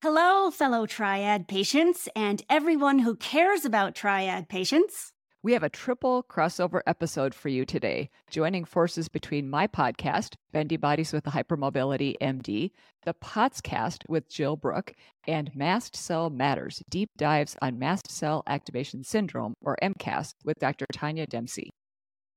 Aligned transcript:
Hello, 0.00 0.48
fellow 0.52 0.86
triad 0.86 1.48
patients, 1.48 2.08
and 2.14 2.44
everyone 2.48 3.00
who 3.00 3.16
cares 3.16 3.64
about 3.64 3.96
triad 3.96 4.48
patients. 4.48 5.12
We 5.42 5.54
have 5.54 5.64
a 5.64 5.68
triple 5.68 6.22
crossover 6.22 6.82
episode 6.86 7.34
for 7.34 7.48
you 7.48 7.64
today, 7.64 8.08
joining 8.30 8.64
forces 8.64 9.08
between 9.08 9.50
my 9.50 9.66
podcast, 9.66 10.34
Bendy 10.52 10.76
Bodies 10.76 11.12
with 11.12 11.26
a 11.26 11.30
Hypermobility 11.30 12.14
MD, 12.22 12.70
the 13.04 13.14
Potscast 13.14 14.08
with 14.08 14.30
Jill 14.30 14.54
Brook, 14.54 14.92
and 15.26 15.50
Mast 15.56 15.96
Cell 15.96 16.30
Matters, 16.30 16.80
deep 16.88 17.10
dives 17.16 17.56
on 17.60 17.80
mast 17.80 18.08
cell 18.08 18.44
activation 18.46 19.02
syndrome, 19.02 19.54
or 19.60 19.76
MCAS, 19.82 20.34
with 20.44 20.60
Dr. 20.60 20.86
Tania 20.92 21.26
Dempsey. 21.26 21.70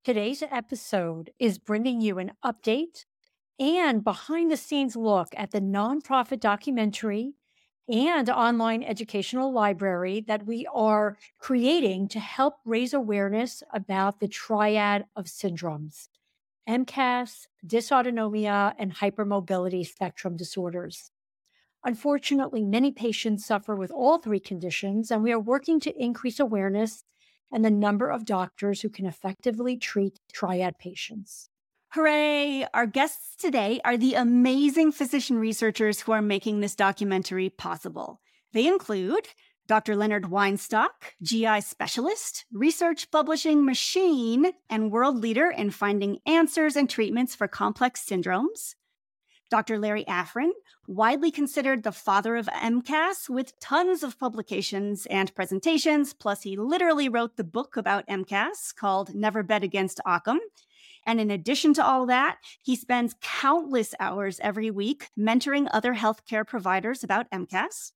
Today's 0.04 0.42
episode 0.42 1.30
is 1.38 1.60
bringing 1.60 2.02
you 2.02 2.18
an 2.18 2.32
update 2.44 3.06
and 3.60 4.04
behind 4.04 4.50
the 4.50 4.58
scenes 4.58 4.96
look 4.96 5.28
at 5.38 5.52
the 5.52 5.62
nonprofit 5.62 6.40
documentary 6.40 7.36
and 7.92 8.30
online 8.30 8.84
educational 8.84 9.52
library 9.52 10.22
that 10.22 10.46
we 10.46 10.66
are 10.74 11.18
creating 11.40 12.08
to 12.10 12.20
help 12.20 12.56
raise 12.66 12.94
awareness 12.94 13.64
about 13.74 14.20
the 14.20 14.28
triad 14.28 15.06
of 15.16 15.26
syndromes 15.26 16.08
MCAS, 16.68 17.48
dysautonomia, 17.66 18.74
and 18.80 18.96
hypermobility 18.96 19.86
spectrum 19.86 20.38
disorders. 20.38 21.12
Unfortunately, 21.86 22.66
many 22.66 22.92
patients 22.92 23.46
suffer 23.46 23.76
with 23.76 23.92
all 23.92 24.18
three 24.20 24.42
conditions, 24.42 25.12
and 25.12 25.24
we 25.24 25.32
are 25.32 25.40
working 25.40 25.80
to 25.82 25.96
increase 26.04 26.40
awareness 26.40 27.06
and 27.54 27.64
the 27.64 27.72
number 27.72 28.10
of 28.10 28.26
doctors 28.26 28.82
who 28.82 28.90
can 28.90 29.06
effectively 29.06 29.78
treat 29.78 30.20
triad 30.34 30.80
patients. 30.80 31.51
Hooray! 31.94 32.66
Our 32.74 32.86
guests 32.86 33.36
today 33.36 33.82
are 33.84 33.98
the 33.98 34.14
amazing 34.14 34.94
physician 34.94 35.38
researchers 35.38 36.00
who 36.00 36.14
are 36.14 36.22
making 36.22 36.62
this 36.62 36.74
documentary 36.74 37.50
possible. 37.50 38.22
They 38.54 38.66
include 38.66 39.28
Dr. 39.68 39.98
Leonard 39.98 40.24
Weinstock, 40.24 41.18
GI 41.22 41.60
specialist, 41.60 42.46
research 42.54 43.12
publishing 43.12 43.66
machine, 43.66 44.54
and 44.70 44.90
world 44.90 45.18
leader 45.18 45.50
in 45.50 45.70
finding 45.70 46.20
answers 46.26 46.78
and 46.78 46.90
treatments 46.90 47.36
for 47.36 47.50
complex 47.50 48.02
syndromes. 48.10 48.76
Dr. 49.50 49.78
Larry 49.78 50.06
Afrin, 50.06 50.52
widely 50.88 51.30
considered 51.30 51.84
the 51.84 51.92
father 51.92 52.38
of 52.38 52.48
MCAS 52.48 53.28
with 53.28 53.60
tons 53.60 54.02
of 54.02 54.18
publications 54.18 55.08
and 55.08 55.36
presentations, 55.36 56.14
plus 56.14 56.44
he 56.44 56.56
literally 56.56 57.10
wrote 57.10 57.36
the 57.36 57.44
book 57.44 57.76
about 57.76 58.08
MCAS 58.08 58.74
called 58.74 59.14
Never 59.14 59.44
Bet 59.44 59.62
Against 59.62 60.00
Occam 60.06 60.40
and 61.06 61.20
in 61.20 61.32
addition 61.32 61.74
to 61.76 61.86
all 61.86 62.06
that, 62.08 62.38
he 62.62 62.76
spends 62.76 63.16
countless 63.22 63.94
hours 64.00 64.40
every 64.42 64.72
week 64.72 65.10
mentoring 65.18 65.68
other 65.72 65.96
healthcare 65.96 66.46
providers 66.46 67.04
about 67.04 67.30
MCAS. 67.32 67.92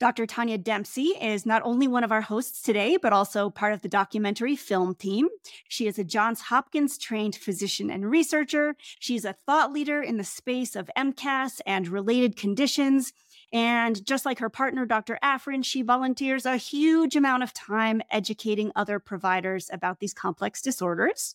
Dr. 0.00 0.26
Tania 0.26 0.58
Dempsey 0.58 1.16
is 1.20 1.44
not 1.44 1.62
only 1.64 1.88
one 1.88 2.04
of 2.04 2.12
our 2.12 2.20
hosts 2.20 2.62
today, 2.62 2.96
but 2.96 3.12
also 3.12 3.50
part 3.50 3.72
of 3.72 3.82
the 3.82 3.88
documentary 3.88 4.54
film 4.54 4.94
team. 4.94 5.28
She 5.68 5.88
is 5.88 5.98
a 5.98 6.04
Johns 6.04 6.42
Hopkins 6.42 6.98
trained 6.98 7.34
physician 7.34 7.90
and 7.90 8.08
researcher. 8.08 8.76
She's 9.00 9.24
a 9.24 9.34
thought 9.44 9.72
leader 9.72 10.00
in 10.00 10.16
the 10.16 10.24
space 10.24 10.76
of 10.76 10.88
MCAS 10.96 11.60
and 11.66 11.88
related 11.88 12.36
conditions. 12.36 13.12
And 13.52 14.04
just 14.06 14.24
like 14.24 14.38
her 14.38 14.50
partner, 14.50 14.86
Dr. 14.86 15.18
Afrin, 15.22 15.64
she 15.64 15.82
volunteers 15.82 16.46
a 16.46 16.58
huge 16.58 17.16
amount 17.16 17.42
of 17.42 17.52
time 17.52 18.00
educating 18.08 18.70
other 18.76 19.00
providers 19.00 19.68
about 19.72 19.98
these 19.98 20.14
complex 20.14 20.62
disorders. 20.62 21.34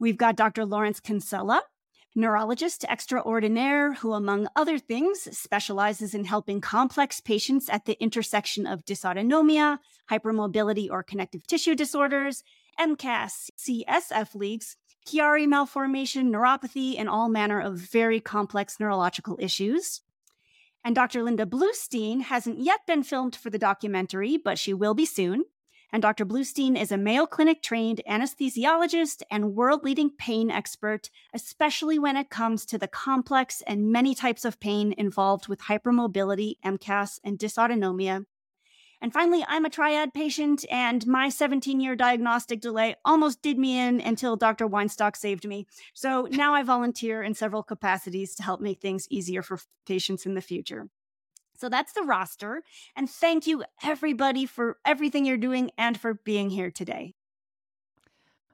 We've 0.00 0.16
got 0.16 0.34
Dr. 0.34 0.64
Lawrence 0.64 0.98
Kinsella, 0.98 1.62
neurologist 2.14 2.86
extraordinaire, 2.88 3.92
who, 3.92 4.14
among 4.14 4.48
other 4.56 4.78
things, 4.78 5.28
specializes 5.36 6.14
in 6.14 6.24
helping 6.24 6.62
complex 6.62 7.20
patients 7.20 7.68
at 7.68 7.84
the 7.84 8.02
intersection 8.02 8.66
of 8.66 8.86
dysautonomia, 8.86 9.78
hypermobility 10.10 10.88
or 10.90 11.02
connective 11.02 11.46
tissue 11.46 11.74
disorders, 11.74 12.42
MCAS, 12.80 13.50
CSF 13.58 14.34
leaks, 14.34 14.76
Chiari 15.06 15.46
malformation, 15.46 16.32
neuropathy, 16.32 16.98
and 16.98 17.06
all 17.06 17.28
manner 17.28 17.60
of 17.60 17.76
very 17.76 18.20
complex 18.20 18.80
neurological 18.80 19.36
issues. 19.38 20.00
And 20.82 20.94
Dr. 20.94 21.22
Linda 21.22 21.44
Bluestein 21.44 22.22
hasn't 22.22 22.58
yet 22.58 22.86
been 22.86 23.02
filmed 23.02 23.36
for 23.36 23.50
the 23.50 23.58
documentary, 23.58 24.38
but 24.38 24.58
she 24.58 24.72
will 24.72 24.94
be 24.94 25.04
soon. 25.04 25.44
And 25.92 26.02
Dr. 26.02 26.24
Bluestein 26.24 26.80
is 26.80 26.92
a 26.92 26.96
Mayo 26.96 27.26
Clinic 27.26 27.62
trained 27.62 28.00
anesthesiologist 28.08 29.22
and 29.30 29.54
world 29.54 29.82
leading 29.82 30.10
pain 30.10 30.50
expert, 30.50 31.10
especially 31.34 31.98
when 31.98 32.16
it 32.16 32.30
comes 32.30 32.64
to 32.66 32.78
the 32.78 32.86
complex 32.86 33.62
and 33.66 33.90
many 33.90 34.14
types 34.14 34.44
of 34.44 34.60
pain 34.60 34.94
involved 34.96 35.48
with 35.48 35.62
hypermobility, 35.62 36.54
MCAS, 36.64 37.18
and 37.24 37.38
dysautonomia. 37.38 38.24
And 39.02 39.12
finally, 39.12 39.44
I'm 39.48 39.64
a 39.64 39.70
triad 39.70 40.12
patient, 40.12 40.64
and 40.70 41.06
my 41.06 41.30
17 41.30 41.80
year 41.80 41.96
diagnostic 41.96 42.60
delay 42.60 42.96
almost 43.04 43.40
did 43.40 43.58
me 43.58 43.78
in 43.78 44.00
until 44.00 44.36
Dr. 44.36 44.68
Weinstock 44.68 45.16
saved 45.16 45.48
me. 45.48 45.66
So 45.94 46.28
now 46.30 46.54
I 46.54 46.62
volunteer 46.62 47.22
in 47.22 47.34
several 47.34 47.62
capacities 47.62 48.34
to 48.34 48.42
help 48.42 48.60
make 48.60 48.80
things 48.80 49.06
easier 49.10 49.42
for 49.42 49.58
patients 49.86 50.26
in 50.26 50.34
the 50.34 50.42
future. 50.42 50.88
So 51.60 51.68
that's 51.68 51.92
the 51.92 52.02
roster. 52.02 52.62
And 52.96 53.08
thank 53.08 53.46
you, 53.46 53.64
everybody, 53.84 54.46
for 54.46 54.78
everything 54.86 55.26
you're 55.26 55.36
doing 55.36 55.70
and 55.76 56.00
for 56.00 56.14
being 56.14 56.48
here 56.48 56.70
today. 56.70 57.12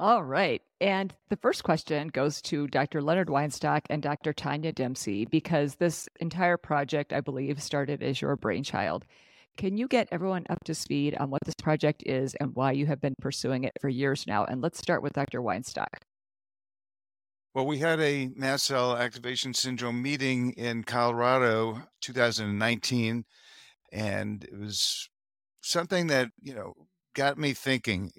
All 0.01 0.25
right. 0.25 0.61
And 0.81 1.15
the 1.29 1.37
first 1.37 1.63
question 1.63 2.09
goes 2.09 2.43
to 2.43 2.67
Dr. 2.67 3.01
Leonard 3.01 3.29
Weinstock 3.29 3.83
and 3.89 4.03
Dr. 4.03 4.33
Tania 4.33 4.73
Dempsey 4.73 5.25
because 5.25 5.77
this 5.77 6.09
entire 6.21 6.57
project, 6.57 7.13
I 7.13 7.21
believe, 7.21 7.63
started 7.63 8.03
as 8.03 8.21
your 8.21 8.35
brainchild. 8.35 9.07
Can 9.57 9.79
you 9.79 9.87
get 9.87 10.09
everyone 10.11 10.45
up 10.51 10.65
to 10.65 10.75
speed 10.75 11.15
on 11.15 11.31
what 11.31 11.45
this 11.47 11.55
project 11.55 12.03
is 12.05 12.35
and 12.35 12.57
why 12.57 12.73
you 12.73 12.87
have 12.87 13.01
been 13.01 13.15
pursuing 13.23 13.63
it 13.65 13.73
for 13.81 13.89
years 13.89 14.27
now? 14.27 14.45
And 14.45 14.61
let's 14.61 14.79
start 14.79 15.03
with 15.03 15.13
Dr. 15.13 15.41
Weinstock. 15.41 16.03
Well, 17.57 17.67
we 17.67 17.79
had 17.79 18.01
a 18.01 18.29
mast 18.37 18.67
cell 18.67 18.99
activation 18.99 19.55
syndrome 19.55 20.03
meeting 20.03 20.53
in 20.59 20.85
Colorado 20.85 21.85
2019, 22.03 23.25
and 23.91 24.45
it 24.45 24.59
was 24.59 25.09
something 25.63 26.09
that, 26.09 26.29
you 26.43 26.53
know, 26.53 26.75
got 27.15 27.39
me 27.39 27.55
thinking. 27.55 28.13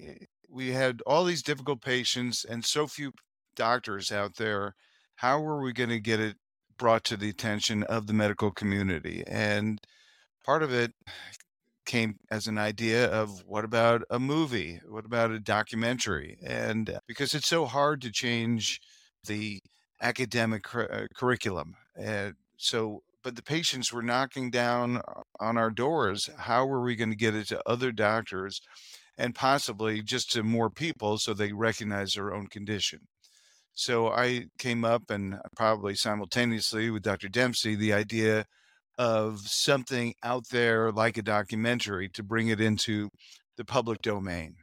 We 0.49 0.71
had 0.71 1.01
all 1.05 1.23
these 1.23 1.43
difficult 1.43 1.83
patients 1.83 2.45
and 2.45 2.65
so 2.65 2.87
few 2.87 3.11
doctors 3.55 4.11
out 4.11 4.37
there. 4.37 4.73
How 5.17 5.39
were 5.39 5.61
we 5.61 5.71
going 5.71 5.91
to 5.91 5.99
get 5.99 6.19
it 6.19 6.37
brought 6.79 7.03
to 7.03 7.15
the 7.15 7.29
attention 7.29 7.83
of 7.83 8.07
the 8.07 8.13
medical 8.13 8.49
community? 8.49 9.23
And 9.27 9.79
part 10.43 10.63
of 10.63 10.73
it 10.73 10.93
came 11.85 12.17
as 12.31 12.47
an 12.47 12.57
idea 12.57 13.05
of 13.05 13.43
what 13.45 13.65
about 13.65 14.01
a 14.09 14.19
movie? 14.19 14.81
What 14.89 15.05
about 15.05 15.29
a 15.29 15.39
documentary? 15.39 16.39
And 16.43 16.89
uh, 16.89 16.99
because 17.07 17.35
it's 17.35 17.47
so 17.47 17.67
hard 17.67 18.01
to 18.01 18.11
change 18.11 18.81
the 19.25 19.59
academic 20.01 20.73
uh, 20.75 21.07
curriculum. 21.15 21.75
So, 22.57 23.03
but 23.23 23.35
the 23.35 23.43
patients 23.43 23.91
were 23.91 24.01
knocking 24.01 24.49
down 24.49 24.97
uh, 24.97 25.21
on 25.39 25.57
our 25.57 25.69
doors. 25.69 26.29
How 26.37 26.65
were 26.65 26.81
we 26.81 26.95
going 26.95 27.09
to 27.09 27.15
get 27.15 27.35
it 27.35 27.47
to 27.49 27.61
other 27.65 27.91
doctors 27.91 28.61
and 29.17 29.35
possibly 29.35 30.01
just 30.01 30.31
to 30.31 30.43
more 30.43 30.69
people 30.69 31.17
so 31.17 31.33
they 31.33 31.51
recognize 31.51 32.13
their 32.13 32.33
own 32.33 32.47
condition? 32.47 33.07
So 33.73 34.07
I 34.07 34.45
came 34.57 34.83
up 34.83 35.11
and 35.11 35.37
probably 35.55 35.93
simultaneously 35.93 36.89
with 36.89 37.03
Dr. 37.03 37.29
Dempsey, 37.29 37.75
the 37.75 37.93
idea 37.93 38.45
of 38.97 39.41
something 39.41 40.15
out 40.23 40.49
there 40.49 40.91
like 40.91 41.17
a 41.17 41.21
documentary 41.21 42.09
to 42.09 42.23
bring 42.23 42.47
it 42.47 42.59
into 42.59 43.09
the 43.55 43.65
public 43.65 44.01
domain. 44.01 44.55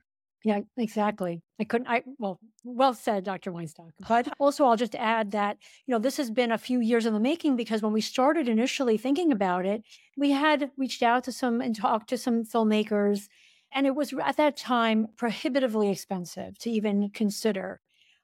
Yeah, 0.44 0.60
exactly. 0.76 1.42
I 1.58 1.64
couldn't, 1.64 1.88
I, 1.88 2.02
well, 2.18 2.38
well 2.64 2.92
said, 2.92 3.24
Dr. 3.24 3.50
Weinstock. 3.50 3.92
But 4.08 4.28
also, 4.38 4.66
I'll 4.66 4.76
just 4.76 4.94
add 4.94 5.30
that, 5.30 5.56
you 5.86 5.92
know, 5.92 5.98
this 5.98 6.18
has 6.18 6.30
been 6.30 6.52
a 6.52 6.58
few 6.58 6.80
years 6.80 7.06
in 7.06 7.14
the 7.14 7.20
making 7.20 7.56
because 7.56 7.80
when 7.80 7.94
we 7.94 8.02
started 8.02 8.46
initially 8.46 8.98
thinking 8.98 9.32
about 9.32 9.64
it, 9.64 9.82
we 10.18 10.32
had 10.32 10.70
reached 10.76 11.02
out 11.02 11.24
to 11.24 11.32
some 11.32 11.62
and 11.62 11.74
talked 11.74 12.10
to 12.10 12.18
some 12.18 12.44
filmmakers. 12.44 13.28
And 13.72 13.86
it 13.86 13.94
was 13.94 14.12
at 14.22 14.36
that 14.36 14.56
time 14.58 15.08
prohibitively 15.16 15.90
expensive 15.90 16.58
to 16.58 16.70
even 16.70 17.08
consider. 17.08 17.80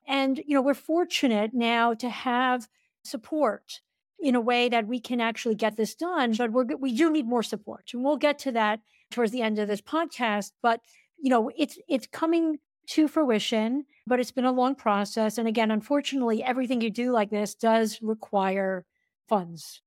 And, 0.07 0.43
you 0.47 0.55
know, 0.55 0.63
we're 0.63 0.75
fortunate 0.75 1.53
now 1.55 1.95
to 1.95 2.11
have 2.11 2.69
support 3.03 3.81
in 4.23 4.35
a 4.35 4.41
way 4.41 4.69
that 4.69 4.87
we 4.87 5.01
can 5.01 5.23
actually 5.23 5.55
get 5.55 5.77
this 5.77 5.95
done, 5.95 6.35
but 6.37 6.53
we're, 6.53 6.67
we 6.79 6.95
do 6.95 7.11
need 7.11 7.27
more 7.27 7.43
support. 7.43 7.91
And 7.95 8.05
we'll 8.05 8.19
get 8.19 8.39
to 8.41 8.53
that 8.53 8.81
towards 9.11 9.33
the 9.33 9.41
end 9.41 9.59
of 9.59 9.69
this 9.69 9.81
podcast. 9.81 10.53
But, 10.61 10.81
you 11.21 11.31
know, 11.31 11.51
it's, 11.57 11.79
it's 11.89 12.07
coming 12.07 12.59
to 12.89 13.09
fruition, 13.09 13.85
but 14.07 14.21
it's 14.21 14.33
been 14.33 14.45
a 14.45 14.53
long 14.53 14.75
process. 14.75 15.39
And 15.39 15.47
again, 15.47 15.71
unfortunately, 15.71 16.43
everything 16.43 16.81
you 16.81 16.91
do 16.91 17.13
like 17.13 17.31
this 17.31 17.55
does 17.55 18.01
require 18.03 18.85
funds. 19.29 19.83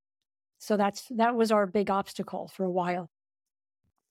So 0.60 0.78
that's, 0.78 1.08
that 1.12 1.36
was 1.36 1.52
our 1.52 1.66
big 1.68 1.90
obstacle 1.90 2.50
for 2.56 2.64
a 2.64 2.72
while. 2.72 3.10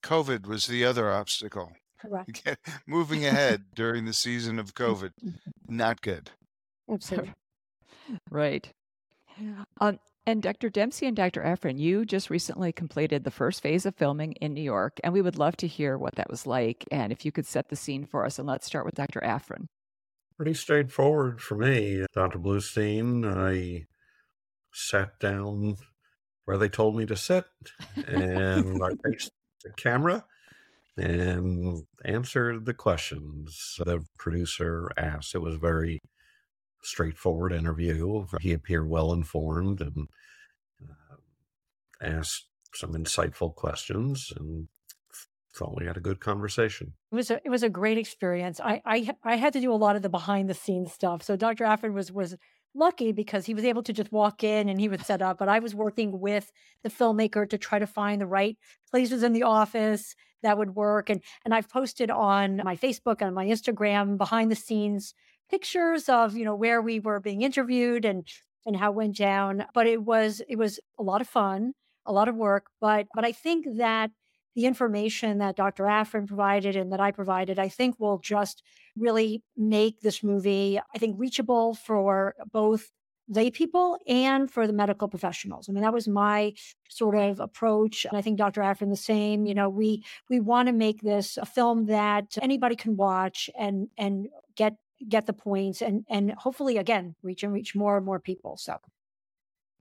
COVID 0.03 0.47
was 0.47 0.67
the 0.67 0.85
other 0.85 1.11
obstacle. 1.11 1.73
Correct. 1.99 2.47
Moving 2.87 3.25
ahead 3.25 3.65
during 3.75 4.05
the 4.05 4.13
season 4.13 4.59
of 4.59 4.75
COVID, 4.75 5.13
not 5.69 6.03
good. 6.03 6.31
Absolutely. 6.91 7.33
right. 8.31 8.69
Um, 9.81 9.99
and 10.27 10.43
Dr. 10.43 10.71
Dempsey 10.71 11.07
and 11.07 11.17
Dr. 11.17 11.43
Afrin, 11.43 11.79
you 11.79 12.05
just 12.05 12.31
recently 12.31 12.73
completed 12.73 13.25
the 13.25 13.31
first 13.31 13.61
phase 13.61 13.87
of 13.87 13.97
filming 13.97 14.33
in 14.35 14.55
New 14.55 14.63
York, 14.63 15.01
and 15.03 15.13
we 15.13 15.23
would 15.23 15.39
love 15.39 15.57
to 15.59 15.67
hear 15.67 15.99
what 15.99 16.15
that 16.15 16.31
was 16.31 16.47
like. 16.47 16.85
And 16.93 17.13
if 17.13 17.25
you 17.25 17.33
could 17.33 17.47
set 17.47 17.69
the 17.69 17.77
scene 17.77 18.05
for 18.05 18.25
us, 18.25 18.39
and 18.39 18.47
let's 18.47 18.67
start 18.67 18.85
with 18.85 18.95
Dr. 18.95 19.21
Afrin. 19.21 19.67
Pretty 20.37 20.55
straightforward 20.55 21.41
for 21.41 21.57
me. 21.57 22.07
Dr. 22.15 22.39
Bluestein, 22.39 23.25
I 23.27 23.87
sat 24.73 25.19
down 25.19 25.77
where 26.45 26.59
they 26.59 26.69
told 26.69 26.97
me 26.97 27.07
to 27.07 27.17
sit, 27.17 27.45
and 28.07 28.81
I 28.83 28.91
faced 29.05 29.33
the 29.65 29.71
camera 29.77 30.25
and 30.97 31.83
answered 32.05 32.67
the 32.67 32.75
questions 32.75 33.77
the 33.79 34.05
producer 34.19 34.91
asked. 34.97 35.35
It 35.35 35.41
was 35.41 35.57
very 35.57 36.01
straightforward 36.83 37.53
interview. 37.53 38.27
He 38.41 38.53
appeared 38.53 38.89
well 38.89 39.13
informed 39.13 39.81
and 39.81 40.09
uh, 40.83 41.17
asked 42.01 42.47
some 42.75 42.93
insightful 42.93 43.55
questions 43.55 44.33
and 44.37 44.69
thought 45.55 45.77
we 45.77 45.87
had 45.87 45.97
a 45.97 46.01
good 46.01 46.21
conversation. 46.21 46.95
It 47.11 47.15
was 47.15 47.31
a 47.31 47.41
it 47.45 47.51
was 47.51 47.63
a 47.63 47.69
great 47.69 47.99
experience. 47.99 48.61
I 48.61 48.81
I 48.85 49.15
I 49.23 49.37
had 49.37 49.53
to 49.53 49.61
do 49.61 49.73
a 49.73 49.77
lot 49.77 49.97
of 49.97 50.03
the 50.03 50.09
behind 50.09 50.49
the 50.49 50.55
scenes 50.55 50.93
stuff. 50.93 51.23
So 51.23 51.37
Dr. 51.37 51.65
Afrin 51.65 51.93
was 51.93 52.11
was 52.11 52.37
lucky 52.75 53.13
because 53.13 53.45
he 53.45 53.55
was 53.55 53.65
able 53.65 53.83
to 53.83 53.93
just 53.93 54.11
walk 54.11 54.43
in 54.43 54.69
and 54.71 54.81
he 54.81 54.89
would 54.89 55.05
set 55.05 55.21
up, 55.21 55.39
but 55.39 55.49
I 55.49 55.59
was 55.59 55.75
working 55.75 56.21
with 56.21 56.51
the 56.83 56.89
filmmaker 56.89 57.49
to 57.51 57.59
try 57.59 57.79
to 57.79 57.87
find 57.87 58.19
the 58.19 58.27
right 58.27 58.57
places 58.91 59.23
in 59.23 59.35
the 59.35 59.43
office 59.43 60.15
that 60.43 60.57
would 60.57 60.75
work 60.75 61.11
and 61.11 61.23
and 61.45 61.55
I've 61.55 61.69
posted 61.69 62.11
on 62.11 62.63
my 62.65 62.77
Facebook 62.77 63.21
and 63.21 63.35
my 63.35 63.47
Instagram 63.47 64.17
behind 64.17 64.51
the 64.51 64.57
scenes 64.57 65.15
pictures 65.53 66.09
of 66.09 66.35
you 66.35 66.45
know 66.47 66.55
where 66.55 66.81
we 66.81 66.99
were 66.99 67.21
being 67.21 67.43
interviewed 67.43 68.05
and 68.07 68.27
and 68.65 68.77
how 68.77 68.91
it 68.91 68.95
went 68.95 69.17
down 69.17 69.65
but 69.75 69.87
it 69.87 70.03
was 70.03 70.41
it 70.49 70.57
was 70.57 70.81
a 70.99 71.03
lot 71.03 71.21
of 71.21 71.29
fun 71.29 71.75
a 72.07 72.13
lot 72.13 72.27
of 72.29 72.35
work 72.35 72.65
but 72.81 73.07
but 73.15 73.25
i 73.25 73.33
think 73.33 73.67
that 73.77 74.11
the 74.57 74.65
information 74.65 75.39
that 75.39 75.55
dr 75.55 75.83
afrin 75.83 76.27
provided 76.27 76.75
and 76.75 76.91
that 76.91 77.01
i 77.01 77.11
provided 77.11 77.59
i 77.59 77.69
think 77.69 77.95
will 77.99 78.19
just 78.19 78.63
really 78.97 79.43
make 79.55 80.01
this 80.01 80.23
movie 80.23 80.81
i 80.95 80.99
think 80.99 81.15
reachable 81.19 81.75
for 81.75 82.35
both 82.51 82.91
lay 83.29 83.51
people 83.51 83.99
and 84.07 84.51
for 84.51 84.67
the 84.67 84.73
medical 84.73 85.09
professionals. 85.09 85.69
I 85.69 85.73
mean, 85.73 85.83
that 85.83 85.93
was 85.93 86.09
my 86.09 86.55
sort 86.89 87.17
of 87.17 87.41
approach. 87.41 88.05
And 88.05 88.17
I 88.17 88.21
think 88.21 88.37
Dr. 88.37 88.61
Afrin 88.61 88.91
the 88.91 88.97
same. 88.97 89.47
You 89.47 89.55
know, 89.55 89.69
we 89.69 90.05
we 90.29 90.41
want 90.41 90.67
to 90.67 90.73
make 90.73 91.01
this 91.03 91.39
a 91.39 91.47
film 91.47 91.87
that 91.87 92.37
anybody 92.43 92.77
can 92.77 92.97
watch 92.97 93.49
and 93.59 93.89
and 93.97 94.29
get 95.09 95.23
get 95.23 95.27
the 95.27 95.33
points 95.33 95.83
and 95.83 96.05
and 96.09 96.33
hopefully 96.33 96.77
again 96.77 97.15
reach 97.23 97.43
and 97.43 97.53
reach 97.53 97.75
more 97.75 97.97
and 97.97 98.07
more 98.07 98.21
people. 98.21 98.57
So 98.57 98.79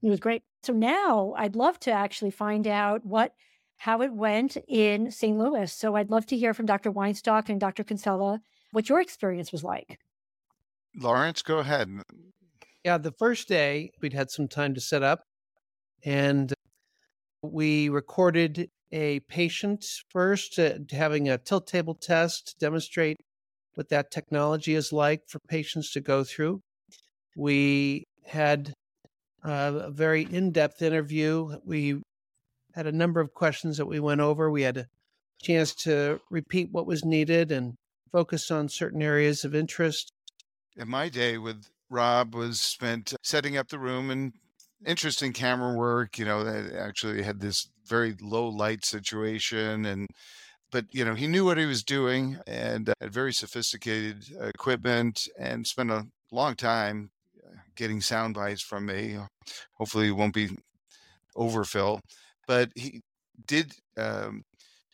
it 0.02 0.08
was 0.08 0.20
great. 0.20 0.42
So 0.62 0.72
now 0.72 1.34
I'd 1.36 1.56
love 1.56 1.78
to 1.80 1.92
actually 1.92 2.30
find 2.30 2.66
out 2.66 3.04
what 3.04 3.34
how 3.78 4.02
it 4.02 4.12
went 4.12 4.56
in 4.68 5.10
St. 5.10 5.36
Louis. 5.36 5.72
So 5.72 5.96
I'd 5.96 6.10
love 6.10 6.26
to 6.26 6.36
hear 6.36 6.54
from 6.54 6.66
Dr. 6.66 6.92
Weinstock 6.92 7.48
and 7.48 7.60
Dr. 7.60 7.84
Kinsella 7.84 8.40
what 8.70 8.88
your 8.88 9.00
experience 9.00 9.50
was 9.50 9.64
like. 9.64 9.98
Lawrence, 10.96 11.42
go 11.42 11.58
ahead. 11.58 11.88
Yeah, 12.84 12.98
the 12.98 13.12
first 13.12 13.48
day 13.48 13.90
we'd 14.00 14.12
had 14.12 14.30
some 14.30 14.48
time 14.48 14.74
to 14.74 14.80
set 14.80 15.02
up 15.02 15.24
and 16.04 16.52
we 17.42 17.88
recorded 17.88 18.70
a 18.92 19.20
patient 19.20 19.84
first, 20.10 20.58
uh, 20.58 20.74
having 20.90 21.28
a 21.28 21.38
tilt 21.38 21.66
table 21.66 21.94
test 21.94 22.48
to 22.48 22.58
demonstrate 22.58 23.16
what 23.74 23.88
that 23.88 24.10
technology 24.10 24.74
is 24.74 24.92
like 24.92 25.20
for 25.28 25.38
patients 25.48 25.90
to 25.92 26.00
go 26.00 26.24
through. 26.24 26.60
We 27.36 28.04
had 28.26 28.72
a 29.42 29.90
very 29.90 30.22
in 30.22 30.52
depth 30.52 30.82
interview. 30.82 31.56
We 31.64 32.02
had 32.74 32.86
a 32.86 32.92
number 32.92 33.20
of 33.20 33.34
questions 33.34 33.76
that 33.78 33.86
we 33.86 34.00
went 34.00 34.20
over. 34.20 34.50
We 34.50 34.62
had 34.62 34.76
a 34.76 34.86
chance 35.42 35.74
to 35.74 36.20
repeat 36.30 36.68
what 36.70 36.86
was 36.86 37.04
needed 37.04 37.50
and 37.50 37.74
focus 38.12 38.50
on 38.50 38.68
certain 38.68 39.02
areas 39.02 39.44
of 39.44 39.54
interest. 39.54 40.10
And 40.76 40.88
my 40.88 41.08
day 41.08 41.38
with 41.38 41.64
Rob 41.90 42.34
was 42.34 42.60
spent 42.60 43.14
setting 43.22 43.56
up 43.56 43.68
the 43.68 43.78
room 43.78 44.10
and 44.10 44.32
interesting 44.84 45.32
camera 45.32 45.74
work. 45.74 46.18
You 46.18 46.24
know, 46.24 46.44
they 46.44 46.76
actually 46.76 47.22
had 47.22 47.40
this 47.40 47.68
very 47.86 48.14
low 48.20 48.48
light 48.48 48.84
situation 48.84 49.84
and 49.84 50.06
but 50.72 50.86
you 50.92 51.04
know 51.04 51.14
he 51.14 51.28
knew 51.28 51.44
what 51.44 51.58
he 51.58 51.66
was 51.66 51.84
doing 51.84 52.38
and 52.46 52.88
uh, 52.88 52.94
had 53.00 53.12
very 53.12 53.32
sophisticated 53.32 54.24
equipment 54.40 55.28
and 55.38 55.66
spent 55.66 55.90
a 55.90 56.06
long 56.32 56.54
time 56.56 57.10
uh, 57.46 57.56
getting 57.76 58.00
sound 58.00 58.34
bites 58.34 58.62
from 58.62 58.86
me. 58.86 59.18
Hopefully 59.74 60.08
it 60.08 60.12
won't 60.12 60.34
be 60.34 60.50
overfill 61.36 62.00
but 62.46 62.70
he 62.74 63.00
did 63.46 63.72
um, 63.96 64.42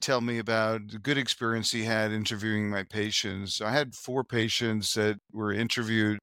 tell 0.00 0.20
me 0.20 0.38
about 0.38 0.88
the 0.88 0.98
good 0.98 1.18
experience 1.18 1.70
he 1.72 1.84
had 1.84 2.12
interviewing 2.12 2.70
my 2.70 2.84
patients. 2.84 3.60
I 3.60 3.72
had 3.72 3.94
four 3.94 4.22
patients 4.24 4.94
that 4.94 5.18
were 5.32 5.52
interviewed 5.52 6.18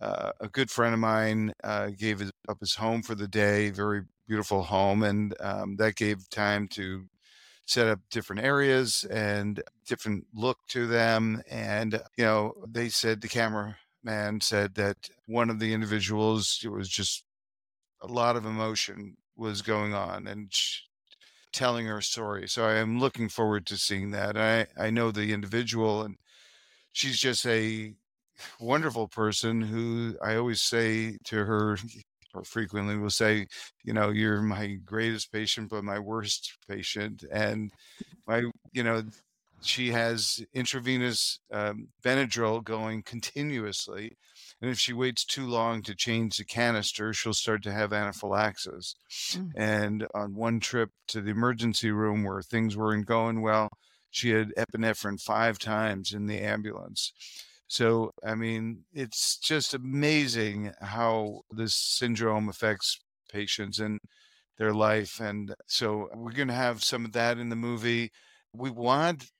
uh, 0.00 0.32
a 0.40 0.48
good 0.48 0.70
friend 0.70 0.94
of 0.94 1.00
mine 1.00 1.52
uh, 1.64 1.90
gave 1.96 2.22
up 2.48 2.58
his 2.60 2.74
home 2.74 3.02
for 3.02 3.14
the 3.14 3.28
day 3.28 3.70
very 3.70 4.02
beautiful 4.28 4.62
home 4.62 5.04
and 5.04 5.34
um, 5.40 5.76
that 5.76 5.96
gave 5.96 6.28
time 6.30 6.68
to 6.68 7.06
set 7.72 7.88
up 7.88 8.00
different 8.10 8.44
areas 8.44 9.04
and 9.10 9.62
different 9.86 10.26
look 10.34 10.58
to 10.68 10.86
them. 10.86 11.42
And, 11.50 12.00
you 12.16 12.24
know, 12.24 12.54
they 12.68 12.88
said 12.90 13.20
the 13.20 13.28
cameraman 13.28 14.40
said 14.40 14.74
that 14.74 15.08
one 15.26 15.48
of 15.48 15.58
the 15.58 15.72
individuals, 15.72 16.60
it 16.62 16.68
was 16.68 16.88
just 16.88 17.24
a 18.02 18.06
lot 18.06 18.36
of 18.36 18.44
emotion 18.44 19.16
was 19.36 19.62
going 19.62 19.94
on 19.94 20.26
and 20.26 20.52
telling 21.52 21.86
her 21.86 22.00
story. 22.00 22.48
So 22.48 22.66
I 22.66 22.74
am 22.74 23.00
looking 23.00 23.28
forward 23.28 23.66
to 23.66 23.76
seeing 23.76 24.10
that. 24.10 24.36
I, 24.36 24.66
I 24.78 24.90
know 24.90 25.10
the 25.10 25.32
individual 25.32 26.02
and 26.02 26.16
she's 26.92 27.18
just 27.18 27.46
a 27.46 27.94
wonderful 28.60 29.08
person 29.08 29.60
who 29.62 30.16
I 30.22 30.36
always 30.36 30.60
say 30.60 31.18
to 31.24 31.44
her, 31.44 31.78
frequently 32.44 32.96
will 32.96 33.10
say, 33.10 33.46
you 33.84 33.92
know, 33.92 34.10
you're 34.10 34.42
my 34.42 34.78
greatest 34.84 35.32
patient, 35.32 35.70
but 35.70 35.84
my 35.84 35.98
worst 35.98 36.56
patient. 36.68 37.24
And 37.30 37.70
my, 38.26 38.44
you 38.72 38.82
know, 38.82 39.02
she 39.62 39.90
has 39.92 40.44
intravenous 40.52 41.38
um, 41.52 41.88
Benadryl 42.02 42.62
going 42.64 43.02
continuously. 43.02 44.16
And 44.60 44.70
if 44.70 44.78
she 44.78 44.92
waits 44.92 45.24
too 45.24 45.46
long 45.46 45.82
to 45.82 45.94
change 45.94 46.36
the 46.36 46.44
canister, 46.44 47.12
she'll 47.12 47.34
start 47.34 47.62
to 47.64 47.72
have 47.72 47.92
anaphylaxis. 47.92 48.94
Mm. 49.32 49.50
And 49.56 50.06
on 50.14 50.34
one 50.34 50.60
trip 50.60 50.90
to 51.08 51.20
the 51.20 51.30
emergency 51.30 51.90
room 51.90 52.24
where 52.24 52.42
things 52.42 52.76
weren't 52.76 53.06
going 53.06 53.42
well, 53.42 53.68
she 54.10 54.30
had 54.30 54.52
epinephrine 54.56 55.20
five 55.20 55.58
times 55.58 56.12
in 56.12 56.26
the 56.26 56.38
ambulance. 56.38 57.12
So, 57.72 58.10
I 58.22 58.34
mean, 58.34 58.84
it's 58.92 59.38
just 59.38 59.72
amazing 59.72 60.72
how 60.82 61.40
this 61.50 61.74
syndrome 61.74 62.50
affects 62.50 62.98
patients 63.32 63.78
and 63.78 63.98
their 64.58 64.74
life. 64.74 65.20
And 65.20 65.54
so 65.68 66.10
we're 66.14 66.32
going 66.32 66.48
to 66.48 66.54
have 66.54 66.84
some 66.84 67.06
of 67.06 67.12
that 67.12 67.38
in 67.38 67.48
the 67.48 67.56
movie. 67.56 68.10
We 68.52 68.68
want 68.68 69.30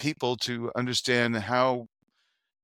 people 0.00 0.36
to 0.38 0.72
understand 0.76 1.36
how 1.36 1.86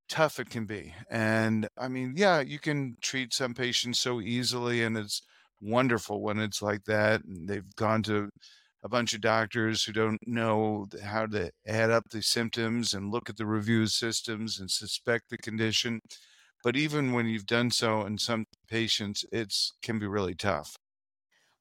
tough 0.08 0.40
it 0.40 0.50
can 0.50 0.66
be. 0.66 0.94
And 1.10 1.68
I 1.78 1.88
mean, 1.88 2.14
yeah, 2.16 2.40
you 2.40 2.58
can 2.58 2.96
treat 3.00 3.32
some 3.32 3.54
patients 3.54 4.00
so 4.00 4.20
easily, 4.20 4.82
and 4.82 4.96
it's 4.98 5.22
wonderful 5.60 6.20
when 6.20 6.40
it's 6.40 6.62
like 6.62 6.84
that. 6.86 7.24
And 7.24 7.48
they've 7.48 7.76
gone 7.76 8.02
to 8.04 8.28
a 8.82 8.88
bunch 8.88 9.14
of 9.14 9.20
doctors 9.20 9.84
who 9.84 9.92
don't 9.92 10.26
know 10.26 10.86
how 11.02 11.26
to 11.26 11.50
add 11.66 11.90
up 11.90 12.08
the 12.10 12.22
symptoms 12.22 12.94
and 12.94 13.12
look 13.12 13.30
at 13.30 13.36
the 13.36 13.46
review 13.46 13.86
systems 13.86 14.58
and 14.58 14.70
suspect 14.70 15.30
the 15.30 15.38
condition. 15.38 16.00
But 16.64 16.76
even 16.76 17.12
when 17.12 17.26
you've 17.26 17.46
done 17.46 17.70
so 17.70 18.04
in 18.04 18.18
some 18.18 18.46
patients, 18.68 19.24
it 19.32 19.54
can 19.82 19.98
be 19.98 20.06
really 20.06 20.34
tough. 20.34 20.76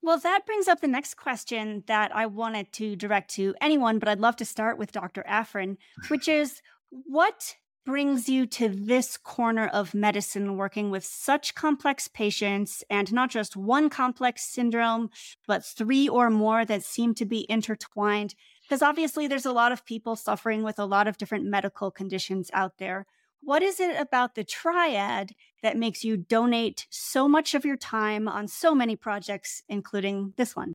Well, 0.04 0.18
that 0.20 0.48
brings 0.48 0.68
up 0.68 0.82
the 0.82 0.88
next 0.88 1.16
question 1.16 1.84
that 1.86 2.16
I 2.16 2.26
wanted 2.26 2.72
to 2.74 2.96
direct 2.96 3.30
to 3.36 3.54
anyone, 3.62 4.00
but 4.00 4.10
I'd 4.10 4.20
love 4.20 4.36
to 4.38 4.46
start 4.46 4.80
with 4.80 4.92
Dr. 4.92 5.24
Afrin, 5.30 5.78
which 6.08 6.28
is 6.28 6.62
what 6.90 7.56
brings 7.86 8.30
you 8.30 8.46
to 8.46 8.70
this 8.70 9.18
corner 9.18 9.68
of 9.68 9.94
medicine, 9.94 10.58
working 10.58 10.92
with 10.92 11.04
such 11.04 11.56
complex 11.56 12.08
patients 12.08 12.84
and 12.90 13.12
not 13.12 13.30
just 13.30 13.56
one 13.56 13.90
complex 13.90 14.44
syndrome, 14.44 15.10
but 15.48 15.66
three 15.66 16.08
or 16.08 16.30
more 16.30 16.64
that 16.66 16.84
seem 16.84 17.14
to 17.16 17.26
be 17.26 17.46
intertwined? 17.50 18.36
Because 18.64 18.82
obviously, 18.82 19.28
there's 19.28 19.46
a 19.46 19.52
lot 19.52 19.72
of 19.72 19.86
people 19.86 20.16
suffering 20.16 20.64
with 20.64 20.80
a 20.80 20.86
lot 20.86 21.08
of 21.08 21.18
different 21.18 21.46
medical 21.46 21.92
conditions 21.92 22.50
out 22.54 22.78
there. 22.78 23.06
What 23.42 23.64
is 23.64 23.80
it 23.80 24.00
about 24.00 24.36
the 24.36 24.44
triad 24.44 25.32
that 25.64 25.76
makes 25.76 26.04
you 26.04 26.16
donate 26.16 26.86
so 26.92 27.28
much 27.28 27.56
of 27.56 27.66
your 27.66 27.78
time 27.78 28.28
on 28.28 28.48
so 28.48 28.76
many 28.76 28.96
projects, 28.96 29.64
including 29.68 30.34
this 30.38 30.56
one? 30.56 30.74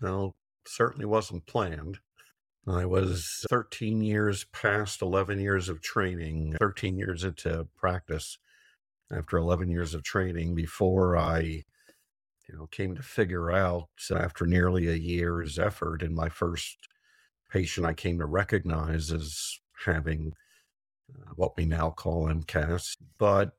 Well, 0.00 0.34
certainly 0.66 1.04
wasn't 1.04 1.46
planned. 1.46 1.98
I 2.66 2.84
was 2.86 3.44
13 3.48 4.02
years 4.02 4.44
past 4.44 5.02
11 5.02 5.40
years 5.40 5.68
of 5.68 5.80
training, 5.80 6.56
13 6.58 6.98
years 6.98 7.24
into 7.24 7.66
practice. 7.76 8.38
After 9.12 9.38
11 9.38 9.70
years 9.70 9.94
of 9.94 10.04
training 10.04 10.54
before 10.54 11.16
I 11.16 11.64
you 12.48 12.56
know 12.56 12.66
came 12.66 12.94
to 12.94 13.02
figure 13.02 13.50
out 13.50 13.88
after 14.14 14.46
nearly 14.46 14.88
a 14.88 14.94
year's 14.94 15.58
effort 15.58 16.02
in 16.02 16.14
my 16.14 16.28
first 16.28 16.76
patient 17.50 17.86
I 17.86 17.92
came 17.92 18.18
to 18.18 18.26
recognize 18.26 19.10
as 19.10 19.58
having 19.84 20.34
uh, 21.12 21.32
what 21.34 21.56
we 21.56 21.64
now 21.64 21.90
call 21.90 22.26
MCAS 22.26 22.96
but 23.18 23.56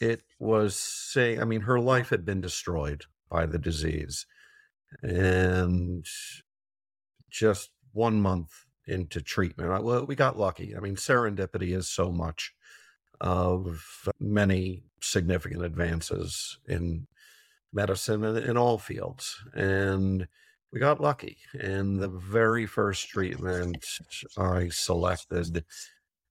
it 0.00 0.22
was 0.38 0.76
saying 0.76 1.40
I 1.40 1.44
mean 1.44 1.62
her 1.62 1.80
life 1.80 2.10
had 2.10 2.24
been 2.24 2.40
destroyed 2.42 3.04
by 3.30 3.46
the 3.46 3.58
disease. 3.58 4.26
And 5.02 6.06
just 7.30 7.70
one 7.94 8.20
month 8.20 8.66
into 8.86 9.22
treatment. 9.22 9.82
Well, 9.82 10.04
we 10.04 10.14
got 10.14 10.38
lucky. 10.38 10.76
I 10.76 10.80
mean, 10.80 10.96
serendipity 10.96 11.74
is 11.74 11.88
so 11.88 12.12
much 12.12 12.52
of 13.20 14.08
many 14.20 14.82
significant 15.00 15.64
advances 15.64 16.58
in 16.68 17.06
medicine 17.72 18.24
in 18.24 18.56
all 18.56 18.76
fields. 18.76 19.42
And 19.54 20.28
we 20.72 20.80
got 20.80 21.00
lucky. 21.00 21.38
And 21.58 22.00
the 22.00 22.08
very 22.08 22.66
first 22.66 23.08
treatment 23.08 23.84
I 24.36 24.68
selected, 24.68 25.64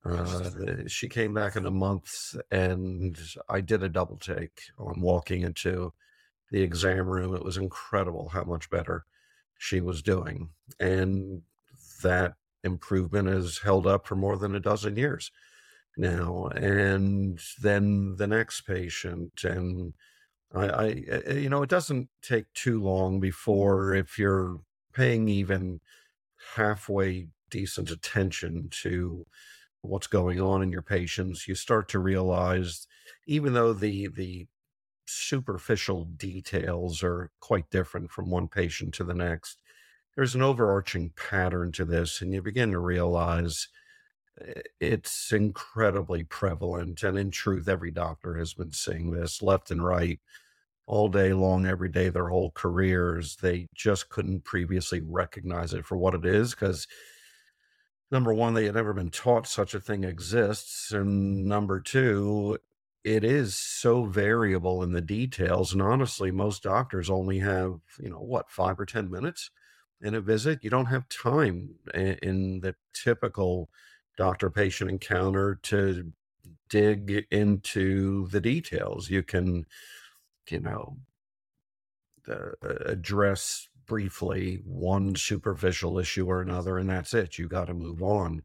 uh, 0.06 0.52
she 0.88 1.08
came 1.08 1.34
back 1.34 1.56
in 1.56 1.66
a 1.66 1.72
month, 1.72 2.36
and 2.52 3.18
I 3.50 3.62
did 3.62 3.84
a 3.84 3.90
double 3.90 4.18
take 4.18 4.62
on 4.78 5.02
walking 5.02 5.42
into 5.42 5.94
the 6.52 6.62
exam 6.62 7.08
room. 7.08 7.34
It 7.34 7.44
was 7.44 7.58
incredible 7.58 8.30
how 8.30 8.44
much 8.44 8.70
better 8.70 9.06
she 9.58 9.80
was 9.80 10.02
doing. 10.02 10.50
And 10.80 11.42
that 12.04 12.36
improvement 12.64 13.28
has 13.30 13.60
held 13.60 13.88
up 13.88 14.08
for 14.08 14.16
more 14.16 14.38
than 14.38 14.56
a 14.56 14.62
dozen 14.62 14.98
years 14.98 15.32
now. 15.98 16.48
And 16.48 17.40
then 17.62 18.16
the 18.18 18.28
next 18.28 18.62
patient, 18.62 19.44
and 19.44 19.94
I, 20.54 20.68
I, 20.68 20.88
eh, 21.08 21.34
you 21.36 21.50
know, 21.50 21.64
it 21.64 21.70
doesn't 21.70 22.10
take 22.22 22.54
too 22.54 22.82
long 22.82 23.20
before 23.20 23.96
if 23.96 24.20
you're 24.20 24.62
paying 24.94 25.30
even 25.30 25.82
halfway 26.56 27.30
decent 27.50 27.92
attention 27.92 28.70
to 28.72 29.26
what's 29.82 30.08
going 30.08 30.40
on 30.42 30.64
in 30.64 30.72
your 30.72 30.82
patients, 30.82 31.48
you 31.48 31.56
start 31.56 31.90
to 31.90 32.00
realize, 32.00 32.88
even 33.28 33.54
though 33.54 33.74
the 33.74 34.08
the 34.08 34.48
superficial 35.08 36.06
details 36.06 37.04
are 37.04 37.32
quite 37.42 37.70
different 37.70 38.12
from 38.12 38.30
one 38.30 38.48
patient 38.48 38.94
to 38.96 39.04
the 39.04 39.14
next, 39.14 39.60
there's 40.16 40.36
an 40.36 40.42
overarching 40.42 41.12
pattern 41.12 41.72
to 41.74 41.86
this, 41.86 42.22
and 42.22 42.34
you 42.34 42.42
begin 42.42 42.72
to 42.72 42.80
realize 42.80 43.68
eh, 44.40 44.62
it's 44.80 45.32
incredibly 45.32 46.24
prevalent. 46.24 47.04
And 47.04 47.18
in 47.18 47.32
truth, 47.32 47.68
every 47.68 47.92
doctor 47.92 48.36
has 48.38 48.54
been 48.54 48.72
seeing 48.72 49.12
this 49.12 49.42
left 49.42 49.72
and 49.72 49.84
right 49.84 50.20
all 50.86 51.08
day 51.08 51.34
long, 51.34 51.66
every 51.66 51.90
day, 51.90 52.10
their 52.10 52.28
whole 52.28 52.52
careers. 52.52 53.38
They 53.38 53.68
just 53.74 54.10
couldn't 54.10 54.44
previously 54.44 55.02
recognize 55.02 55.74
it 55.74 55.86
for 55.86 55.98
what 55.98 56.14
it 56.14 56.26
is 56.26 56.52
because 56.52 56.88
number 58.12 58.34
one, 58.34 58.54
they 58.54 58.66
had 58.66 58.76
never 58.76 58.94
been 58.94 59.10
taught 59.10 59.48
such 59.48 59.74
a 59.74 59.80
thing 59.80 60.04
exists. 60.04 60.92
And 60.92 61.46
number 61.46 61.80
two, 61.80 62.58
it 63.04 63.24
is 63.24 63.56
so 63.56 64.06
variable 64.06 64.84
in 64.84 64.92
the 64.92 65.02
details. 65.02 65.74
And 65.74 65.82
honestly, 65.82 66.32
most 66.32 66.64
doctors 66.64 67.10
only 67.10 67.40
have, 67.40 67.80
you 68.00 68.10
know, 68.10 68.20
what, 68.20 68.52
five 68.52 68.80
or 68.80 68.86
10 68.86 69.10
minutes 69.10 69.50
in 70.04 70.14
a 70.14 70.22
visit. 70.22 70.64
You 70.64 70.70
don't 70.70 70.86
have 70.88 71.10
time 71.10 71.76
in 71.94 72.60
the 72.60 72.76
typical 72.94 73.70
doctor 74.18 74.50
patient 74.50 74.90
encounter 74.90 75.60
to 75.64 76.12
dig 76.70 77.26
into 77.32 78.28
the 78.28 78.42
details. 78.42 79.10
You 79.10 79.24
can, 79.24 79.66
you 80.50 80.60
know, 80.60 80.98
uh, 82.28 82.52
address 82.86 83.68
briefly 83.86 84.62
one 84.66 85.16
superficial 85.16 86.00
issue 86.00 86.30
or 86.30 86.42
another, 86.42 86.78
and 86.78 86.90
that's 86.90 87.14
it. 87.14 87.38
You 87.38 87.48
got 87.48 87.66
to 87.66 87.74
move 87.74 88.02
on. 88.02 88.44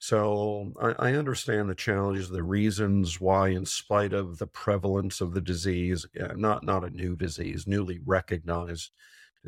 So 0.00 0.72
I, 0.80 1.10
I, 1.10 1.12
understand 1.14 1.68
the 1.68 1.74
challenges, 1.74 2.28
the 2.28 2.44
reasons 2.44 3.20
why, 3.20 3.48
in 3.48 3.66
spite 3.66 4.12
of 4.12 4.38
the 4.38 4.46
prevalence 4.46 5.20
of 5.20 5.34
the 5.34 5.40
disease, 5.40 6.06
not 6.36 6.62
not 6.64 6.84
a 6.84 6.90
new 6.90 7.16
disease, 7.16 7.66
newly 7.66 7.98
recognized 8.06 8.92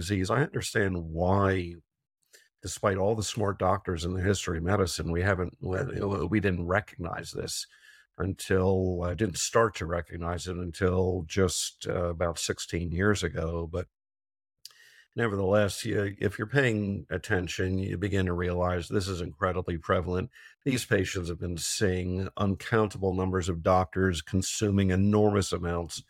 disease. 0.00 0.30
I 0.30 0.42
understand 0.42 0.96
why, 0.96 1.74
despite 2.62 2.96
all 2.96 3.14
the 3.14 3.22
smart 3.22 3.58
doctors 3.58 4.04
in 4.04 4.14
the 4.14 4.22
history 4.22 4.58
of 4.58 4.64
medicine, 4.64 5.12
we 5.12 5.22
haven't 5.22 5.56
we 5.60 6.40
didn't 6.40 6.66
recognize 6.66 7.32
this 7.32 7.66
until 8.16 9.02
I 9.02 9.14
didn't 9.14 9.38
start 9.38 9.74
to 9.76 9.86
recognize 9.86 10.46
it 10.46 10.56
until 10.56 11.24
just 11.26 11.86
uh, 11.88 12.06
about 12.06 12.38
16 12.38 12.90
years 12.92 13.22
ago. 13.22 13.68
But 13.70 13.86
nevertheless, 15.16 15.84
you, 15.84 16.14
if 16.18 16.38
you're 16.38 16.46
paying 16.46 17.06
attention, 17.10 17.78
you 17.78 17.96
begin 17.96 18.26
to 18.26 18.32
realize 18.32 18.88
this 18.88 19.08
is 19.08 19.20
incredibly 19.20 19.78
prevalent. 19.78 20.30
These 20.64 20.84
patients 20.84 21.28
have 21.28 21.40
been 21.40 21.56
seeing 21.56 22.28
uncountable 22.36 23.14
numbers 23.14 23.48
of 23.48 23.62
doctors 23.62 24.22
consuming 24.22 24.90
enormous 24.90 25.52
amounts 25.52 26.02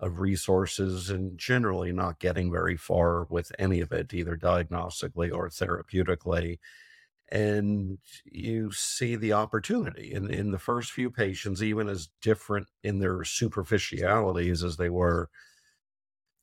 of 0.00 0.20
resources 0.20 1.10
and 1.10 1.38
generally 1.38 1.92
not 1.92 2.20
getting 2.20 2.50
very 2.50 2.76
far 2.76 3.24
with 3.24 3.50
any 3.58 3.80
of 3.80 3.92
it, 3.92 4.14
either 4.14 4.36
diagnostically 4.36 5.32
or 5.32 5.48
therapeutically. 5.48 6.58
And 7.30 7.98
you 8.24 8.72
see 8.72 9.16
the 9.16 9.34
opportunity 9.34 10.12
in, 10.14 10.30
in 10.32 10.50
the 10.50 10.58
first 10.58 10.92
few 10.92 11.10
patients, 11.10 11.62
even 11.62 11.88
as 11.88 12.08
different 12.22 12.68
in 12.82 13.00
their 13.00 13.22
superficialities 13.24 14.64
as 14.64 14.76
they 14.76 14.88
were. 14.88 15.28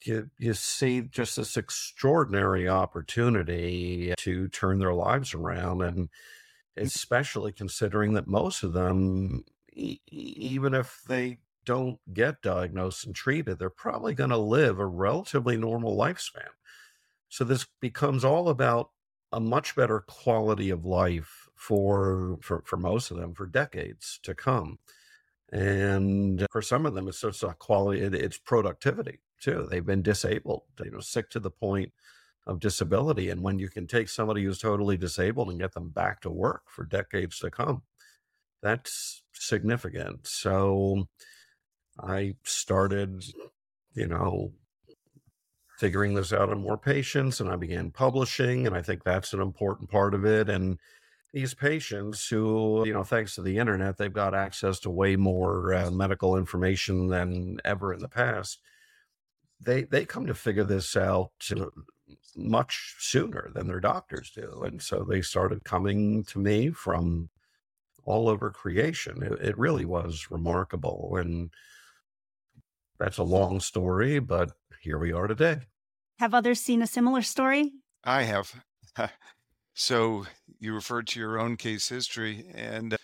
You, 0.03 0.29
you 0.37 0.53
see 0.53 1.01
just 1.01 1.37
this 1.37 1.57
extraordinary 1.57 2.69
opportunity 2.69 4.13
to 4.17 4.47
turn 4.49 4.77
their 4.77 4.93
lives 4.93 5.33
around. 5.33 5.81
And 5.81 6.09
especially 6.77 7.51
considering 7.51 8.13
that 8.13 8.27
most 8.27 8.61
of 8.61 8.73
them, 8.73 9.43
e- 9.73 9.99
even 10.07 10.75
if 10.75 11.01
they 11.07 11.39
don't 11.65 11.99
get 12.13 12.41
diagnosed 12.41 13.05
and 13.05 13.15
treated, 13.15 13.59
they're 13.59 13.69
probably 13.69 14.13
going 14.13 14.29
to 14.29 14.37
live 14.37 14.79
a 14.79 14.85
relatively 14.85 15.57
normal 15.57 15.97
lifespan. 15.97 16.49
So 17.29 17.43
this 17.43 17.65
becomes 17.81 18.23
all 18.23 18.49
about 18.49 18.91
a 19.31 19.39
much 19.39 19.75
better 19.75 19.99
quality 20.01 20.69
of 20.69 20.85
life 20.85 21.49
for 21.55 22.37
for, 22.41 22.63
for 22.65 22.77
most 22.77 23.11
of 23.11 23.17
them 23.17 23.33
for 23.33 23.45
decades 23.45 24.19
to 24.23 24.33
come. 24.33 24.79
And 25.51 26.45
for 26.51 26.61
some 26.61 26.85
of 26.85 26.95
them, 26.95 27.07
it's 27.07 27.21
just 27.21 27.43
a 27.43 27.53
quality, 27.53 28.01
it, 28.01 28.15
it's 28.15 28.37
productivity 28.37 29.19
too. 29.39 29.67
They've 29.69 29.85
been 29.85 30.01
disabled, 30.01 30.63
you 30.83 30.91
know, 30.91 30.99
sick 30.99 31.29
to 31.31 31.39
the 31.39 31.51
point 31.51 31.91
of 32.47 32.59
disability. 32.59 33.29
And 33.29 33.41
when 33.41 33.59
you 33.59 33.69
can 33.69 33.87
take 33.87 34.09
somebody 34.09 34.43
who's 34.43 34.59
totally 34.59 34.97
disabled 34.97 35.49
and 35.49 35.59
get 35.59 35.73
them 35.73 35.89
back 35.89 36.21
to 36.21 36.29
work 36.29 36.63
for 36.67 36.83
decades 36.85 37.39
to 37.39 37.49
come, 37.51 37.83
that's 38.61 39.23
significant. 39.33 40.27
So 40.27 41.07
I 41.99 42.35
started, 42.43 43.23
you 43.93 44.07
know, 44.07 44.51
figuring 45.77 46.13
this 46.13 46.31
out 46.31 46.49
on 46.49 46.61
more 46.61 46.77
patients 46.77 47.39
and 47.39 47.49
I 47.49 47.55
began 47.55 47.91
publishing. 47.91 48.65
And 48.65 48.75
I 48.75 48.81
think 48.81 49.03
that's 49.03 49.33
an 49.33 49.41
important 49.41 49.89
part 49.89 50.13
of 50.13 50.25
it. 50.25 50.49
And 50.49 50.79
these 51.33 51.53
patients 51.53 52.27
who, 52.29 52.83
you 52.85 52.93
know, 52.93 53.03
thanks 53.03 53.35
to 53.35 53.41
the 53.41 53.57
internet, 53.57 53.97
they've 53.97 54.11
got 54.11 54.33
access 54.33 54.79
to 54.79 54.89
way 54.89 55.17
more 55.17 55.73
uh, 55.73 55.91
medical 55.91 56.37
information 56.37 57.07
than 57.09 57.59
ever 57.65 57.93
in 57.93 57.99
the 57.99 58.07
past. 58.07 58.61
They 59.59 59.83
they 59.83 60.05
come 60.05 60.27
to 60.27 60.33
figure 60.33 60.63
this 60.63 60.95
out 60.95 61.31
much 62.37 62.95
sooner 62.99 63.49
than 63.53 63.67
their 63.67 63.79
doctors 63.79 64.31
do, 64.31 64.63
and 64.63 64.81
so 64.81 65.05
they 65.09 65.21
started 65.21 65.63
coming 65.63 66.23
to 66.25 66.39
me 66.39 66.69
from 66.69 67.29
all 68.05 68.29
over 68.29 68.51
creation. 68.51 69.23
It, 69.23 69.33
it 69.41 69.57
really 69.57 69.85
was 69.85 70.27
remarkable, 70.29 71.17
and 71.19 71.51
that's 72.99 73.17
a 73.17 73.23
long 73.23 73.59
story, 73.59 74.19
but 74.19 74.51
here 74.81 74.97
we 74.97 75.11
are 75.11 75.27
today. 75.27 75.59
Have 76.19 76.33
others 76.33 76.59
seen 76.59 76.81
a 76.81 76.87
similar 76.87 77.21
story? 77.21 77.73
I 78.03 78.23
have. 78.23 78.53
So 79.75 80.25
you 80.59 80.73
referred 80.73 81.05
to 81.07 81.19
your 81.19 81.37
own 81.37 81.57
case 81.57 81.89
history, 81.89 82.45
and 82.55 82.93
uh, 82.93 82.97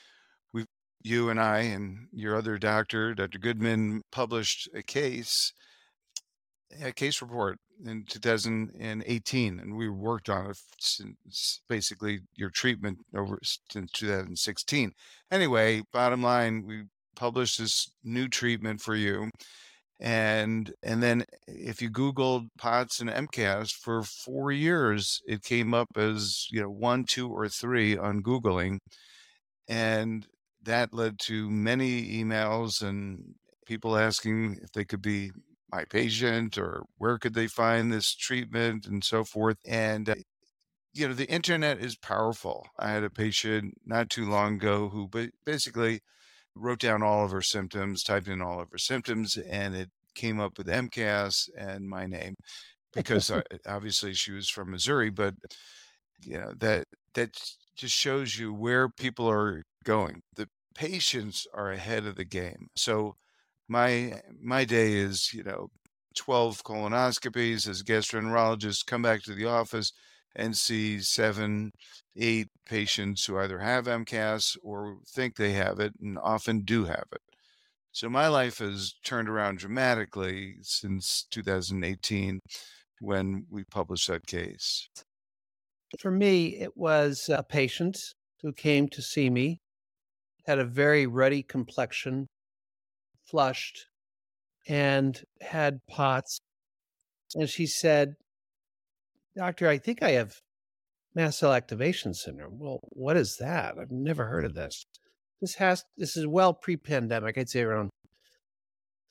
we, 0.54 0.66
you 1.04 1.30
and 1.30 1.38
I, 1.40 1.60
and 1.60 2.08
your 2.14 2.38
other 2.38 2.58
doctor, 2.58 3.14
Dr. 3.14 3.40
Goodman, 3.40 4.04
published 4.10 4.70
a 4.74 4.82
case, 4.82 5.52
a 6.82 6.94
case 6.94 7.22
report 7.22 7.60
in 7.86 8.06
2018, 8.08 9.60
and 9.60 9.76
we 9.76 9.90
worked 9.90 10.30
on 10.30 10.52
it 10.52 10.58
since 10.80 11.60
basically 11.68 12.22
your 12.36 12.50
treatment 12.50 13.00
over 13.14 13.38
since 13.70 13.92
2016. 13.92 14.94
Anyway, 15.30 15.82
bottom 15.92 16.24
line, 16.24 16.64
we 16.66 16.84
published 17.18 17.60
this 17.60 17.92
new 18.02 18.30
treatment 18.30 18.80
for 18.80 18.96
you 18.96 19.30
and 20.02 20.74
and 20.84 21.04
then 21.04 21.26
if 21.48 21.82
you 21.82 21.90
googled 21.92 22.48
POTS 22.58 23.00
and 23.02 23.10
mcas 23.12 23.72
for 23.72 24.04
four 24.04 24.52
years 24.52 25.22
it 25.28 25.44
came 25.44 25.74
up 25.74 25.90
as 25.98 26.48
you 26.52 26.62
know 26.62 26.70
one 26.72 27.06
two 27.06 27.30
or 27.32 27.48
three 27.50 27.98
on 27.98 28.24
googling 28.24 28.80
and 29.68 30.28
that 30.64 30.94
led 30.94 31.20
to 31.20 31.50
many 31.50 32.24
emails 32.24 32.82
and 32.82 33.36
people 33.66 33.98
asking 33.98 34.60
if 34.62 34.72
they 34.74 34.86
could 34.86 35.02
be 35.02 35.32
my 35.72 35.86
patient 35.86 36.58
or 36.58 36.84
where 36.98 37.18
could 37.18 37.34
they 37.34 37.48
find 37.48 37.92
this 37.92 38.14
treatment 38.16 38.86
and 38.88 39.04
so 39.04 39.24
forth 39.24 39.58
and 39.66 40.10
uh, 40.10 40.16
you 40.94 41.08
know 41.08 41.14
the 41.14 41.30
internet 41.30 41.80
is 41.80 41.96
powerful. 41.96 42.68
I 42.80 42.92
had 42.92 43.04
a 43.04 43.10
patient 43.10 43.76
not 43.86 44.10
too 44.10 44.30
long 44.30 44.56
ago 44.56 44.90
who 44.90 45.10
basically 45.46 46.02
wrote 46.56 46.80
down 46.80 47.04
all 47.04 47.26
of 47.26 47.32
her 47.32 47.42
symptoms, 47.42 48.04
typed 48.04 48.28
in 48.28 48.42
all 48.42 48.60
of 48.60 48.70
her 48.72 48.78
symptoms, 48.78 49.38
and 49.38 49.76
it 49.76 49.90
came 50.16 50.40
up 50.40 50.58
with 50.58 50.68
MCAS 50.68 51.50
and 51.58 51.88
my 51.88 52.06
name 52.06 52.36
because 52.94 53.32
obviously 53.68 54.14
she 54.14 54.32
was 54.32 54.50
from 54.50 54.72
Missouri. 54.72 55.10
But 55.10 55.36
you 56.22 56.38
know 56.38 56.54
that 56.60 56.86
that 57.16 57.30
just 57.76 57.96
shows 57.96 58.38
you 58.38 58.54
where 58.54 58.90
people 58.90 59.30
are 59.30 59.64
going. 59.84 60.22
The 60.36 60.48
patients 60.76 61.48
are 61.54 61.72
ahead 61.72 62.06
of 62.06 62.16
the 62.16 62.26
game. 62.26 62.68
So 62.76 63.16
my 63.68 64.22
my 64.42 64.66
day 64.66 64.94
is 64.94 65.34
you 65.34 65.44
know 65.44 65.70
12 66.16 66.64
colonoscopies 66.64 67.68
as 67.68 67.82
a 67.82 67.86
gastroenterologist 67.86 68.86
come 68.86 69.02
back 69.02 69.24
to 69.24 69.34
the 69.34 69.46
office 69.46 69.94
and 70.36 70.56
see 70.56 71.00
seven, 71.00 71.72
eight 72.18 72.48
patients 72.66 73.26
who 73.26 73.38
either 73.38 73.60
have 73.60 73.86
MCAS 73.86 74.58
or 74.64 74.98
think 75.08 75.36
they 75.36 75.54
have 75.54 75.80
it 75.80 75.94
and 76.02 76.18
often 76.18 76.62
do 76.62 76.86
have 76.86 77.06
it. 77.12 77.22
So 77.92 78.10
my 78.10 78.28
life 78.30 78.60
has 78.60 78.94
turned 79.04 79.28
around 79.28 79.60
dramatically 79.60 80.56
since 80.62 81.26
2018 81.32 82.40
when 83.02 83.46
we 83.50 83.64
published 83.66 84.08
that 84.08 84.26
case. 84.26 84.88
For 86.00 86.12
me, 86.12 86.56
it 86.58 86.78
was 86.78 87.30
a 87.30 87.44
patient 87.44 87.98
who 88.42 88.54
came 88.54 88.88
to 88.90 89.02
see 89.02 89.30
me, 89.30 89.60
had 90.46 90.58
a 90.58 90.66
very 90.66 91.06
ruddy 91.06 91.44
complexion, 91.44 92.28
flushed, 93.26 93.88
and 94.68 95.22
had 95.42 95.80
POTS. 95.90 96.40
And 97.36 97.50
she 97.50 97.66
said, 97.66 98.16
Doctor, 99.36 99.70
I 99.70 99.78
think 99.78 100.04
I 100.04 100.12
have 100.12 100.42
mast 101.16 101.40
cell 101.40 101.54
activation 101.54 102.14
syndrome. 102.14 102.60
Well, 102.60 102.80
what 102.90 103.16
is 103.16 103.38
that? 103.38 103.76
I've 103.80 103.92
never 103.92 104.26
heard 104.26 104.46
of 104.46 104.56
this. 104.56 104.86
This 105.40 105.56
has 105.56 105.84
this 105.98 106.18
is 106.18 106.28
well 106.28 106.54
pre-pandemic. 106.54 107.38
I'd 107.38 107.50
say 107.50 107.62
around 107.62 107.90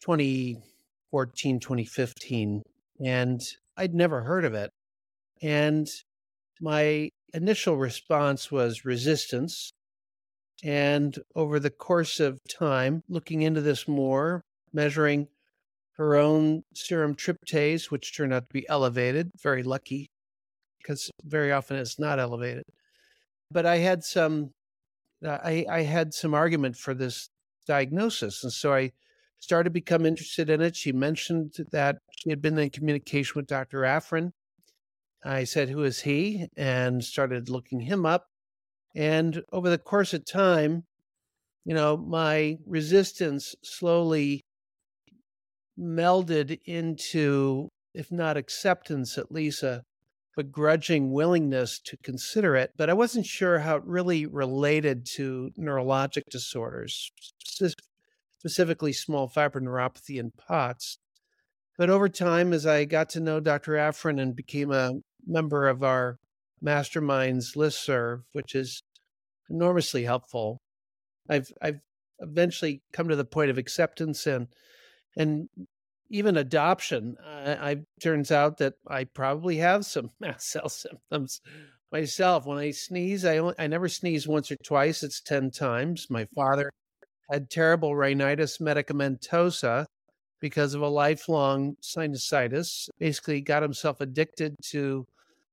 2014, 0.03 1.61
2015, 1.61 2.62
and 3.05 3.41
I'd 3.77 3.95
never 3.95 4.23
heard 4.23 4.45
of 4.45 4.55
it. 4.55 4.71
And 5.43 5.89
my 6.61 7.11
initial 7.33 7.77
response 7.77 8.53
was 8.53 8.85
resistance. 8.85 9.73
And 10.62 11.19
over 11.35 11.59
the 11.59 11.71
course 11.71 12.21
of 12.21 12.39
time, 12.49 13.03
looking 13.09 13.41
into 13.41 13.62
this 13.62 13.89
more, 13.89 14.43
measuring 14.73 15.29
her 16.00 16.16
own 16.16 16.62
serum 16.75 17.14
tryptase, 17.14 17.90
which 17.90 18.16
turned 18.16 18.33
out 18.33 18.49
to 18.49 18.52
be 18.54 18.66
elevated. 18.71 19.30
Very 19.42 19.62
lucky 19.62 20.11
because 20.78 21.11
very 21.23 21.52
often 21.52 21.76
it's 21.76 21.99
not 21.99 22.18
elevated. 22.18 22.64
But 23.51 23.66
I 23.66 23.77
had 23.77 24.03
some, 24.03 24.55
uh, 25.22 25.37
I, 25.44 25.66
I 25.68 25.83
had 25.83 26.14
some 26.14 26.33
argument 26.33 26.79
for 26.79 26.94
this 26.94 27.29
diagnosis, 27.66 28.42
and 28.42 28.51
so 28.51 28.72
I 28.72 28.92
started 29.40 29.64
to 29.64 29.70
become 29.75 30.07
interested 30.07 30.48
in 30.48 30.62
it. 30.62 30.75
She 30.75 30.90
mentioned 30.90 31.57
that 31.70 31.98
she 32.18 32.31
had 32.31 32.40
been 32.40 32.59
in 32.59 32.70
communication 32.70 33.35
with 33.37 33.46
Dr. 33.46 33.81
Afrin. 33.81 34.33
I 35.22 35.44
said, 35.44 35.68
"Who 35.68 35.85
is 35.85 36.01
he?" 36.01 36.46
and 36.57 37.05
started 37.05 37.51
looking 37.51 37.81
him 37.81 38.07
up. 38.07 38.25
And 38.94 39.42
over 39.53 39.68
the 39.68 39.77
course 39.77 40.14
of 40.14 40.25
time, 40.25 40.85
you 41.66 41.75
know, 41.75 41.98
my 41.98 42.57
resistance 42.64 43.55
slowly 43.62 44.46
melded 45.81 46.61
into, 46.64 47.69
if 47.95 48.12
not 48.12 48.37
acceptance, 48.37 49.16
at 49.16 49.33
least 49.33 49.62
a 49.62 49.83
begrudging 50.37 51.12
willingness 51.12 51.79
to 51.81 51.97
consider 51.99 52.57
it. 52.57 52.73
But 52.77 52.90
I 52.90 52.95
wasn't 52.95 53.27
sure 53.27 53.61
how 53.61 53.77
it 53.77 53.85
really 53.85 54.27
related 54.27 55.07
to 55.16 55.51
neurologic 55.59 56.25
disorders, 56.31 57.11
specifically 58.38 58.93
small 58.93 59.29
fiber 59.29 59.61
neuropathy 59.61 60.21
and 60.21 60.33
POTS. 60.37 60.99
But 61.77 61.90
over 61.90 62.09
time, 62.09 62.53
as 62.53 62.66
I 62.66 62.85
got 62.85 63.09
to 63.11 63.21
know 63.21 63.40
Dr. 63.40 63.73
Afrin 63.73 64.21
and 64.21 64.37
became 64.37 64.71
a 64.71 65.01
member 65.27 65.69
of 65.69 65.83
our 65.83 66.19
masterminds 66.62 67.57
listserv, 67.57 68.23
which 68.33 68.55
is 68.55 68.83
enormously 69.49 70.05
helpful, 70.05 70.61
I've 71.29 71.53
I've 71.62 71.81
eventually 72.19 72.83
come 72.93 73.09
to 73.09 73.16
the 73.16 73.25
point 73.25 73.51
of 73.51 73.59
acceptance 73.59 74.27
and 74.27 74.49
and 75.16 75.49
even 76.11 76.37
adoption, 76.37 77.16
I, 77.25 77.70
I 77.70 77.77
turns 78.03 78.31
out 78.31 78.59
that 78.59 78.75
I 78.87 79.05
probably 79.05 79.57
have 79.59 79.87
some 79.87 80.11
mast 80.20 80.51
cell 80.51 80.68
symptoms 80.68 81.40
myself. 81.92 82.46
When 82.46 82.59
I 82.59 82.73
sneeze, 82.73 83.25
I 83.25 83.38
only, 83.38 83.55
I 83.59 83.66
never 83.68 83.88
sneeze 83.88 84.27
once 84.29 84.51
or 84.51 84.57
twice. 84.64 85.03
It's 85.03 85.20
ten 85.20 85.51
times. 85.51 86.09
My 86.11 86.27
father 86.35 86.70
had 87.31 87.49
terrible 87.49 87.94
rhinitis 87.94 88.59
medicamentosa 88.59 89.87
because 90.40 90.75
of 90.75 90.83
a 90.83 90.88
lifelong 90.88 91.77
sinusitis. 91.83 92.88
Basically, 92.99 93.40
got 93.40 93.62
himself 93.62 94.01
addicted 94.01 94.57
to, 94.70 95.07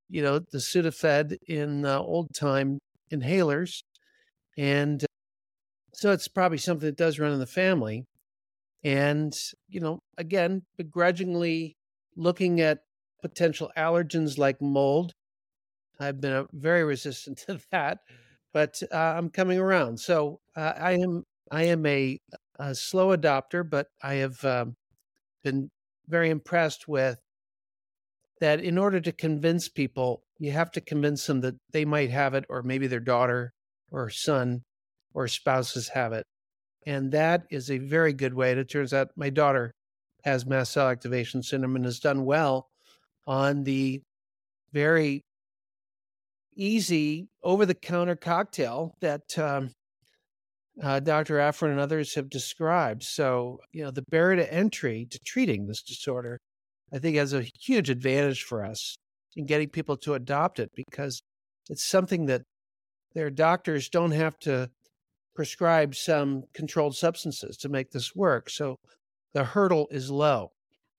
you 0.09 0.23
know, 0.23 0.39
the 0.39 0.57
Sudafed 0.57 1.37
in 1.47 1.85
uh, 1.85 1.99
old 1.99 2.33
time 2.33 2.79
inhalers, 3.11 3.83
and 4.57 5.05
so 5.93 6.11
it's 6.11 6.27
probably 6.27 6.57
something 6.57 6.87
that 6.87 6.97
does 6.97 7.19
run 7.19 7.31
in 7.31 7.39
the 7.39 7.45
family 7.45 8.05
and 8.83 9.33
you 9.67 9.79
know 9.79 9.99
again 10.17 10.63
begrudgingly 10.77 11.75
looking 12.15 12.61
at 12.61 12.79
potential 13.21 13.71
allergens 13.77 14.37
like 14.37 14.61
mold. 14.61 15.13
I've 15.99 16.21
been 16.21 16.45
very 16.53 16.83
resistant 16.83 17.37
to 17.47 17.59
that 17.71 17.99
but 18.53 18.81
uh, 18.91 19.13
i'm 19.17 19.29
coming 19.29 19.59
around. 19.59 19.99
So 19.99 20.39
uh, 20.55 20.73
i 20.77 20.93
am 20.93 21.23
i 21.51 21.63
am 21.63 21.85
a, 21.85 22.19
a, 22.59 22.75
slow 22.75 23.15
adopter 23.15 23.67
but 23.69 23.87
i 24.01 24.15
have 24.15 24.43
um, 24.43 24.75
been 25.43 25.69
very 26.07 26.29
impressed 26.29 26.87
with 26.87 27.19
that 28.41 28.59
in 28.59 28.77
order 28.77 28.99
to 28.99 29.11
convince 29.11 29.69
people 29.69 30.23
you 30.39 30.51
have 30.51 30.71
to 30.71 30.81
convince 30.81 31.25
them 31.25 31.41
that 31.41 31.55
they 31.71 31.85
might 31.85 32.09
have 32.09 32.33
it 32.33 32.45
or 32.49 32.63
maybe 32.63 32.87
their 32.87 32.99
daughter 32.99 33.53
or 33.91 34.09
son 34.09 34.63
or 35.13 35.27
spouses 35.27 35.89
have 35.89 36.13
it 36.13 36.25
and 36.87 37.11
that 37.11 37.43
is 37.49 37.69
a 37.69 37.77
very 37.77 38.13
good 38.13 38.33
way. 38.33 38.51
And 38.51 38.59
It 38.61 38.69
turns 38.69 38.93
out 38.93 39.09
my 39.17 39.29
daughter 39.29 39.73
has 40.23 40.45
mast 40.45 40.71
cell 40.71 40.87
activation 40.87 41.43
syndrome 41.43 41.75
and 41.75 41.85
has 41.85 41.99
done 41.99 42.23
well 42.23 42.69
on 43.27 43.65
the 43.65 44.01
very 44.71 45.21
easy 46.55 47.27
over 47.43 47.65
the 47.65 47.75
counter 47.75 48.15
cocktail 48.15 48.93
that 49.01 49.37
um, 49.37 49.71
uh, 50.81 51.01
Dr. 51.01 51.35
Afrin 51.39 51.71
and 51.71 51.79
others 51.79 52.15
have 52.15 52.29
described. 52.29 53.03
So, 53.03 53.59
you 53.73 53.83
know, 53.83 53.91
the 53.91 54.03
barrier 54.09 54.37
to 54.37 54.53
entry 54.53 55.07
to 55.11 55.19
treating 55.25 55.67
this 55.67 55.83
disorder, 55.83 56.39
I 56.93 56.99
think, 56.99 57.17
has 57.17 57.33
a 57.33 57.45
huge 57.59 57.89
advantage 57.89 58.43
for 58.43 58.63
us 58.63 58.95
in 59.35 59.45
getting 59.45 59.67
people 59.69 59.97
to 59.97 60.13
adopt 60.13 60.57
it 60.59 60.71
because 60.73 61.21
it's 61.69 61.85
something 61.85 62.27
that 62.27 62.43
their 63.13 63.29
doctors 63.29 63.89
don't 63.89 64.11
have 64.11 64.39
to 64.39 64.69
prescribe 65.37 65.93
some 65.93 66.43
controlled 66.55 66.95
substances 66.95 67.57
to 67.57 67.69
make 67.69 67.91
this 67.91 68.15
work. 68.15 68.49
So 68.49 68.79
the 69.35 69.43
hurdle 69.43 69.87
is 69.91 70.09
low. 70.09 70.51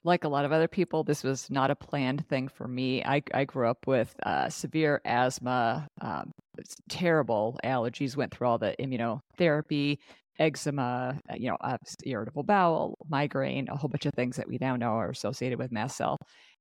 Like 0.04 0.22
a 0.22 0.28
lot 0.28 0.44
of 0.44 0.52
other 0.52 0.68
people, 0.68 1.02
this 1.02 1.24
was 1.24 1.50
not 1.50 1.72
a 1.72 1.74
planned 1.74 2.24
thing 2.28 2.46
for 2.46 2.68
me. 2.68 3.02
I, 3.02 3.20
I 3.34 3.44
grew 3.44 3.68
up 3.68 3.88
with 3.88 4.14
uh, 4.22 4.48
severe 4.48 5.00
asthma, 5.04 5.88
um, 6.00 6.30
terrible 6.88 7.58
allergies, 7.64 8.16
went 8.16 8.32
through 8.32 8.46
all 8.46 8.58
the 8.58 8.76
immunotherapy, 8.78 9.98
eczema, 10.38 11.18
uh, 11.28 11.34
you 11.36 11.50
know, 11.50 11.58
irritable 12.04 12.44
bowel, 12.44 12.96
migraine, 13.08 13.66
a 13.68 13.76
whole 13.76 13.90
bunch 13.90 14.06
of 14.06 14.14
things 14.14 14.36
that 14.36 14.46
we 14.46 14.56
now 14.60 14.76
know 14.76 14.92
are 14.92 15.10
associated 15.10 15.58
with 15.58 15.72
mast 15.72 15.96
cell 15.96 16.16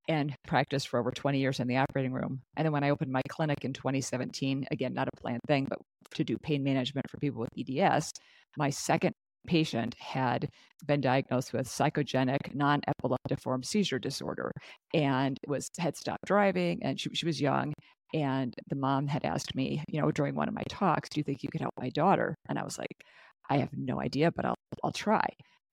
and 0.08 0.36
practiced 0.48 0.88
for 0.88 1.00
over 1.00 1.12
20 1.12 1.40
years 1.40 1.60
in 1.60 1.68
the 1.68 1.78
operating 1.78 2.14
room. 2.14 2.42
And 2.56 2.66
then 2.66 2.72
when 2.72 2.84
I 2.84 2.90
opened 2.90 3.12
my 3.12 3.22
clinic 3.30 3.64
in 3.64 3.74
2017, 3.74 4.68
again, 4.72 4.94
not 4.94 5.08
a 5.08 5.22
planned 5.22 5.42
thing, 5.48 5.68
but 5.70 5.80
to 6.16 6.24
do 6.24 6.38
pain 6.38 6.64
management 6.64 7.10
for 7.10 7.18
people 7.18 7.42
with 7.42 7.50
EDS, 7.58 8.12
my 8.58 8.70
second 8.70 9.14
patient 9.46 9.96
had 10.00 10.50
been 10.86 11.02
diagnosed 11.02 11.54
with 11.54 11.68
psychogenic 11.68 12.54
non-epileptiform 12.54 13.64
seizure 13.66 14.00
disorder 14.00 14.52
and 14.94 15.38
was 15.48 15.70
had 15.80 15.96
stopped 15.96 16.26
driving 16.26 16.80
and 16.84 17.00
she, 17.00 17.10
she 17.14 17.26
was 17.26 17.42
young. 17.42 17.74
And 18.14 18.54
the 18.70 18.76
mom 18.76 19.08
had 19.08 19.26
asked 19.26 19.56
me 19.56 19.84
you 19.90 20.02
know 20.02 20.12
during 20.12 20.36
one 20.36 20.48
of 20.48 20.54
my 20.54 20.64
talks 20.70 21.10
do 21.10 21.20
you 21.20 21.24
think 21.24 21.44
you 21.44 21.50
could 21.50 21.62
help 21.62 21.74
my 21.80 21.90
daughter? 21.90 22.36
And 22.50 22.58
i 22.60 22.64
was 22.64 22.78
like 22.78 23.04
i 23.50 23.58
have 23.58 23.70
no 23.76 24.00
idea 24.02 24.32
but 24.32 24.46
i'll 24.46 24.56
i'll 24.84 24.92
try. 24.92 25.26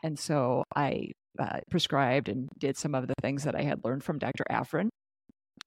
And 0.02 0.18
so 0.18 0.64
i 0.76 1.10
uh, 1.38 1.60
prescribed 1.70 2.28
and 2.28 2.48
did 2.58 2.76
some 2.76 2.94
of 2.94 3.06
the 3.06 3.14
things 3.22 3.44
that 3.44 3.54
i 3.54 3.62
had 3.62 3.84
learned 3.84 4.04
from 4.04 4.18
dr 4.18 4.44
afrin. 4.50 4.88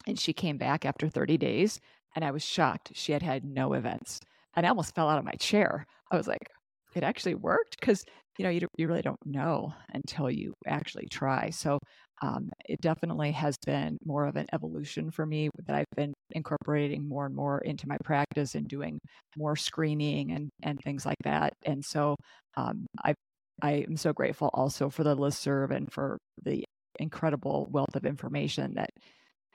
And 0.07 0.19
she 0.19 0.33
came 0.33 0.57
back 0.57 0.85
after 0.85 1.09
30 1.09 1.37
days 1.37 1.79
and 2.15 2.23
i 2.25 2.31
was 2.31 2.43
shocked. 2.43 2.91
She 2.93 3.11
had 3.11 3.23
had 3.23 3.43
no 3.43 3.73
events. 3.73 4.19
And 4.55 4.65
i 4.65 4.69
almost 4.69 4.95
fell 4.95 5.09
out 5.09 5.19
of 5.19 5.25
my 5.25 5.33
chair. 5.39 5.85
I 6.11 6.17
was 6.17 6.27
like 6.27 6.47
it 6.95 7.03
actually 7.03 7.35
worked? 7.35 7.79
Because 7.79 8.03
you 8.37 8.43
know 8.43 8.49
you, 8.49 8.67
you 8.77 8.87
really 8.87 9.01
don't 9.01 9.19
know 9.25 9.73
until 9.93 10.29
you 10.29 10.53
actually 10.67 11.07
try. 11.11 11.49
So 11.49 11.79
um, 12.21 12.49
it 12.65 12.81
definitely 12.81 13.31
has 13.31 13.55
been 13.65 13.97
more 14.05 14.25
of 14.25 14.35
an 14.35 14.47
evolution 14.53 15.11
for 15.11 15.25
me 15.25 15.49
that 15.67 15.75
i've 15.75 15.85
been 15.95 16.13
incorporating 16.31 17.07
more 17.07 17.25
and 17.27 17.35
more 17.35 17.59
into 17.59 17.87
my 17.87 17.97
practice 18.03 18.55
and 18.55 18.67
doing 18.67 18.99
more 19.37 19.55
screening 19.55 20.31
and 20.31 20.49
and 20.63 20.79
things 20.83 21.05
like 21.05 21.17
that. 21.23 21.53
And 21.65 21.83
so 21.85 22.15
um, 22.57 22.87
i 23.03 23.13
i 23.61 23.73
am 23.87 23.97
so 23.97 24.13
grateful 24.13 24.49
also 24.53 24.89
for 24.89 25.03
the 25.03 25.15
listserv 25.15 25.71
and 25.71 25.91
for 25.91 26.17
the 26.43 26.63
incredible 26.99 27.67
wealth 27.71 27.95
of 27.95 28.05
information 28.05 28.73
that 28.75 28.89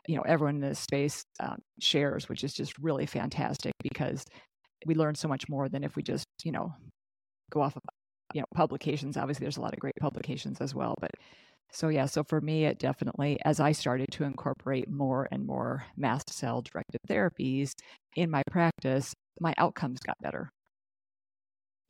you 0.07 0.17
know 0.17 0.23
everyone 0.23 0.57
in 0.57 0.61
this 0.61 0.79
space 0.79 1.25
um, 1.41 1.59
shares 1.81 2.29
which 2.29 2.45
is 2.45 2.53
just 2.53 2.79
really 2.79 3.07
fantastic 3.07 3.73
because 3.83 4.25
we 4.87 4.95
learn 4.95 5.15
so 5.15 5.29
much 5.29 5.49
more 5.49 5.69
than 5.69 5.85
if 5.85 5.97
we 5.97 6.03
just 6.03 6.27
you 6.45 6.53
know 6.53 6.73
go 7.51 7.61
off 7.61 7.77
of 7.77 7.83
you 8.35 8.41
know 8.41 8.47
publications. 8.55 9.17
Obviously 9.17 9.45
there's 9.45 9.59
a 9.59 9.61
lot 9.61 9.75
of 9.75 9.79
great 9.79 9.95
publications 10.01 10.61
as 10.61 10.75
well 10.75 10.95
but 11.01 11.11
so 11.73 11.89
yeah 11.89 12.07
so 12.07 12.23
for 12.25 12.41
me 12.41 12.65
it 12.67 12.79
definitely 12.79 13.39
as 13.45 13.59
i 13.59 13.73
started 13.73 14.07
to 14.11 14.25
incorporate 14.25 14.91
more 14.91 15.27
and 15.33 15.47
more 15.47 15.85
mast 15.97 16.31
cell 16.31 16.61
directed 16.63 17.01
therapies 17.09 17.73
in 18.17 18.31
my 18.31 18.43
practice 18.51 19.15
my 19.41 19.55
outcomes 19.59 19.99
got 20.01 20.17
better 20.21 20.51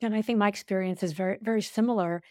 and 0.03 0.15
i 0.15 0.21
think 0.21 0.37
my 0.37 0.47
experience 0.47 1.03
is 1.03 1.13
very 1.13 1.37
very 1.41 1.61
similar 1.61 2.21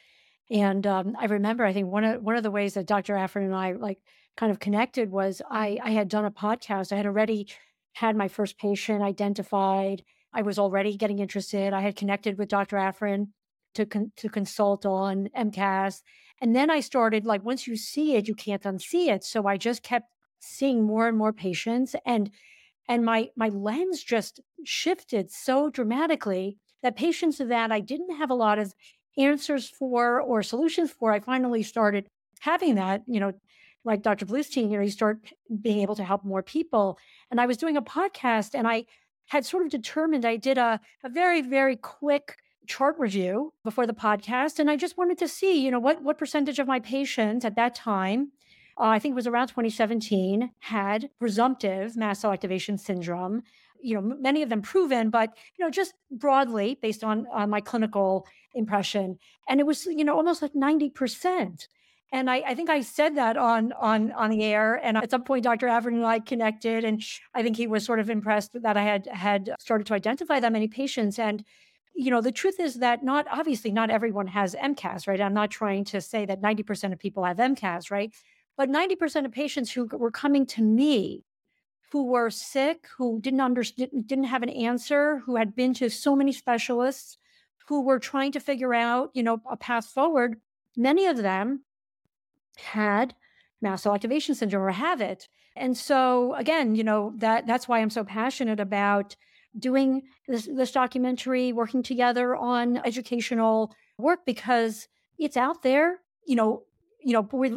and 0.51 0.87
um, 0.87 1.17
i 1.19 1.27
remember 1.27 1.65
i 1.65 1.73
think 1.73 1.89
one 1.89 2.05
of 2.05 2.23
one 2.23 2.37
of 2.37 2.43
the 2.43 2.51
ways 2.51 2.75
that 2.75 2.87
dr 2.87 3.13
afrin 3.13 3.45
and 3.45 3.55
i 3.55 3.73
like 3.73 3.99
kind 4.37 4.51
of 4.51 4.61
connected 4.61 5.11
was 5.11 5.43
i 5.51 5.79
i 5.83 5.91
had 5.91 6.09
done 6.09 6.25
a 6.25 6.31
podcast 6.31 6.93
i 6.93 6.97
had 6.97 7.07
already 7.07 7.47
had 7.95 8.17
my 8.17 8.29
first 8.29 8.59
patient 8.59 9.03
identified 9.03 10.03
I 10.33 10.43
was 10.43 10.59
already 10.59 10.97
getting 10.97 11.19
interested. 11.19 11.73
I 11.73 11.81
had 11.81 11.97
connected 11.97 12.39
with 12.39 12.49
Dr. 12.49 12.77
Afrin 12.77 13.29
to 13.75 13.87
con- 13.87 14.13
to 14.17 14.29
consult 14.29 14.87
on 14.87 15.29
MCAS, 15.37 16.03
and 16.41 16.57
then 16.57 16.71
I 16.71 16.81
started 16.81 17.25
like 17.25 17.45
once 17.45 17.67
you 17.67 17.77
see 17.77 18.17
it, 18.17 18.29
you 18.29 18.35
can't 18.35 18.63
unsee 18.63 19.09
it. 19.09 19.25
So 19.25 19.47
I 19.47 19.57
just 19.57 19.83
kept 19.83 20.15
seeing 20.41 20.83
more 20.85 21.09
and 21.09 21.17
more 21.17 21.33
patients, 21.33 21.95
and 22.07 22.31
and 22.89 23.05
my 23.05 23.31
my 23.37 23.49
lens 23.49 24.03
just 24.03 24.41
shifted 24.65 25.31
so 25.31 25.71
dramatically 25.71 26.59
that 26.83 26.97
patients 26.97 27.39
that 27.39 27.73
I 27.73 27.81
didn't 27.81 28.17
have 28.17 28.31
a 28.31 28.35
lot 28.35 28.59
of 28.59 28.75
answers 29.19 29.69
for 29.69 30.21
or 30.21 30.43
solutions 30.43 30.91
for, 30.91 31.13
I 31.13 31.21
finally 31.21 31.63
started 31.63 32.09
having 32.41 32.75
that. 32.77 33.03
You 33.07 33.21
know, 33.21 33.33
like 33.85 34.03
Dr. 34.03 34.27
Bluestein, 34.27 34.71
you 34.71 34.77
know, 34.77 34.83
you 34.83 34.91
start 34.91 35.19
being 35.61 35.81
able 35.81 35.97
to 35.97 36.05
help 36.05 36.25
more 36.25 36.43
people. 36.43 36.99
And 37.31 37.41
I 37.41 37.47
was 37.47 37.57
doing 37.57 37.77
a 37.77 37.83
podcast, 37.83 38.55
and 38.55 38.67
I 38.67 38.87
had 39.27 39.45
sort 39.45 39.65
of 39.65 39.71
determined 39.71 40.25
I 40.25 40.37
did 40.37 40.59
a, 40.59 40.81
a 41.05 41.09
very, 41.09 41.43
very 41.43 41.77
quick 41.77 42.37
chart 42.67 42.97
review 42.99 43.53
before 43.65 43.87
the 43.87 43.95
podcast. 43.95 44.59
And 44.59 44.71
I 44.71 44.77
just 44.77 44.97
wanted 44.97 45.19
to 45.19 45.29
see, 45.29 45.65
you 45.65 45.71
know, 45.71 45.81
what, 45.81 46.03
what 46.03 46.19
percentage 46.19 46.59
of 46.59 46.67
my 46.67 46.81
patients 46.81 47.45
at 47.45 47.57
that 47.57 47.75
time, 47.75 48.33
uh, 48.79 48.85
I 48.85 48.99
think 48.99 49.13
it 49.13 49.17
was 49.17 49.27
around 49.27 49.49
2017, 49.49 50.51
had 50.61 51.11
presumptive 51.19 51.97
mast 51.97 52.21
cell 52.21 52.33
activation 52.33 52.79
syndrome. 52.79 53.43
You 53.83 54.01
know, 54.01 54.17
many 54.21 54.43
of 54.43 54.49
them 54.49 54.63
proven, 54.63 55.11
but, 55.11 55.31
you 55.59 55.65
know, 55.65 55.71
just 55.71 55.95
broadly 56.11 56.79
based 56.81 57.05
on 57.05 57.27
uh, 57.33 57.47
my 57.47 57.61
clinical 57.61 58.27
impression. 58.55 59.19
And 59.49 59.61
it 59.61 59.67
was, 59.67 59.87
you 59.87 60.05
know, 60.05 60.17
almost 60.17 60.43
like 60.43 60.55
90%. 60.55 61.67
And 62.15 62.31
I, 62.31 62.43
I, 62.47 62.55
think 62.55 62.69
I 62.69 62.83
said 62.83 63.17
that 63.17 63.39
on 63.39 63.73
on 63.73 64.13
on 64.13 64.29
the 64.29 64.45
air. 64.45 64.75
And 64.75 64.99
at 64.99 65.11
some 65.11 65.25
point, 65.25 65.45
Dr. 65.45 65.67
Afrin 65.69 65.95
and 65.95 66.05
I 66.05 66.21
connected, 66.21 66.85
and 66.85 67.03
I 67.35 67.43
think 67.43 67.57
he 67.57 67.67
was 67.67 67.87
sort 67.87 68.01
of 68.01 68.11
impressed 68.11 68.51
that 68.63 68.77
I 68.77 68.83
had 68.83 69.07
had 69.07 69.51
started 69.59 69.87
to 69.87 69.95
identify 69.95 70.39
that 70.39 70.53
many 70.53 70.69
patients. 70.69 71.19
And 71.19 71.43
you 71.95 72.11
know, 72.11 72.21
the 72.21 72.33
truth 72.33 72.61
is 72.61 72.75
that 72.77 73.03
not 73.03 73.27
obviously 73.31 73.73
not 73.73 73.91
everyone 73.91 74.27
has 74.27 74.55
MCAS, 74.55 75.07
right? 75.07 75.21
I'm 75.21 75.35
not 75.35 75.51
trying 75.51 75.85
to 75.87 76.01
say 76.01 76.27
that 76.27 76.43
90% 76.43 76.93
of 76.93 76.99
people 76.99 77.25
have 77.25 77.39
MCAS, 77.39 77.91
right? 77.91 78.13
But 78.57 78.69
90% 78.69 79.25
of 79.25 79.33
patients 79.33 79.73
who 79.73 79.87
were 79.87 80.11
coming 80.11 80.47
to 80.47 80.63
me 80.63 81.25
who 81.93 82.05
were 82.05 82.31
sick, 82.31 82.87
who 82.97 83.21
didn't 83.21 83.43
understand, 83.43 83.91
didn't 84.07 84.25
have 84.25 84.43
an 84.43 84.49
answer, 84.49 85.19
who 85.27 85.37
had 85.37 85.55
been 85.55 85.75
to 85.75 85.91
so 85.91 86.17
many 86.17 86.33
specialists, 86.33 87.19
who 87.69 87.83
were 87.83 87.99
trying 87.99 88.33
to 88.33 88.41
figure 88.41 88.73
out, 88.73 89.11
you 89.13 89.23
know, 89.23 89.43
a 89.51 89.59
path 89.59 89.85
forward. 89.85 90.41
Many 90.75 91.05
of 91.05 91.19
them 91.19 91.65
had 92.57 93.15
mast 93.61 93.83
cell 93.83 93.95
activation 93.95 94.35
syndrome 94.35 94.63
or 94.63 94.71
have 94.71 95.03
it. 95.03 95.29
And 95.55 95.77
so 95.77 96.35
again, 96.35 96.75
you 96.75 96.83
know, 96.83 97.13
that 97.19 97.47
that's 97.47 97.69
why 97.69 97.81
I'm 97.81 97.91
so 97.91 98.05
passionate 98.05 98.59
about 98.59 99.15
doing 99.59 100.03
this, 100.27 100.49
this 100.51 100.73
documentary, 100.73 101.53
working 101.53 101.83
together 101.83 102.35
on 102.35 102.79
educational 102.87 103.75
work 103.99 104.21
because 104.25 104.89
it's 105.19 105.37
out 105.37 105.63
there, 105.63 105.99
you 106.27 106.37
know, 106.37 106.63
you 107.05 107.13
know, 107.13 107.29
we, 107.33 107.55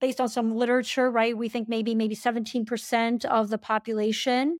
based 0.00 0.20
on 0.20 0.28
some 0.28 0.54
literature, 0.54 1.10
right? 1.10 1.36
We 1.36 1.48
think 1.48 1.68
maybe 1.68 1.94
maybe 1.94 2.16
17% 2.16 3.24
of 3.24 3.48
the 3.48 3.58
population 3.58 4.58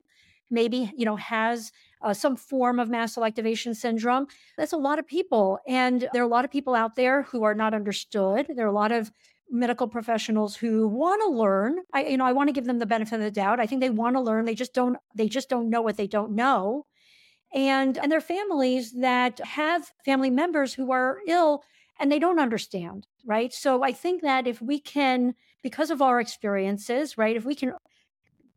maybe, 0.49 0.91
you 0.95 1.05
know, 1.05 1.15
has 1.15 1.71
uh, 2.01 2.13
some 2.13 2.35
form 2.35 2.79
of 2.79 2.89
mast 2.89 3.15
cell 3.15 3.25
activation 3.25 3.73
syndrome. 3.73 4.27
That's 4.57 4.73
a 4.73 4.77
lot 4.77 4.99
of 4.99 5.07
people. 5.07 5.59
And 5.67 6.07
there 6.13 6.21
are 6.21 6.25
a 6.25 6.29
lot 6.29 6.45
of 6.45 6.51
people 6.51 6.75
out 6.75 6.95
there 6.95 7.23
who 7.23 7.43
are 7.43 7.55
not 7.55 7.73
understood. 7.73 8.47
There 8.55 8.65
are 8.65 8.69
a 8.69 8.73
lot 8.73 8.91
of 8.91 9.11
medical 9.49 9.87
professionals 9.87 10.57
who 10.57 10.89
want 10.89 11.21
to 11.21 11.29
learn 11.29 11.77
i 11.93 12.03
you 12.03 12.17
know 12.17 12.25
i 12.25 12.33
want 12.33 12.49
to 12.49 12.51
give 12.51 12.65
them 12.65 12.79
the 12.79 12.85
benefit 12.85 13.15
of 13.15 13.21
the 13.21 13.31
doubt 13.31 13.61
i 13.61 13.65
think 13.65 13.79
they 13.79 13.89
want 13.89 14.13
to 14.13 14.19
learn 14.19 14.43
they 14.43 14.53
just 14.53 14.73
don't 14.73 14.97
they 15.15 15.29
just 15.29 15.47
don't 15.47 15.69
know 15.69 15.81
what 15.81 15.95
they 15.95 16.05
don't 16.05 16.33
know 16.33 16.85
and 17.53 17.97
and 17.97 18.11
their 18.11 18.19
families 18.19 18.91
that 18.91 19.39
have 19.39 19.89
family 20.03 20.29
members 20.29 20.73
who 20.73 20.91
are 20.91 21.19
ill 21.29 21.63
and 21.99 22.11
they 22.11 22.19
don't 22.19 22.39
understand 22.39 23.07
right 23.25 23.53
so 23.53 23.83
i 23.83 23.91
think 23.91 24.21
that 24.21 24.47
if 24.47 24.61
we 24.61 24.79
can 24.79 25.33
because 25.63 25.89
of 25.89 26.01
our 26.01 26.19
experiences 26.19 27.17
right 27.17 27.35
if 27.35 27.45
we 27.45 27.55
can 27.55 27.73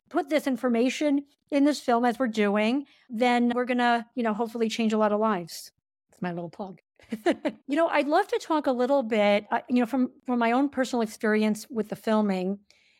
put 0.09 0.29
this 0.29 0.47
information 0.47 1.23
in 1.51 1.63
this 1.65 1.79
film 1.79 2.05
as 2.05 2.19
we're 2.19 2.27
doing 2.27 2.85
then 3.09 3.51
we're 3.55 3.65
going 3.65 3.77
to 3.77 4.05
you 4.15 4.23
know 4.23 4.33
hopefully 4.33 4.69
change 4.69 4.93
a 4.93 4.97
lot 4.97 5.11
of 5.11 5.19
lives 5.19 5.71
it's 6.11 6.21
my 6.21 6.31
little 6.31 6.49
plug 6.49 6.79
you 7.67 7.75
know, 7.75 7.87
I'd 7.87 8.07
love 8.07 8.27
to 8.29 8.39
talk 8.39 8.67
a 8.67 8.71
little 8.71 9.03
bit, 9.03 9.45
uh, 9.51 9.59
you 9.69 9.79
know, 9.79 9.85
from 9.85 10.11
from 10.25 10.39
my 10.39 10.51
own 10.51 10.69
personal 10.69 11.01
experience 11.01 11.67
with 11.69 11.89
the 11.89 11.95
filming. 11.95 12.59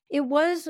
It 0.09 0.21
was, 0.21 0.67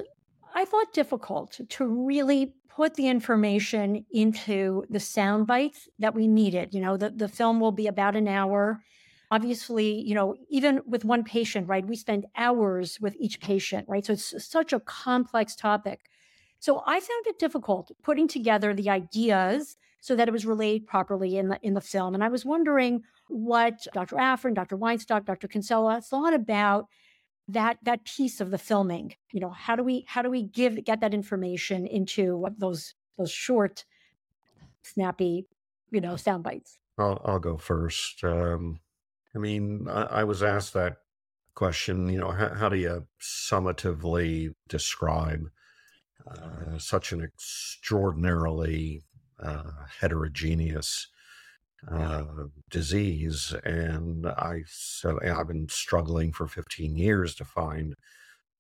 I 0.53 0.65
thought, 0.65 0.93
difficult 0.93 1.59
to 1.69 1.85
really 1.85 2.53
put 2.69 2.93
the 2.95 3.07
information 3.07 4.05
into 4.11 4.83
the 4.89 4.99
sound 4.99 5.47
bites 5.47 5.89
that 5.99 6.15
we 6.15 6.27
needed. 6.27 6.73
You 6.73 6.81
know, 6.81 6.97
the 6.97 7.09
the 7.09 7.27
film 7.27 7.59
will 7.59 7.71
be 7.71 7.87
about 7.87 8.15
an 8.15 8.27
hour. 8.27 8.81
Obviously, 9.31 10.01
you 10.01 10.13
know, 10.13 10.35
even 10.49 10.81
with 10.85 11.05
one 11.05 11.23
patient, 11.23 11.67
right? 11.67 11.87
We 11.87 11.95
spend 11.95 12.25
hours 12.35 12.99
with 12.99 13.15
each 13.17 13.39
patient, 13.39 13.87
right? 13.87 14.05
So 14.05 14.13
it's 14.13 14.45
such 14.45 14.73
a 14.73 14.79
complex 14.81 15.55
topic. 15.55 16.01
So 16.59 16.83
I 16.85 16.99
found 16.99 17.25
it 17.25 17.39
difficult 17.39 17.91
putting 18.03 18.27
together 18.27 18.73
the 18.73 18.89
ideas 18.89 19.77
so 20.01 20.15
that 20.15 20.27
it 20.27 20.31
was 20.31 20.45
relayed 20.45 20.85
properly 20.85 21.37
in 21.37 21.47
the 21.47 21.59
in 21.61 21.73
the 21.73 21.81
film. 21.81 22.13
And 22.13 22.23
I 22.23 22.27
was 22.27 22.43
wondering 22.43 23.03
what 23.27 23.87
Dr. 23.93 24.17
Afrin, 24.17 24.53
Dr. 24.53 24.77
Weinstock, 24.77 25.25
Dr. 25.25 25.47
Kinsella 25.47 26.01
thought 26.01 26.33
about 26.33 26.87
that 27.47 27.77
that 27.83 28.03
piece 28.03 28.41
of 28.41 28.51
the 28.51 28.57
filming. 28.57 29.15
You 29.31 29.39
know, 29.39 29.49
how 29.49 29.75
do 29.75 29.83
we 29.83 30.05
how 30.07 30.21
do 30.21 30.29
we 30.29 30.43
give 30.43 30.83
get 30.83 31.01
that 31.01 31.13
information 31.13 31.85
into 31.85 32.45
those 32.57 32.95
those 33.17 33.31
short, 33.31 33.85
snappy, 34.83 35.47
you 35.91 36.01
know, 36.01 36.15
sound 36.15 36.43
bites? 36.43 36.77
I'll 36.97 37.21
I'll 37.23 37.39
go 37.39 37.57
first. 37.57 38.23
Um, 38.23 38.79
I 39.35 39.39
mean, 39.39 39.87
I, 39.89 40.03
I 40.03 40.23
was 40.23 40.43
asked 40.43 40.73
that 40.73 40.97
question. 41.55 42.09
You 42.09 42.19
know, 42.19 42.31
how, 42.31 42.53
how 42.53 42.69
do 42.69 42.77
you 42.77 43.07
summatively 43.21 44.53
describe 44.67 45.49
uh, 46.29 46.77
such 46.77 47.11
an 47.11 47.21
extraordinarily 47.21 49.03
uh, 49.41 49.71
heterogeneous 49.99 51.07
uh, 51.89 52.23
disease. 52.69 53.55
And 53.63 54.27
I 54.27 54.63
said, 54.67 55.15
I've 55.23 55.47
been 55.47 55.67
struggling 55.69 56.31
for 56.31 56.47
15 56.47 56.95
years 56.95 57.35
to 57.35 57.45
find 57.45 57.95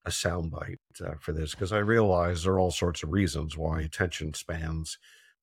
a 0.05 0.09
soundbite 0.09 0.79
uh, 1.05 1.13
for 1.19 1.31
this 1.31 1.51
because 1.51 1.71
I 1.71 1.77
realize 1.77 2.43
there 2.43 2.53
are 2.53 2.59
all 2.59 2.71
sorts 2.71 3.03
of 3.03 3.11
reasons 3.11 3.55
why 3.55 3.81
attention 3.81 4.33
spans 4.33 4.97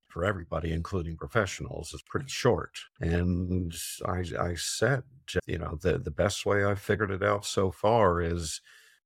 for 0.09 0.25
everybody, 0.25 0.73
including 0.73 1.17
professionals, 1.17 1.93
is 1.95 2.03
pretty 2.03 2.29
short. 2.29 2.73
And 3.01 3.73
I, 4.05 4.25
I 4.41 4.55
said, 4.57 5.05
you 5.47 5.59
know, 5.59 5.79
the, 5.81 5.99
the 5.99 6.11
best 6.11 6.47
way 6.47 6.65
I've 6.65 6.81
figured 6.81 7.11
it 7.11 7.23
out 7.23 7.45
so 7.45 7.71
far 7.71 8.21
is 8.21 8.61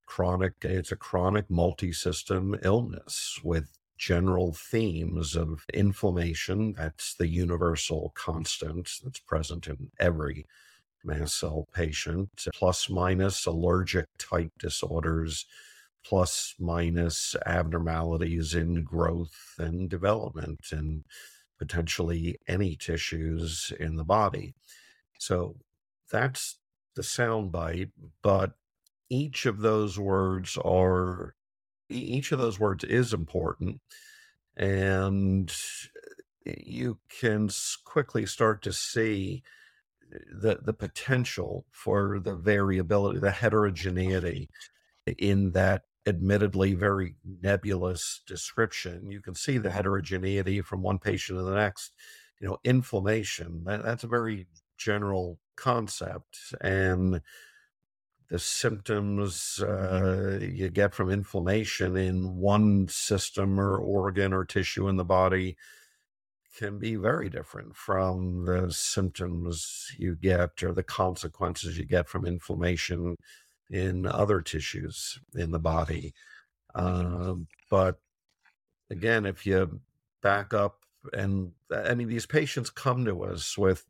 chronic, 0.07 0.55
it's 0.63 0.93
a 0.93 0.97
chronic 0.97 1.51
multi 1.51 1.93
system 1.93 2.57
illness 2.63 3.41
with 3.43 3.79
general 3.97 4.53
themes 4.53 5.37
of 5.37 5.65
inflammation. 5.73 6.73
That's 6.73 7.15
the 7.15 7.29
universal 7.29 8.13
constant 8.15 8.91
that's 9.03 9.21
present 9.21 9.69
in 9.69 9.91
every 9.99 10.47
mast 11.05 11.39
cell 11.39 11.69
patient, 11.73 12.47
plus 12.55 12.89
minus 12.91 13.47
allergic 13.47 14.07
type 14.19 14.53
disorders, 14.59 15.47
plus 16.05 16.55
minus 16.59 17.37
abnormalities 17.47 18.55
in 18.55 18.83
growth 18.83 19.55
and 19.59 19.89
development 19.89 20.61
and 20.73 21.05
potentially 21.59 22.39
any 22.49 22.75
tissues 22.75 23.73
in 23.79 23.97
the 23.97 24.05
body. 24.05 24.55
So 25.19 25.57
that's 26.13 26.59
the 26.97 27.03
sound 27.03 27.53
bite, 27.53 27.91
but 28.23 28.53
each 29.11 29.47
of 29.47 29.61
those 29.61 29.99
words 29.99 30.59
are 30.65 31.35
each 31.91 32.33
of 32.33 32.39
those 32.39 32.59
words 32.61 32.85
is 32.85 33.13
important 33.13 33.81
and 34.57 35.53
you 36.47 36.99
can 37.21 37.49
quickly 37.85 38.27
start 38.27 38.63
to 38.63 38.73
see 38.73 39.43
the 40.33 40.59
the 40.63 40.73
potential 40.73 41.67
for 41.71 42.21
the 42.21 42.35
variability 42.35 43.19
the 43.19 43.31
heterogeneity 43.31 44.49
in 45.19 45.53
that 45.53 45.83
admittedly 46.07 46.75
very 46.75 47.15
nebulous 47.43 48.23
description. 48.27 49.11
You 49.11 49.21
can 49.21 49.35
see 49.35 49.59
the 49.59 49.71
heterogeneity 49.71 50.61
from 50.63 50.83
one 50.83 50.99
patient 50.99 51.39
to 51.39 51.45
the 51.45 51.55
next 51.55 51.93
you 52.41 52.49
know 52.49 52.59
inflammation. 52.65 53.63
That, 53.65 53.85
that's 53.85 54.05
a 54.05 54.09
very 54.09 54.49
general 54.79 55.39
concept 55.57 56.55
and 56.61 57.21
the 58.29 58.39
symptoms 58.39 59.61
uh, 59.61 60.39
you 60.41 60.71
get 60.71 60.95
from 60.95 61.11
inflammation 61.11 61.97
in 61.97 62.37
one 62.37 62.89
system 62.89 63.61
or 63.61 63.77
organ 63.77 64.33
or 64.33 64.45
tissue 64.45 64.89
in 64.89 64.97
the 64.97 65.05
body 65.05 65.57
can 66.57 66.79
be 66.79 66.97
very 66.97 67.29
different 67.29 67.75
from 67.77 68.45
the 68.45 68.73
symptoms 68.73 69.93
you 69.99 70.15
get 70.15 70.63
or 70.63 70.73
the 70.73 70.83
consequences 70.83 71.79
you 71.79 71.85
get 71.85 72.09
from 72.09 72.27
inflammation 72.27 73.17
in 73.71 74.07
other 74.07 74.41
tissues 74.41 75.19
in 75.35 75.51
the 75.51 75.59
body. 75.59 76.15
Uh, 76.75 77.35
but 77.71 77.99
again, 78.91 79.27
if 79.27 79.47
you 79.47 79.81
back 80.23 80.55
up 80.55 80.81
and 81.13 81.53
I 81.71 81.95
mean, 81.95 82.09
these 82.09 82.27
patients 82.27 82.71
come 82.71 83.05
to 83.07 83.25
us 83.25 83.59
with 83.59 83.85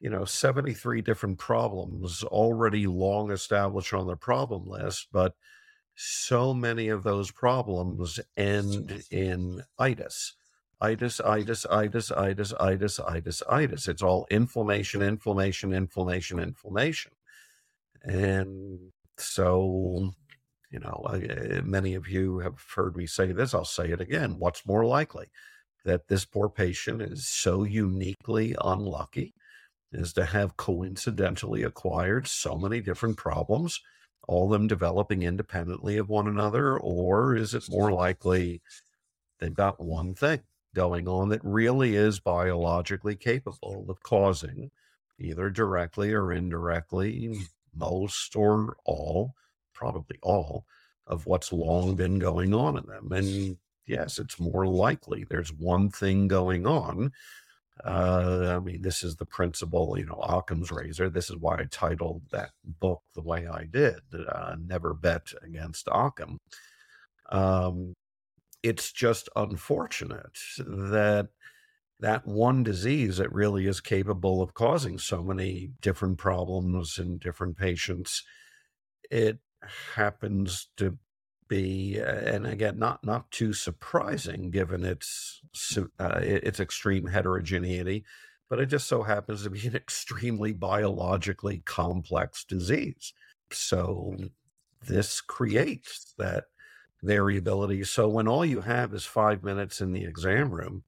you 0.00 0.10
know 0.10 0.24
73 0.24 1.02
different 1.02 1.38
problems 1.38 2.22
already 2.24 2.86
long 2.86 3.30
established 3.30 3.92
on 3.92 4.06
their 4.06 4.16
problem 4.16 4.66
list 4.66 5.08
but 5.12 5.34
so 6.00 6.54
many 6.54 6.88
of 6.88 7.02
those 7.02 7.32
problems 7.32 8.20
end 8.36 9.02
in 9.10 9.62
itis. 9.80 10.34
Itis 10.80 11.20
itis 11.20 11.66
itis 11.68 12.12
itis 12.12 12.54
itis 12.60 13.00
itis 13.00 13.42
itis. 13.50 13.88
It's 13.88 14.02
all 14.02 14.24
inflammation 14.30 15.02
inflammation 15.02 15.74
inflammation 15.74 16.38
inflammation. 16.38 17.10
And 18.04 18.92
so 19.16 20.12
you 20.70 20.78
know 20.78 21.04
eh, 21.12 21.62
many 21.64 21.94
of 21.94 22.06
you 22.06 22.38
have 22.38 22.62
heard 22.76 22.94
me 22.94 23.06
say 23.06 23.32
this 23.32 23.54
i'll 23.54 23.64
say 23.64 23.90
it 23.90 24.00
again 24.00 24.36
what's 24.38 24.66
more 24.66 24.84
likely? 24.84 25.26
That 25.84 26.06
this 26.06 26.24
poor 26.24 26.48
patient 26.48 27.02
is 27.02 27.26
so 27.26 27.64
uniquely 27.64 28.54
unlucky 28.64 29.34
is 29.92 30.12
to 30.14 30.24
have 30.24 30.56
coincidentally 30.56 31.62
acquired 31.62 32.26
so 32.26 32.56
many 32.56 32.80
different 32.80 33.16
problems, 33.16 33.80
all 34.26 34.48
them 34.48 34.66
developing 34.66 35.22
independently 35.22 35.96
of 35.96 36.08
one 36.08 36.28
another? 36.28 36.78
Or 36.78 37.34
is 37.34 37.54
it 37.54 37.70
more 37.70 37.92
likely 37.92 38.60
they've 39.38 39.54
got 39.54 39.82
one 39.82 40.14
thing 40.14 40.40
going 40.74 41.08
on 41.08 41.30
that 41.30 41.40
really 41.42 41.96
is 41.96 42.20
biologically 42.20 43.16
capable 43.16 43.86
of 43.88 44.02
causing 44.02 44.70
either 45.18 45.50
directly 45.50 46.12
or 46.12 46.32
indirectly 46.32 47.38
most 47.74 48.36
or 48.36 48.76
all, 48.84 49.34
probably 49.72 50.18
all, 50.22 50.64
of 51.06 51.26
what's 51.26 51.52
long 51.52 51.96
been 51.96 52.18
going 52.18 52.52
on 52.52 52.76
in 52.76 52.86
them? 52.86 53.10
And 53.12 53.56
yes, 53.86 54.18
it's 54.18 54.38
more 54.38 54.66
likely 54.66 55.24
there's 55.24 55.52
one 55.52 55.88
thing 55.90 56.28
going 56.28 56.66
on 56.66 57.12
uh, 57.84 58.54
I 58.56 58.58
mean, 58.64 58.82
this 58.82 59.02
is 59.02 59.16
the 59.16 59.26
principle, 59.26 59.96
you 59.98 60.06
know, 60.06 60.20
Occam's 60.22 60.70
razor. 60.70 61.08
This 61.08 61.30
is 61.30 61.36
why 61.36 61.60
I 61.60 61.66
titled 61.70 62.22
that 62.32 62.50
book 62.64 63.02
the 63.14 63.22
way 63.22 63.46
I 63.46 63.64
did, 63.64 64.00
uh, 64.28 64.56
Never 64.58 64.94
Bet 64.94 65.32
Against 65.42 65.88
Occam. 65.88 66.38
Um, 67.30 67.94
it's 68.62 68.90
just 68.90 69.28
unfortunate 69.36 70.38
that 70.58 71.28
that 72.00 72.26
one 72.26 72.62
disease 72.62 73.16
that 73.16 73.32
really 73.32 73.66
is 73.66 73.80
capable 73.80 74.40
of 74.40 74.54
causing 74.54 74.98
so 74.98 75.22
many 75.22 75.70
different 75.80 76.18
problems 76.18 76.98
in 76.98 77.18
different 77.18 77.56
patients, 77.56 78.22
it 79.10 79.38
happens 79.94 80.68
to 80.76 80.98
be, 81.48 81.98
and 81.98 82.46
again, 82.46 82.78
not 82.78 83.04
not 83.04 83.30
too 83.30 83.52
surprising 83.52 84.50
given 84.50 84.84
its 84.84 85.40
uh, 85.98 86.20
its 86.22 86.60
extreme 86.60 87.06
heterogeneity, 87.06 88.04
but 88.48 88.60
it 88.60 88.66
just 88.66 88.88
so 88.88 89.02
happens 89.02 89.42
to 89.42 89.50
be 89.50 89.66
an 89.66 89.76
extremely 89.76 90.52
biologically 90.52 91.62
complex 91.64 92.44
disease. 92.44 93.12
So 93.50 94.16
this 94.86 95.20
creates 95.20 96.14
that 96.18 96.44
variability. 97.02 97.84
So 97.84 98.08
when 98.08 98.28
all 98.28 98.44
you 98.44 98.60
have 98.60 98.92
is 98.94 99.04
five 99.04 99.42
minutes 99.42 99.80
in 99.80 99.92
the 99.92 100.04
exam 100.04 100.50
room, 100.50 100.84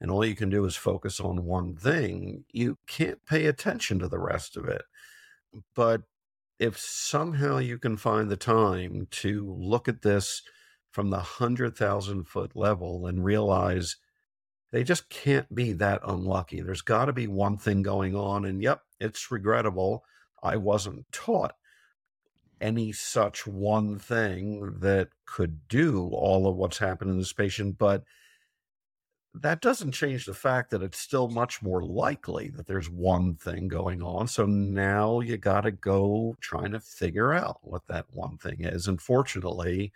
and 0.00 0.10
all 0.10 0.24
you 0.24 0.34
can 0.34 0.50
do 0.50 0.64
is 0.64 0.76
focus 0.76 1.20
on 1.20 1.44
one 1.44 1.76
thing, 1.76 2.44
you 2.52 2.78
can't 2.86 3.24
pay 3.24 3.46
attention 3.46 3.98
to 4.00 4.08
the 4.08 4.18
rest 4.18 4.56
of 4.56 4.66
it. 4.66 4.82
But 5.74 6.02
if 6.64 6.78
somehow 6.78 7.58
you 7.58 7.78
can 7.78 7.94
find 7.98 8.30
the 8.30 8.38
time 8.38 9.06
to 9.10 9.54
look 9.58 9.86
at 9.86 10.00
this 10.00 10.40
from 10.90 11.10
the 11.10 11.18
100,000 11.18 12.24
foot 12.24 12.56
level 12.56 13.06
and 13.06 13.22
realize 13.22 13.96
they 14.72 14.82
just 14.82 15.10
can't 15.10 15.54
be 15.54 15.72
that 15.74 16.00
unlucky. 16.04 16.62
There's 16.62 16.80
got 16.80 17.04
to 17.04 17.12
be 17.12 17.26
one 17.26 17.58
thing 17.58 17.82
going 17.82 18.16
on. 18.16 18.46
And 18.46 18.62
yep, 18.62 18.80
it's 18.98 19.30
regrettable. 19.30 20.04
I 20.42 20.56
wasn't 20.56 21.04
taught 21.12 21.52
any 22.62 22.92
such 22.92 23.46
one 23.46 23.98
thing 23.98 24.78
that 24.80 25.08
could 25.26 25.68
do 25.68 26.08
all 26.14 26.46
of 26.46 26.56
what's 26.56 26.78
happened 26.78 27.10
in 27.10 27.18
this 27.18 27.34
patient. 27.34 27.76
But 27.76 28.04
that 29.34 29.60
doesn't 29.60 29.92
change 29.92 30.26
the 30.26 30.34
fact 30.34 30.70
that 30.70 30.82
it's 30.82 30.98
still 30.98 31.28
much 31.28 31.60
more 31.60 31.82
likely 31.82 32.50
that 32.50 32.66
there's 32.66 32.88
one 32.88 33.34
thing 33.34 33.66
going 33.66 34.00
on. 34.00 34.28
So 34.28 34.46
now 34.46 35.20
you 35.20 35.36
got 35.36 35.62
to 35.62 35.72
go 35.72 36.36
trying 36.40 36.70
to 36.72 36.80
figure 36.80 37.32
out 37.32 37.58
what 37.62 37.82
that 37.88 38.06
one 38.12 38.38
thing 38.38 38.58
is. 38.60 38.86
Unfortunately, 38.86 39.92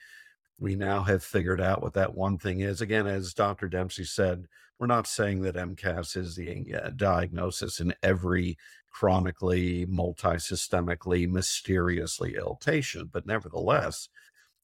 we 0.58 0.74
now 0.74 1.02
have 1.02 1.22
figured 1.22 1.60
out 1.60 1.82
what 1.82 1.94
that 1.94 2.14
one 2.14 2.36
thing 2.36 2.60
is. 2.60 2.80
Again, 2.80 3.06
as 3.06 3.32
Dr. 3.32 3.68
Dempsey 3.68 4.02
said, 4.02 4.48
we're 4.80 4.88
not 4.88 5.06
saying 5.06 5.42
that 5.42 5.54
MCAS 5.54 6.16
is 6.16 6.34
the 6.34 6.74
uh, 6.74 6.90
diagnosis 6.96 7.78
in 7.78 7.94
every 8.02 8.58
chronically, 8.90 9.86
multisystemically, 9.86 11.28
mysteriously 11.28 12.34
ill 12.36 12.58
patient, 12.64 13.10
but 13.12 13.26
nevertheless, 13.26 14.08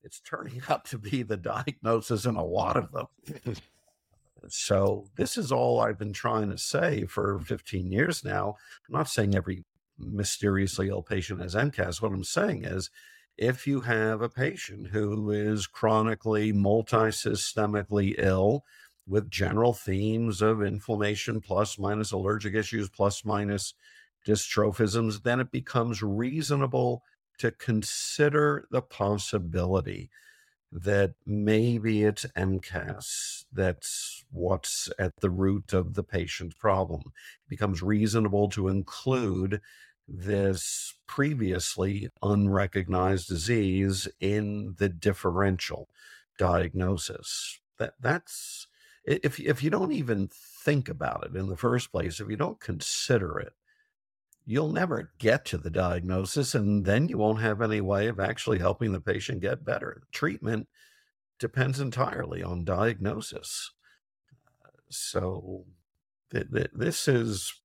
it's 0.03 0.21
turning 0.21 0.61
out 0.69 0.85
to 0.87 0.99
be 0.99 1.23
the 1.23 1.37
diagnosis 1.37 2.25
in 2.25 2.35
a 2.35 2.45
lot 2.45 2.77
of 2.77 2.91
them. 2.91 3.57
So 4.49 5.07
this 5.17 5.37
is 5.37 5.53
all 5.53 5.81
I've 5.81 5.99
been 5.99 6.13
trying 6.13 6.51
to 6.51 6.59
say 6.59 7.05
for 7.07 7.39
15 7.41 7.91
years 7.91 8.25
now. 8.25 8.57
I'm 8.89 8.95
not 8.95 9.09
saying 9.09 9.35
every 9.35 9.65
mysteriously 9.99 10.89
ill 10.89 11.03
patient 11.03 11.41
has 11.41 11.55
MCAS. 11.55 12.03
What 12.03 12.13
I'm 12.13 12.25
saying 12.25 12.65
is 12.65 12.91
if 13.37 13.67
you 13.67 13.81
have 13.81 14.23
a 14.23 14.29
patient 14.29 14.89
who 14.89 15.31
is 15.31 15.67
chronically 15.67 16.53
multisystemically 16.53 18.15
ill 18.19 18.65
with 19.07 19.31
general 19.31 19.73
themes 19.73 20.41
of 20.41 20.63
inflammation 20.63 21.41
plus 21.41 21.79
minus 21.79 22.13
allergic 22.13 22.55
issues 22.55 22.89
plus 22.89 23.25
minus 23.25 23.75
dystrophisms, 24.27 25.23
then 25.23 25.41
it 25.41 25.51
becomes 25.51 26.03
reasonable 26.03 27.03
to 27.39 27.51
consider 27.51 28.67
the 28.71 28.81
possibility 28.81 30.11
that 30.75 31.15
maybe 31.25 32.03
it's 32.03 32.27
MCAS 32.37 33.45
that's 33.53 34.25
what's 34.33 34.91
at 34.99 35.13
the 35.21 35.31
root 35.31 35.73
of 35.73 35.95
the 35.95 36.03
patient's 36.03 36.57
problem. 36.57 37.01
It 37.07 37.49
becomes 37.49 37.81
reasonable 37.81 38.49
to 38.51 38.67
include 38.67 39.61
this 40.09 40.95
previously 41.07 42.11
unrecognized 42.23 43.29
disease 43.29 44.09
in 44.21 44.75
the 44.79 44.89
differential 44.89 45.89
diagnosis. 46.39 47.61
That 47.79 47.95
that's 48.01 48.67
if 49.05 49.39
if 49.39 49.63
you 49.63 49.71
don't 49.71 49.93
even 49.93 50.29
think 50.33 50.89
about 50.89 51.25
it 51.25 51.37
in 51.37 51.47
the 51.47 51.57
first 51.57 51.93
place, 51.93 52.19
if 52.19 52.29
you 52.29 52.37
don't 52.37 52.59
consider 52.61 53.39
it, 53.39 53.53
you'll 54.47 54.73
never 54.73 55.13
get 55.19 55.45
to 55.47 55.59
the 55.59 55.71
diagnosis, 55.71 56.55
and 56.55 56.85
then 56.85 57.09
you 57.09 57.19
won't 57.19 57.41
have 57.41 57.63
any 57.63 57.81
way 57.81 58.09
of 58.09 58.21
actually 58.21 58.59
helping 58.59 58.93
the 58.93 59.01
patient 59.01 59.41
get 59.41 59.65
better. 59.65 60.03
Treatment 60.13 60.69
depends 61.39 61.81
entirely 61.81 62.43
on 62.43 62.65
diagnosis. 62.65 63.73
So, 64.91 65.65
th- 66.31 66.51
th- 66.53 66.71
this 66.75 67.09
is 67.09 67.61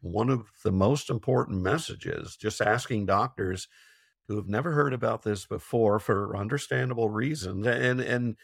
one 0.00 0.30
of 0.30 0.46
the 0.62 0.72
most 0.72 1.10
important 1.10 1.62
messages, 1.62 2.36
just 2.36 2.60
asking 2.60 3.06
doctors 3.06 3.68
who 4.28 4.36
have 4.36 4.48
never 4.48 4.72
heard 4.72 4.92
about 4.92 5.22
this 5.22 5.46
before 5.46 5.98
for 5.98 6.36
understandable 6.36 7.10
reasons 7.10 7.66
and 7.66 8.00
and 8.00 8.36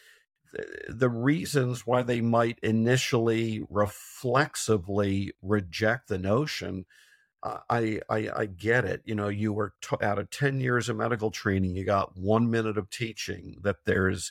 the 0.89 1.09
reasons 1.09 1.87
why 1.87 2.03
they 2.03 2.21
might 2.21 2.59
initially 2.63 3.65
reflexively 3.71 5.33
reject 5.41 6.09
the 6.09 6.19
notion 6.19 6.85
I, 7.45 8.01
I 8.09 8.31
I 8.37 8.47
get 8.47 8.85
it. 8.85 9.03
You 9.05 9.15
know, 9.17 9.29
you 9.29 9.53
were 9.53 9.75
t- 9.83 9.97
out 10.01 10.19
of 10.19 10.31
ten 10.31 10.61
years 10.61 10.89
of 10.89 10.97
medical 10.97 11.31
training. 11.31 11.75
You 11.77 11.85
got 11.85 12.17
one 12.17 12.51
minute 12.51 12.79
of 12.79 12.89
teaching 12.91 13.59
that 13.63 13.85
there's, 13.85 14.31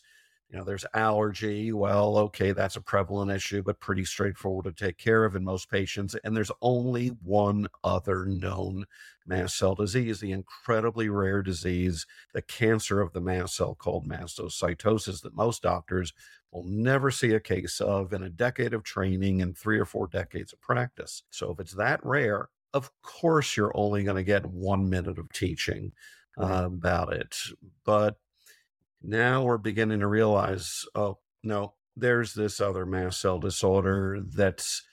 you 0.50 0.58
know, 0.58 0.63
there's 0.63 0.86
allergy. 0.93 1.74
Well, 1.74 2.17
okay, 2.17 2.54
that's 2.54 2.78
a 2.78 2.82
prevalent 2.82 3.32
issue, 3.32 3.63
but 3.63 3.82
pretty 3.82 4.06
straightforward 4.06 4.65
to 4.65 4.71
take 4.86 4.97
care 4.97 5.26
of 5.26 5.36
in 5.36 5.43
most 5.43 5.69
patients. 5.69 6.15
And 6.24 6.36
there's 6.38 6.52
only 6.62 7.10
one 7.21 7.67
other 7.84 8.26
known 8.26 8.86
mast 9.26 9.58
cell 9.58 9.76
disease, 9.76 10.19
the 10.19 10.32
incredibly 10.32 11.10
rare 11.10 11.41
disease, 11.41 12.06
the 12.34 12.41
cancer 12.41 13.02
of 13.02 13.13
the 13.13 13.21
mast 13.21 13.56
cell 13.58 13.76
called 13.76 14.08
mastocytosis, 14.08 15.21
that 15.21 15.36
most 15.36 15.63
doctors 15.63 16.13
will 16.52 16.63
never 16.63 17.12
see 17.12 17.34
a 17.34 17.39
case 17.39 17.80
of 17.82 18.13
in 18.13 18.24
a 18.24 18.30
decade 18.30 18.74
of 18.74 18.84
training 18.84 19.41
and 19.41 19.58
three 19.58 19.80
or 19.80 19.86
four 19.86 20.08
decades 20.08 20.54
of 20.54 20.62
practice. 20.62 21.24
So 21.30 21.52
if 21.52 21.60
it's 21.60 21.74
that 21.74 22.00
rare 22.06 22.50
of 22.73 22.91
course 23.01 23.55
you're 23.57 23.75
only 23.75 24.03
going 24.03 24.17
to 24.17 24.23
get 24.23 24.45
one 24.45 24.89
minute 24.89 25.17
of 25.17 25.31
teaching 25.34 25.91
uh, 26.38 26.63
about 26.65 27.13
it. 27.13 27.36
But 27.86 28.17
now 29.01 29.43
we're 29.43 29.57
beginning 29.57 29.99
to 29.99 30.07
realize, 30.07 30.86
oh, 30.95 31.19
no, 31.43 31.73
there's 31.95 32.34
this 32.34 32.62
other 32.62 32.86
mast 32.86 33.21
cell 33.21 33.39
disorder 33.39 34.19
that's 34.23 34.84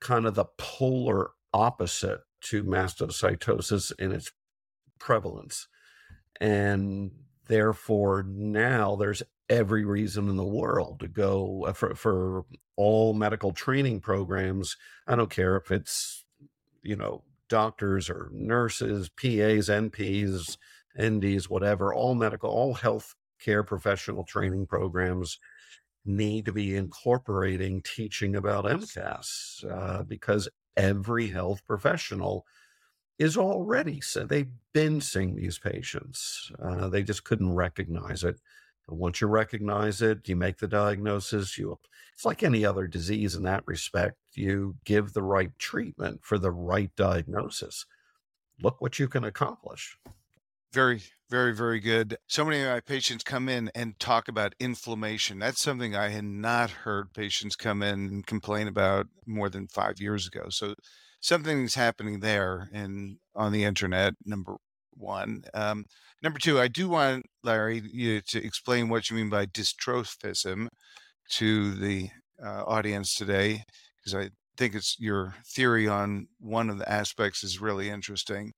kind 0.00 0.26
of 0.26 0.34
the 0.34 0.46
polar 0.58 1.30
opposite 1.52 2.20
to 2.42 2.64
mastocytosis 2.64 3.92
in 3.98 4.12
its 4.12 4.32
prevalence. 4.98 5.66
And 6.40 7.12
therefore, 7.48 8.24
now 8.28 8.96
there's 8.96 9.22
every 9.48 9.84
reason 9.84 10.28
in 10.28 10.36
the 10.36 10.44
world 10.44 11.00
to 11.00 11.08
go 11.08 11.64
uh, 11.66 11.72
for, 11.72 11.94
for 11.94 12.44
all 12.76 13.14
medical 13.14 13.52
training 13.52 14.00
programs. 14.00 14.76
I 15.06 15.16
don't 15.16 15.30
care 15.30 15.56
if 15.56 15.70
it's 15.70 16.23
you 16.84 16.96
know, 16.96 17.22
doctors 17.48 18.08
or 18.08 18.30
nurses, 18.32 19.08
PAs, 19.08 19.68
NPs, 19.68 20.56
NDs, 20.98 21.44
whatever, 21.44 21.92
all 21.92 22.14
medical, 22.14 22.50
all 22.50 22.74
health 22.74 23.14
care 23.40 23.62
professional 23.62 24.24
training 24.24 24.66
programs 24.66 25.38
need 26.04 26.44
to 26.44 26.52
be 26.52 26.76
incorporating 26.76 27.82
teaching 27.82 28.36
about 28.36 28.64
MCAS 28.64 29.64
uh, 29.70 30.02
because 30.02 30.48
every 30.76 31.28
health 31.28 31.64
professional 31.66 32.46
is 33.18 33.36
already 33.36 34.00
so 34.00 34.24
they've 34.24 34.50
been 34.72 35.00
seeing 35.00 35.36
these 35.36 35.58
patients. 35.58 36.50
Uh, 36.62 36.88
they 36.88 37.02
just 37.02 37.24
couldn't 37.24 37.54
recognize 37.54 38.24
it. 38.24 38.40
Once 38.88 39.20
you 39.20 39.26
recognize 39.26 40.02
it, 40.02 40.28
you 40.28 40.36
make 40.36 40.58
the 40.58 40.68
diagnosis. 40.68 41.56
You, 41.56 41.78
it's 42.12 42.24
like 42.24 42.42
any 42.42 42.64
other 42.64 42.86
disease 42.86 43.34
in 43.34 43.42
that 43.44 43.64
respect. 43.66 44.16
You 44.34 44.76
give 44.84 45.12
the 45.12 45.22
right 45.22 45.56
treatment 45.58 46.20
for 46.22 46.38
the 46.38 46.50
right 46.50 46.90
diagnosis. 46.96 47.86
Look 48.62 48.80
what 48.80 48.98
you 48.98 49.08
can 49.08 49.24
accomplish. 49.24 49.96
Very, 50.72 51.02
very, 51.30 51.54
very 51.54 51.80
good. 51.80 52.16
So 52.26 52.44
many 52.44 52.60
of 52.60 52.68
my 52.68 52.80
patients 52.80 53.24
come 53.24 53.48
in 53.48 53.70
and 53.74 53.98
talk 53.98 54.28
about 54.28 54.54
inflammation. 54.60 55.38
That's 55.38 55.62
something 55.62 55.96
I 55.96 56.08
had 56.08 56.24
not 56.24 56.70
heard 56.70 57.14
patients 57.14 57.56
come 57.56 57.82
in 57.82 58.06
and 58.06 58.26
complain 58.26 58.68
about 58.68 59.06
more 59.26 59.48
than 59.48 59.68
five 59.68 60.00
years 60.00 60.26
ago. 60.26 60.46
So 60.50 60.74
something's 61.20 61.74
happening 61.74 62.20
there 62.20 62.68
and 62.72 63.18
on 63.34 63.52
the 63.52 63.64
internet. 63.64 64.14
Number 64.24 64.56
one. 64.96 65.44
Um, 65.54 65.84
number 66.22 66.38
two, 66.38 66.60
I 66.60 66.68
do 66.68 66.88
want 66.88 67.26
Larry 67.42 67.82
you 67.92 68.20
to 68.28 68.44
explain 68.44 68.88
what 68.88 69.10
you 69.10 69.16
mean 69.16 69.30
by 69.30 69.46
dystrophism 69.46 70.68
to 71.30 71.74
the 71.74 72.10
uh, 72.44 72.64
audience 72.66 73.14
today, 73.14 73.64
because 73.96 74.14
I 74.14 74.30
think 74.56 74.74
it's 74.74 74.96
your 74.98 75.34
theory 75.46 75.88
on 75.88 76.26
one 76.38 76.70
of 76.70 76.78
the 76.78 76.90
aspects 76.90 77.42
is 77.42 77.60
really 77.60 77.90
interesting 77.90 78.52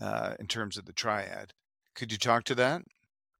uh, 0.00 0.34
in 0.38 0.46
terms 0.46 0.76
of 0.76 0.84
the 0.84 0.92
triad. 0.92 1.52
Could 1.94 2.12
you 2.12 2.18
talk 2.18 2.44
to 2.44 2.54
that? 2.56 2.82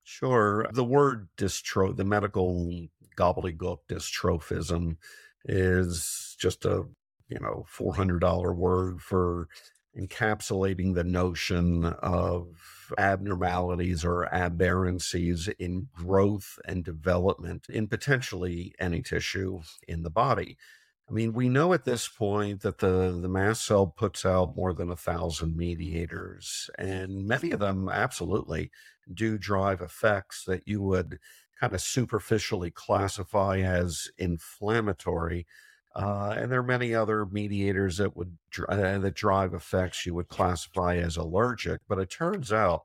Sure. 0.03 0.67
The 0.73 0.85
word 0.85 1.29
dystro, 1.37 1.95
the 1.95 2.05
medical 2.05 2.71
gobbledygook 3.17 3.79
dystrophism, 3.89 4.97
is 5.45 6.37
just 6.41 6.65
a 6.65 6.85
you 7.29 7.39
know 7.41 7.65
four 7.69 7.95
hundred 7.95 8.21
dollar 8.21 8.53
word 8.53 9.01
for 9.01 9.49
encapsulating 9.99 10.95
the 10.95 11.05
notion 11.05 11.85
of 11.85 12.49
abnormalities 12.97 14.05
or 14.05 14.29
aberrancies 14.33 15.49
in 15.59 15.89
growth 15.95 16.59
and 16.65 16.85
development 16.85 17.67
in 17.69 17.89
potentially 17.89 18.75
any 18.79 19.03
tissue 19.03 19.61
in 19.87 20.03
the 20.03 20.11
body. 20.11 20.57
I 21.09 21.13
mean, 21.13 21.33
we 21.33 21.49
know 21.49 21.73
at 21.73 21.85
this 21.85 22.07
point 22.07 22.61
that 22.63 22.79
the, 22.79 23.19
the 23.21 23.29
mast 23.29 23.65
cell 23.65 23.87
puts 23.87 24.27
out 24.27 24.57
more 24.57 24.75
than 24.75 24.91
a 24.91 24.97
thousand 24.97 25.57
mediators, 25.57 26.69
and 26.79 27.27
many 27.27 27.51
of 27.51 27.61
them 27.61 27.89
absolutely 27.89 28.71
do 29.13 29.39
drive 29.39 29.81
effects 29.81 30.45
that 30.45 30.69
you 30.69 30.83
would 30.83 31.19
kind 31.59 31.73
of 31.73 31.81
superficially 31.81 32.71
classify 32.71 33.59
as 33.59 34.11
inflammatory 34.19 35.47
uh, 35.99 36.33
and 36.39 36.53
there 36.53 36.61
are 36.61 36.63
many 36.63 36.95
other 36.95 37.27
mediators 37.27 37.97
that 37.97 38.17
would 38.17 38.39
uh, 38.69 38.99
that 38.99 39.15
drive 39.15 39.53
effects 39.53 40.07
you 40.07 40.15
would 40.15 40.29
classify 40.29 40.97
as 40.97 41.17
allergic. 41.17 41.81
But 41.89 41.99
it 41.99 42.09
turns 42.09 42.53
out 42.53 42.85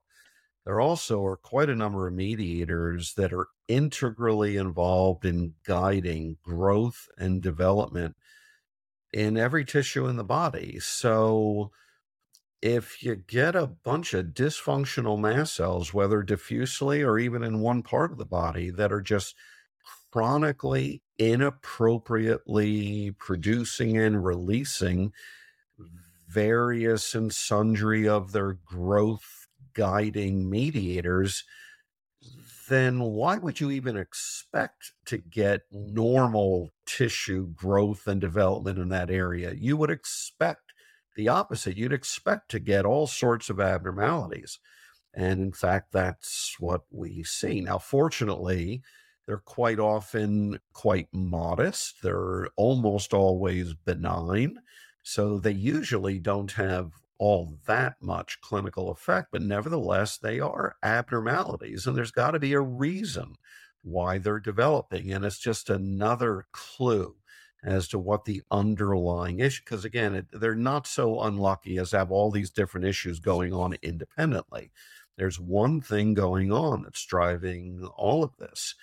there 0.65 0.82
also 0.82 1.23
are 1.23 1.38
quite 1.38 1.69
a 1.69 1.76
number 1.76 2.08
of 2.08 2.13
mediators 2.15 3.13
that 3.13 3.32
are 3.32 3.49
integrally 3.67 4.58
involved 4.58 5.26
in 5.26 5.54
guiding 5.63 6.38
growth 6.41 7.08
and 7.15 7.39
development 7.39 8.15
in 9.13 9.38
every 9.38 9.63
tissue 9.63 10.08
in 10.08 10.15
the 10.15 10.23
body. 10.23 10.80
So 10.80 11.71
if 12.63 13.04
you 13.04 13.15
get 13.15 13.56
a 13.56 13.67
bunch 13.67 14.15
of 14.15 14.28
dysfunctional 14.28 15.19
mast 15.19 15.56
cells, 15.56 15.93
whether 15.93 16.23
diffusely 16.23 17.04
or 17.04 17.19
even 17.19 17.43
in 17.43 17.60
one 17.60 17.84
part 17.84 18.12
of 18.12 18.17
the 18.17 18.26
body, 18.26 18.71
that 18.71 18.91
are 18.91 19.02
just 19.02 19.36
chronically 20.13 21.02
inappropriately 21.17 23.10
producing 23.17 23.97
and 23.97 24.23
releasing 24.23 25.12
various 26.28 27.15
and 27.15 27.34
sundry 27.34 28.08
of 28.08 28.32
their 28.32 28.54
growth 28.63 29.47
guiding 29.73 30.47
mediators, 30.47 31.43
then 32.69 32.99
why 32.99 33.39
would 33.39 33.60
you 33.60 33.71
even 33.71 33.97
expect 33.97 34.91
to 35.04 35.17
get 35.17 35.62
normal 35.71 36.69
tissue 36.86 37.47
growth 37.56 38.06
and 38.06 38.21
development 38.21 38.78
in 38.78 38.89
that 38.89 39.10
area? 39.10 39.52
You 39.58 39.78
would 39.78 39.89
expect 39.89 40.73
the 41.15 41.28
opposite. 41.28 41.76
You'd 41.76 41.91
expect 41.91 42.52
to 42.52 42.60
get 42.60 42.86
all 42.86 43.08
sorts 43.08 43.49
of 43.49 43.60
abnormalities. 43.60 44.60
And 45.15 45.41
in 45.41 45.54
fact, 45.54 45.91
that's 45.91 46.56
what 46.60 46.82
we 46.91 47.23
see. 47.23 47.62
Now, 47.62 47.80
fortunately, 47.80 48.84
they're 49.25 49.38
quite 49.38 49.79
often 49.79 50.59
quite 50.73 51.07
modest. 51.13 52.01
They're 52.03 52.47
almost 52.55 53.13
always 53.13 53.73
benign. 53.73 54.59
So 55.03 55.39
they 55.39 55.51
usually 55.51 56.19
don't 56.19 56.51
have 56.53 56.91
all 57.17 57.57
that 57.67 57.95
much 58.01 58.41
clinical 58.41 58.89
effect, 58.89 59.30
but 59.32 59.41
nevertheless, 59.41 60.17
they 60.17 60.39
are 60.39 60.76
abnormalities. 60.84 61.88
And 61.88 61.95
there's 61.95 62.11
got 62.11 62.32
to 62.32 62.39
be 62.39 62.53
a 62.53 62.61
reason 62.61 63.36
why 63.82 64.17
they're 64.17 64.39
developing. 64.39 65.11
And 65.11 65.24
it's 65.24 65.39
just 65.39 65.69
another 65.69 66.47
clue 66.51 67.15
as 67.63 67.88
to 67.89 67.99
what 67.99 68.26
the 68.26 68.41
underlying 68.51 69.39
issue 69.39 69.61
because 69.63 69.86
again 69.86 70.13
it, 70.13 70.26
they're 70.34 70.53
not 70.53 70.86
so 70.86 71.21
unlucky 71.21 71.78
as 71.78 71.91
to 71.91 71.97
have 71.97 72.11
all 72.11 72.30
these 72.30 72.49
different 72.49 72.86
issues 72.86 73.21
going 73.21 73.53
on 73.53 73.74
independently 73.82 74.69
there's 75.17 75.39
one 75.39 75.82
thing 75.82 76.13
going 76.13 76.51
on 76.51 76.84
that's 76.84 77.05
driving 77.05 77.88
all 77.95 78.24
of 78.24 78.36
this. 78.38 78.76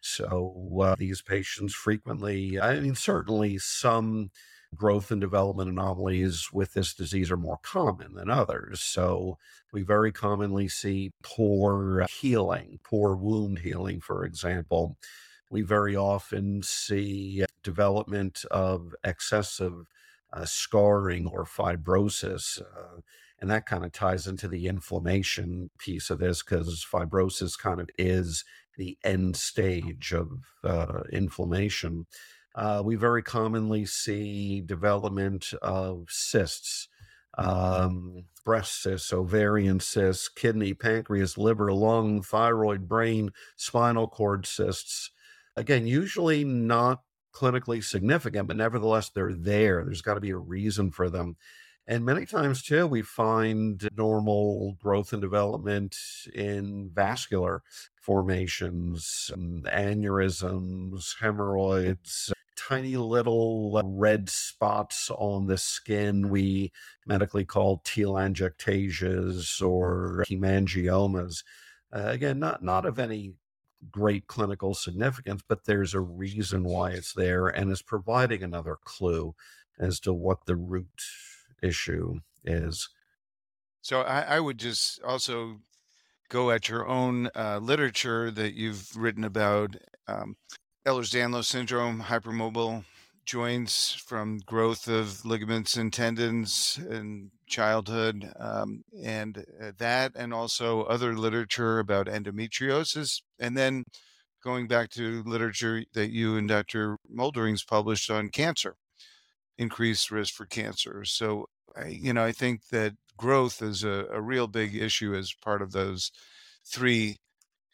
So 0.00 0.80
uh, 0.80 0.94
these 0.96 1.22
patients 1.22 1.74
frequently, 1.74 2.60
I 2.60 2.80
mean, 2.80 2.94
certainly 2.94 3.58
some 3.58 4.30
growth 4.74 5.10
and 5.10 5.20
development 5.20 5.70
anomalies 5.70 6.50
with 6.52 6.74
this 6.74 6.94
disease 6.94 7.30
are 7.30 7.36
more 7.36 7.58
common 7.62 8.14
than 8.14 8.30
others. 8.30 8.80
So 8.80 9.38
we 9.72 9.82
very 9.82 10.12
commonly 10.12 10.68
see 10.68 11.12
poor 11.22 12.06
healing, 12.10 12.78
poor 12.84 13.16
wound 13.16 13.60
healing, 13.60 14.00
for 14.00 14.24
example. 14.24 14.96
We 15.50 15.62
very 15.62 15.96
often 15.96 16.62
see 16.62 17.44
development 17.62 18.44
of 18.50 18.94
excessive 19.02 19.86
uh, 20.32 20.44
scarring 20.44 21.26
or 21.26 21.44
fibrosis. 21.44 22.60
Uh, 22.60 23.00
and 23.40 23.50
that 23.50 23.66
kind 23.66 23.84
of 23.84 23.92
ties 23.92 24.26
into 24.26 24.48
the 24.48 24.66
inflammation 24.66 25.70
piece 25.78 26.10
of 26.10 26.18
this 26.18 26.42
because 26.42 26.84
fibrosis 26.84 27.58
kind 27.58 27.80
of 27.80 27.88
is 27.98 28.44
the 28.76 28.96
end 29.04 29.36
stage 29.36 30.12
of 30.12 30.30
uh, 30.64 31.02
inflammation. 31.12 32.06
Uh, 32.54 32.82
we 32.84 32.96
very 32.96 33.22
commonly 33.22 33.84
see 33.86 34.60
development 34.60 35.52
of 35.62 36.06
cysts, 36.08 36.88
um, 37.36 38.24
breast 38.44 38.82
cysts, 38.82 39.12
ovarian 39.12 39.78
cysts, 39.78 40.28
kidney, 40.28 40.74
pancreas, 40.74 41.38
liver, 41.38 41.72
lung, 41.72 42.20
thyroid, 42.22 42.88
brain, 42.88 43.30
spinal 43.56 44.08
cord 44.08 44.46
cysts. 44.46 45.10
Again, 45.54 45.86
usually 45.86 46.44
not 46.44 47.02
clinically 47.32 47.84
significant, 47.84 48.48
but 48.48 48.56
nevertheless, 48.56 49.10
they're 49.10 49.34
there. 49.34 49.84
There's 49.84 50.02
got 50.02 50.14
to 50.14 50.20
be 50.20 50.30
a 50.30 50.36
reason 50.36 50.90
for 50.90 51.08
them. 51.08 51.36
And 51.90 52.04
many 52.04 52.26
times, 52.26 52.62
too, 52.62 52.86
we 52.86 53.00
find 53.00 53.88
normal 53.96 54.76
growth 54.78 55.14
and 55.14 55.22
development 55.22 55.96
in 56.34 56.90
vascular 56.92 57.62
formations, 57.96 59.30
um, 59.32 59.62
aneurysms, 59.66 61.18
hemorrhoids, 61.18 62.30
tiny 62.56 62.98
little 62.98 63.80
red 63.82 64.28
spots 64.28 65.10
on 65.16 65.46
the 65.46 65.56
skin 65.56 66.28
we 66.28 66.72
medically 67.06 67.46
call 67.46 67.80
telangiectasias 67.86 69.62
or 69.62 70.26
hemangiomas. 70.28 71.42
Uh, 71.90 72.02
again, 72.08 72.38
not, 72.38 72.62
not 72.62 72.84
of 72.84 72.98
any 72.98 73.32
great 73.90 74.26
clinical 74.26 74.74
significance, 74.74 75.40
but 75.48 75.64
there's 75.64 75.94
a 75.94 76.00
reason 76.00 76.64
why 76.64 76.90
it's 76.90 77.14
there 77.14 77.46
and 77.46 77.72
is 77.72 77.80
providing 77.80 78.42
another 78.42 78.76
clue 78.84 79.34
as 79.78 79.98
to 80.00 80.12
what 80.12 80.44
the 80.44 80.56
root 80.56 81.02
issue 81.62 82.20
is. 82.44 82.88
So 83.82 84.02
I, 84.02 84.20
I 84.20 84.40
would 84.40 84.58
just 84.58 85.02
also 85.02 85.60
go 86.28 86.50
at 86.50 86.68
your 86.68 86.86
own 86.86 87.30
uh, 87.34 87.58
literature 87.62 88.30
that 88.30 88.54
you've 88.54 88.96
written 88.96 89.24
about 89.24 89.76
um, 90.06 90.36
Ehlers-Danlos 90.86 91.44
syndrome, 91.44 92.02
hypermobile 92.02 92.84
joints 93.24 93.92
from 93.92 94.38
growth 94.46 94.88
of 94.88 95.24
ligaments 95.24 95.76
and 95.76 95.92
tendons 95.92 96.80
in 96.90 97.30
childhood, 97.46 98.32
um, 98.40 98.82
and 99.02 99.44
uh, 99.62 99.72
that, 99.76 100.12
and 100.16 100.32
also 100.32 100.84
other 100.84 101.14
literature 101.14 101.78
about 101.78 102.06
endometriosis, 102.06 103.20
and 103.38 103.56
then 103.56 103.84
going 104.42 104.66
back 104.66 104.88
to 104.88 105.22
literature 105.24 105.84
that 105.92 106.10
you 106.10 106.36
and 106.36 106.48
Dr. 106.48 106.96
Molderings 107.12 107.64
published 107.64 108.10
on 108.10 108.30
cancer, 108.30 108.76
increased 109.58 110.10
risk 110.10 110.34
for 110.34 110.46
cancer. 110.46 111.04
So, 111.04 111.48
I, 111.76 111.88
you 111.88 112.12
know, 112.12 112.24
I 112.24 112.32
think 112.32 112.68
that 112.68 112.94
growth 113.16 113.62
is 113.62 113.84
a, 113.84 114.06
a 114.10 114.20
real 114.20 114.46
big 114.46 114.74
issue 114.76 115.14
as 115.14 115.32
part 115.34 115.62
of 115.62 115.72
those 115.72 116.12
three 116.66 117.16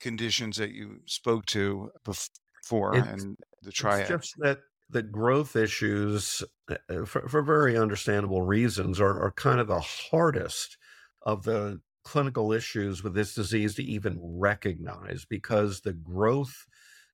conditions 0.00 0.56
that 0.58 0.72
you 0.72 1.00
spoke 1.06 1.46
to 1.46 1.90
before 2.04 2.98
It's, 2.98 3.06
and 3.06 3.36
the 3.62 3.72
it's 3.78 3.98
triad. 3.98 4.06
just 4.06 4.34
that 4.38 4.60
the 4.88 5.02
growth 5.02 5.56
issues, 5.56 6.42
uh, 6.68 6.76
uh, 6.88 7.04
for, 7.04 7.28
for 7.28 7.42
very 7.42 7.76
understandable 7.76 8.42
reasons, 8.42 9.00
are, 9.00 9.20
are 9.20 9.32
kind 9.32 9.60
of 9.60 9.66
the 9.66 9.80
hardest 9.80 10.76
of 11.22 11.44
the 11.44 11.80
clinical 12.04 12.52
issues 12.52 13.02
with 13.02 13.14
this 13.14 13.34
disease 13.34 13.74
to 13.76 13.82
even 13.82 14.18
recognize 14.20 15.24
because 15.24 15.80
the 15.80 15.94
growth 15.94 16.66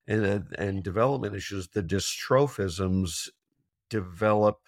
and, 0.06 0.24
uh, 0.26 0.40
and 0.58 0.82
development 0.82 1.34
issues, 1.34 1.68
the 1.68 1.82
dystrophisms, 1.82 3.28
develop 3.90 4.60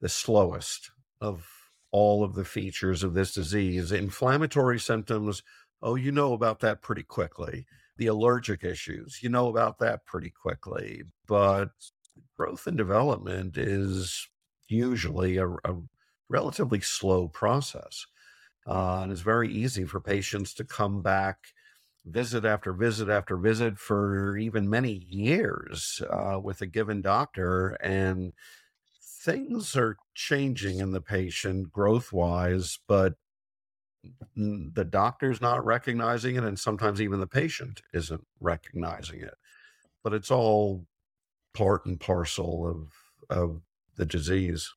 the 0.00 0.08
slowest 0.08 0.90
of 1.20 1.46
all 1.92 2.24
of 2.24 2.34
the 2.34 2.44
features 2.44 3.02
of 3.02 3.14
this 3.14 3.34
disease. 3.34 3.92
Inflammatory 3.92 4.78
symptoms, 4.78 5.42
oh, 5.82 5.96
you 5.96 6.12
know 6.12 6.32
about 6.32 6.60
that 6.60 6.82
pretty 6.82 7.02
quickly. 7.02 7.66
The 7.98 8.06
allergic 8.06 8.64
issues, 8.64 9.18
you 9.22 9.28
know 9.28 9.48
about 9.48 9.78
that 9.80 10.06
pretty 10.06 10.30
quickly. 10.30 11.02
But 11.26 11.70
growth 12.36 12.66
and 12.66 12.76
development 12.76 13.58
is 13.58 14.28
usually 14.68 15.36
a, 15.36 15.48
a 15.48 15.76
relatively 16.28 16.80
slow 16.80 17.28
process. 17.28 18.06
Uh, 18.66 19.00
and 19.02 19.12
it's 19.12 19.20
very 19.20 19.52
easy 19.52 19.84
for 19.84 20.00
patients 20.00 20.54
to 20.54 20.64
come 20.64 21.02
back 21.02 21.38
visit 22.06 22.44
after 22.44 22.72
visit 22.72 23.08
after 23.08 23.36
visit 23.36 23.78
for 23.78 24.36
even 24.36 24.70
many 24.70 25.04
years 25.08 26.00
uh, 26.10 26.38
with 26.42 26.60
a 26.62 26.66
given 26.66 27.02
doctor 27.02 27.70
and 27.82 28.32
things 29.24 29.76
are 29.76 29.96
changing 30.14 30.78
in 30.78 30.92
the 30.92 31.00
patient 31.00 31.72
growth 31.72 32.12
wise, 32.12 32.78
but 32.88 33.14
the 34.34 34.86
doctor's 34.88 35.40
not 35.40 35.64
recognizing 35.64 36.36
it, 36.36 36.44
and 36.44 36.58
sometimes 36.58 37.00
even 37.00 37.20
the 37.20 37.26
patient 37.26 37.82
isn't 37.92 38.26
recognizing 38.40 39.20
it. 39.20 39.34
But 40.02 40.14
it's 40.14 40.30
all 40.30 40.86
part 41.54 41.84
and 41.84 42.00
parcel 42.00 42.66
of 42.66 43.36
of 43.36 43.60
the 43.96 44.06
disease. 44.06 44.72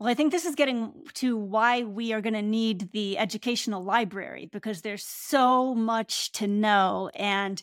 Well, 0.00 0.08
I 0.08 0.14
think 0.14 0.32
this 0.32 0.44
is 0.44 0.54
getting 0.54 0.92
to 1.14 1.36
why 1.36 1.82
we 1.82 2.12
are 2.12 2.20
going 2.20 2.34
to 2.34 2.42
need 2.42 2.90
the 2.92 3.16
educational 3.18 3.84
library 3.84 4.48
because 4.52 4.80
there's 4.80 5.04
so 5.04 5.74
much 5.74 6.32
to 6.32 6.48
know. 6.48 7.10
And 7.14 7.62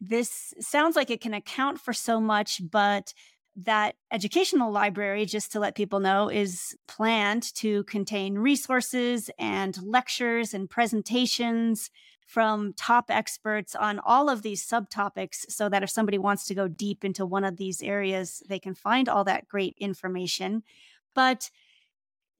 this 0.00 0.54
sounds 0.60 0.94
like 0.94 1.10
it 1.10 1.20
can 1.20 1.34
account 1.34 1.80
for 1.80 1.92
so 1.92 2.20
much, 2.20 2.60
but 2.70 3.12
that 3.56 3.96
educational 4.10 4.70
library, 4.70 5.26
just 5.26 5.52
to 5.52 5.60
let 5.60 5.74
people 5.74 6.00
know, 6.00 6.28
is 6.28 6.74
planned 6.88 7.54
to 7.56 7.84
contain 7.84 8.38
resources 8.38 9.30
and 9.38 9.80
lectures 9.82 10.54
and 10.54 10.70
presentations 10.70 11.90
from 12.26 12.72
top 12.74 13.10
experts 13.10 13.74
on 13.74 13.98
all 13.98 14.30
of 14.30 14.40
these 14.42 14.66
subtopics 14.66 15.44
so 15.50 15.68
that 15.68 15.82
if 15.82 15.90
somebody 15.90 16.16
wants 16.16 16.46
to 16.46 16.54
go 16.54 16.66
deep 16.66 17.04
into 17.04 17.26
one 17.26 17.44
of 17.44 17.58
these 17.58 17.82
areas, 17.82 18.42
they 18.48 18.58
can 18.58 18.74
find 18.74 19.08
all 19.08 19.24
that 19.24 19.46
great 19.48 19.76
information. 19.78 20.62
But 21.14 21.50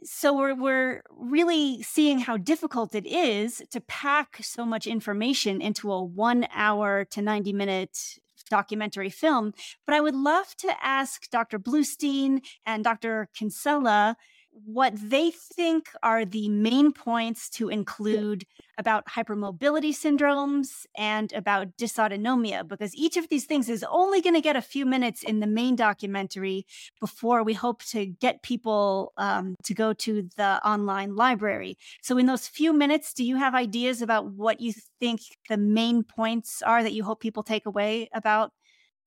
so 0.04 0.36
we're 0.36 0.54
we're 0.54 1.02
really 1.10 1.82
seeing 1.82 2.20
how 2.20 2.36
difficult 2.36 2.94
it 2.94 3.06
is 3.06 3.62
to 3.70 3.80
pack 3.82 4.38
so 4.42 4.64
much 4.64 4.86
information 4.86 5.60
into 5.60 5.92
a 5.92 6.02
1 6.02 6.48
hour 6.54 7.04
to 7.04 7.22
90 7.22 7.52
minute 7.52 8.18
documentary 8.52 9.08
film. 9.08 9.54
But 9.86 9.94
I 9.94 10.00
would 10.02 10.14
love 10.14 10.54
to 10.58 10.70
ask 10.84 11.30
Dr. 11.30 11.58
Bluestein 11.58 12.40
and 12.66 12.84
Dr. 12.84 13.30
Kinsella 13.34 14.16
what 14.52 14.92
they 14.96 15.30
think 15.30 15.90
are 16.02 16.24
the 16.24 16.48
main 16.48 16.92
points 16.92 17.48
to 17.50 17.68
include 17.68 18.44
about 18.78 19.06
hypermobility 19.06 19.90
syndromes 19.90 20.86
and 20.96 21.32
about 21.32 21.76
dysautonomia, 21.76 22.66
because 22.66 22.94
each 22.94 23.16
of 23.16 23.28
these 23.28 23.44
things 23.46 23.68
is 23.68 23.84
only 23.90 24.20
going 24.20 24.34
to 24.34 24.40
get 24.40 24.56
a 24.56 24.62
few 24.62 24.84
minutes 24.84 25.22
in 25.22 25.40
the 25.40 25.46
main 25.46 25.76
documentary 25.76 26.66
before 27.00 27.42
we 27.42 27.54
hope 27.54 27.82
to 27.84 28.06
get 28.06 28.42
people 28.42 29.12
um, 29.16 29.54
to 29.64 29.74
go 29.74 29.92
to 29.92 30.28
the 30.36 30.66
online 30.66 31.16
library. 31.16 31.76
So, 32.02 32.18
in 32.18 32.26
those 32.26 32.46
few 32.46 32.72
minutes, 32.72 33.12
do 33.12 33.24
you 33.24 33.36
have 33.36 33.54
ideas 33.54 34.02
about 34.02 34.32
what 34.32 34.60
you 34.60 34.72
think 35.00 35.20
the 35.48 35.56
main 35.56 36.04
points 36.04 36.62
are 36.62 36.82
that 36.82 36.92
you 36.92 37.04
hope 37.04 37.20
people 37.20 37.42
take 37.42 37.66
away 37.66 38.08
about 38.12 38.52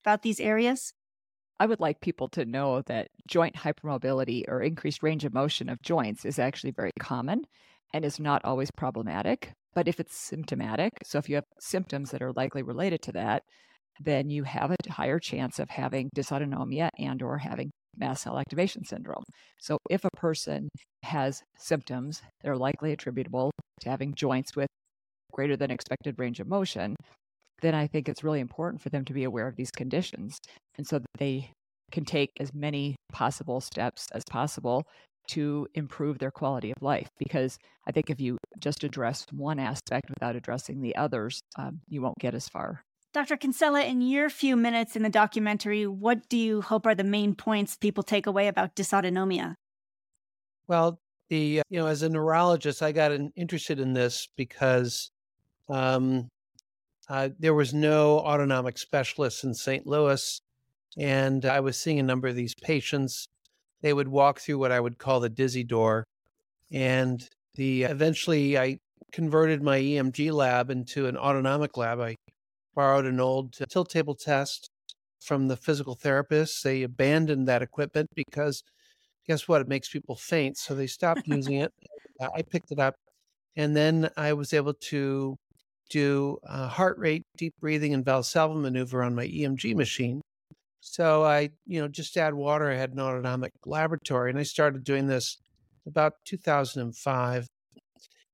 about 0.03 0.21
these 0.21 0.39
areas? 0.39 0.93
I 1.59 1.65
would 1.65 1.79
like 1.79 2.01
people 2.01 2.27
to 2.29 2.45
know 2.45 2.81
that 2.83 3.07
joint 3.27 3.55
hypermobility 3.55 4.43
or 4.47 4.61
increased 4.61 5.01
range 5.01 5.23
of 5.23 5.33
motion 5.33 5.69
of 5.69 5.81
joints 5.81 6.25
is 6.25 6.37
actually 6.37 6.71
very 6.71 6.91
common 6.99 7.43
and 7.93 8.03
is 8.03 8.19
not 8.19 8.43
always 8.43 8.71
problematic. 8.71 9.53
But 9.73 9.87
if 9.87 9.99
it's 9.99 10.15
symptomatic, 10.15 10.91
so 11.03 11.17
if 11.17 11.29
you 11.29 11.35
have 11.35 11.45
symptoms 11.59 12.11
that 12.11 12.21
are 12.21 12.33
likely 12.33 12.61
related 12.61 13.01
to 13.03 13.11
that, 13.13 13.43
then 14.01 14.29
you 14.29 14.43
have 14.43 14.71
a 14.71 14.91
higher 14.91 15.19
chance 15.19 15.59
of 15.59 15.69
having 15.69 16.09
dysautonomia 16.15 16.89
and 16.99 17.21
or 17.21 17.37
having 17.37 17.71
mast 17.97 18.23
cell 18.23 18.37
activation 18.37 18.83
syndrome. 18.83 19.23
So 19.59 19.77
if 19.89 20.03
a 20.03 20.17
person 20.17 20.67
has 21.03 21.41
symptoms 21.57 22.21
that 22.41 22.49
are 22.49 22.57
likely 22.57 22.91
attributable 22.91 23.51
to 23.81 23.89
having 23.89 24.13
joints 24.13 24.55
with 24.55 24.67
greater 25.31 25.55
than 25.55 25.71
expected 25.71 26.19
range 26.19 26.41
of 26.41 26.47
motion, 26.47 26.95
then 27.61 27.75
I 27.75 27.87
think 27.87 28.09
it's 28.09 28.23
really 28.23 28.39
important 28.39 28.81
for 28.81 28.89
them 28.89 29.05
to 29.05 29.13
be 29.13 29.23
aware 29.23 29.47
of 29.47 29.55
these 29.55 29.71
conditions 29.71 30.39
and 30.77 30.85
so 30.85 30.99
that 30.99 31.07
they 31.17 31.51
can 31.91 32.05
take 32.05 32.31
as 32.39 32.53
many 32.53 32.95
possible 33.11 33.61
steps 33.61 34.07
as 34.11 34.23
possible 34.29 34.83
to 35.27 35.67
improve 35.73 36.19
their 36.19 36.31
quality 36.31 36.71
of 36.71 36.81
life. 36.81 37.07
Because 37.17 37.57
I 37.87 37.91
think 37.91 38.09
if 38.09 38.19
you 38.19 38.37
just 38.59 38.83
address 38.83 39.25
one 39.31 39.59
aspect 39.59 40.09
without 40.09 40.35
addressing 40.35 40.81
the 40.81 40.95
others, 40.95 41.39
um, 41.57 41.81
you 41.87 42.01
won't 42.01 42.19
get 42.19 42.35
as 42.35 42.47
far. 42.49 42.81
Dr. 43.13 43.37
Kinsella, 43.37 43.81
in 43.83 44.01
your 44.01 44.29
few 44.29 44.57
minutes 44.57 44.97
in 44.97 45.03
the 45.03 45.09
documentary, 45.09 45.87
what 45.87 46.27
do 46.27 46.37
you 46.37 46.61
hope 46.61 46.85
are 46.85 46.95
the 46.95 47.03
main 47.03 47.33
points 47.33 47.77
people 47.77 48.03
take 48.03 48.27
away 48.27 48.49
about 48.49 48.75
dysautonomia? 48.75 49.55
Well, 50.67 50.99
the 51.29 51.61
uh, 51.61 51.63
you 51.69 51.79
know, 51.79 51.87
as 51.87 52.01
a 52.01 52.09
neurologist, 52.09 52.81
I 52.81 52.91
got 52.91 53.11
interested 53.35 53.79
in 53.79 53.93
this 53.93 54.27
because 54.35 55.11
um, 55.69 56.27
uh, 57.09 57.29
there 57.39 57.53
was 57.53 57.73
no 57.73 58.19
autonomic 58.19 58.77
specialist 58.77 59.43
in 59.43 59.53
St. 59.53 59.85
Louis, 59.85 60.39
and 60.97 61.45
I 61.45 61.59
was 61.59 61.77
seeing 61.77 61.99
a 61.99 62.03
number 62.03 62.27
of 62.27 62.35
these 62.35 62.55
patients. 62.55 63.27
They 63.81 63.93
would 63.93 64.07
walk 64.07 64.39
through 64.39 64.57
what 64.57 64.71
I 64.71 64.79
would 64.79 64.97
call 64.97 65.19
the 65.19 65.29
dizzy 65.29 65.63
door, 65.63 66.05
and 66.71 67.27
the 67.55 67.83
eventually 67.83 68.57
I 68.57 68.77
converted 69.11 69.61
my 69.61 69.79
EMG 69.79 70.31
lab 70.31 70.69
into 70.69 71.07
an 71.07 71.17
autonomic 71.17 71.77
lab. 71.77 71.99
I 71.99 72.15
borrowed 72.73 73.05
an 73.05 73.19
old 73.19 73.55
uh, 73.61 73.65
tilt 73.69 73.89
table 73.89 74.15
test 74.15 74.69
from 75.21 75.47
the 75.47 75.57
physical 75.57 75.95
therapists. 75.95 76.61
They 76.61 76.83
abandoned 76.83 77.47
that 77.47 77.61
equipment 77.61 78.09
because 78.15 78.63
guess 79.27 79.47
what? 79.47 79.61
It 79.61 79.67
makes 79.67 79.89
people 79.89 80.15
faint. 80.15 80.57
So 80.57 80.75
they 80.75 80.87
stopped 80.87 81.21
using 81.27 81.55
it. 81.55 81.71
I 82.21 82.41
picked 82.41 82.71
it 82.71 82.79
up. 82.79 82.95
And 83.55 83.75
then 83.75 84.09
I 84.17 84.33
was 84.33 84.53
able 84.53 84.73
to 84.73 85.37
do 85.89 86.37
heart 86.45 86.97
rate, 86.97 87.23
deep 87.37 87.53
breathing, 87.59 87.93
and 87.93 88.05
Valsalva 88.05 88.59
maneuver 88.59 89.03
on 89.03 89.15
my 89.15 89.25
EMG 89.25 89.75
machine. 89.75 90.21
So 90.81 91.23
I, 91.23 91.49
you 91.65 91.81
know, 91.81 91.87
just 91.87 92.15
add 92.15 92.35
water. 92.35 92.69
I 92.69 92.75
had 92.75 92.91
an 92.91 92.99
autonomic 92.99 93.51
laboratory, 93.65 94.29
and 94.29 94.39
I 94.39 94.43
started 94.43 94.83
doing 94.83 95.07
this 95.07 95.37
about 95.87 96.13
2005, 96.25 97.47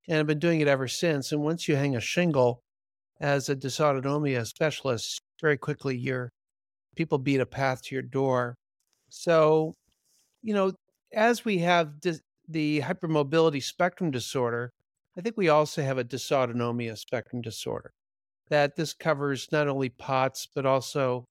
and 0.09 0.19
I've 0.19 0.27
been 0.27 0.39
doing 0.39 0.59
it 0.59 0.67
ever 0.67 0.87
since. 0.87 1.31
And 1.31 1.41
once 1.41 1.67
you 1.67 1.75
hang 1.75 1.95
a 1.95 2.01
shingle 2.01 2.61
as 3.21 3.47
a 3.47 3.55
dysautonomia 3.55 4.45
specialist, 4.45 5.19
very 5.41 5.57
quickly 5.57 5.95
your 5.97 6.29
people 6.95 7.17
beat 7.17 7.39
a 7.39 7.45
path 7.45 7.83
to 7.83 7.95
your 7.95 8.01
door. 8.01 8.55
So, 9.09 9.75
you 10.41 10.53
know, 10.53 10.73
as 11.13 11.45
we 11.45 11.59
have 11.59 11.99
dis- 12.01 12.21
the 12.47 12.81
hypermobility 12.81 13.63
spectrum 13.63 14.11
disorder, 14.11 14.71
I 15.17 15.21
think 15.21 15.35
we 15.37 15.49
also 15.49 15.81
have 15.81 15.97
a 15.97 16.03
dysautonomia 16.03 16.97
spectrum 16.97 17.41
disorder. 17.41 17.91
That 18.49 18.75
this 18.75 18.93
covers 18.93 19.47
not 19.51 19.67
only 19.67 19.89
POTS, 19.89 20.47
but 20.53 20.65
also 20.65 21.25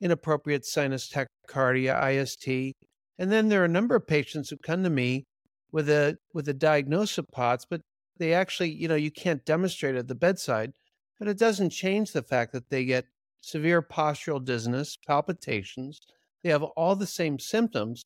inappropriate 0.00 0.64
sinus 0.64 1.10
tachycardia, 1.10 2.02
IST. 2.12 2.74
And 3.18 3.30
then 3.30 3.48
there 3.48 3.62
are 3.62 3.66
a 3.66 3.68
number 3.68 3.94
of 3.94 4.06
patients 4.06 4.50
who 4.50 4.56
come 4.56 4.82
to 4.82 4.90
me 4.90 5.24
with 5.70 5.88
a 5.88 6.18
with 6.34 6.48
a 6.48 6.54
diagnosis 6.54 7.18
of 7.18 7.28
POTS, 7.32 7.66
but 7.70 7.80
they 8.18 8.34
actually, 8.34 8.70
you 8.70 8.88
know, 8.88 8.94
you 8.94 9.10
can't 9.10 9.44
demonstrate 9.44 9.96
at 9.96 10.08
the 10.08 10.14
bedside, 10.14 10.72
but 11.18 11.28
it 11.28 11.38
doesn't 11.38 11.70
change 11.70 12.12
the 12.12 12.22
fact 12.22 12.52
that 12.52 12.68
they 12.68 12.84
get 12.84 13.06
severe 13.40 13.82
postural 13.82 14.44
dizziness, 14.44 14.96
palpitations. 15.06 16.00
They 16.42 16.50
have 16.50 16.62
all 16.62 16.96
the 16.96 17.06
same 17.06 17.38
symptoms, 17.38 18.04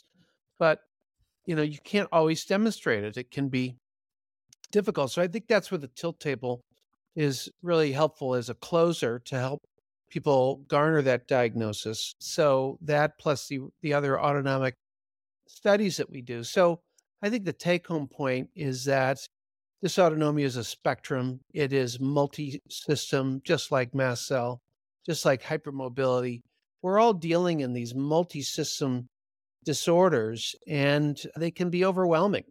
but 0.58 0.80
you 1.46 1.54
know, 1.54 1.62
you 1.62 1.78
can't 1.84 2.08
always 2.12 2.44
demonstrate 2.44 3.04
it. 3.04 3.16
It 3.16 3.30
can 3.30 3.48
be 3.48 3.76
difficult. 4.66 5.10
So 5.10 5.22
I 5.22 5.28
think 5.28 5.46
that's 5.48 5.70
where 5.70 5.78
the 5.78 5.90
tilt 5.96 6.20
table 6.20 6.62
is 7.14 7.48
really 7.62 7.92
helpful 7.92 8.34
as 8.34 8.48
a 8.50 8.54
closer 8.54 9.18
to 9.26 9.38
help 9.38 9.62
people 10.10 10.62
garner 10.68 11.02
that 11.02 11.26
diagnosis. 11.26 12.14
So 12.20 12.78
that 12.82 13.12
plus 13.18 13.48
the 13.48 13.60
the 13.82 13.94
other 13.94 14.20
autonomic 14.20 14.74
studies 15.48 15.96
that 15.96 16.10
we 16.10 16.22
do. 16.22 16.42
So 16.44 16.80
I 17.22 17.30
think 17.30 17.44
the 17.44 17.52
take 17.52 17.86
home 17.86 18.08
point 18.08 18.50
is 18.54 18.84
that 18.84 19.18
this 19.82 19.96
dysautonomia 19.96 20.44
is 20.44 20.56
a 20.56 20.64
spectrum. 20.64 21.40
It 21.52 21.72
is 21.72 22.00
multi-system, 22.00 23.40
just 23.44 23.70
like 23.70 23.94
mast 23.94 24.26
cell, 24.26 24.60
just 25.04 25.24
like 25.24 25.42
hypermobility. 25.42 26.40
We're 26.82 26.98
all 26.98 27.12
dealing 27.12 27.60
in 27.60 27.72
these 27.72 27.94
multi-system 27.94 29.06
disorders, 29.64 30.54
and 30.66 31.20
they 31.36 31.50
can 31.50 31.70
be 31.70 31.84
overwhelming 31.84 32.44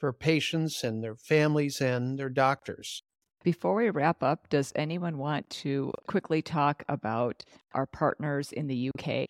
for 0.00 0.12
patients 0.12 0.82
and 0.82 1.04
their 1.04 1.14
families 1.14 1.80
and 1.80 2.18
their 2.18 2.30
doctors. 2.30 3.02
Before 3.44 3.74
we 3.74 3.90
wrap 3.90 4.22
up, 4.22 4.48
does 4.48 4.72
anyone 4.74 5.18
want 5.18 5.48
to 5.50 5.92
quickly 6.06 6.42
talk 6.42 6.82
about 6.88 7.44
our 7.72 7.86
partners 7.86 8.50
in 8.50 8.66
the 8.66 8.90
UK? 8.90 9.26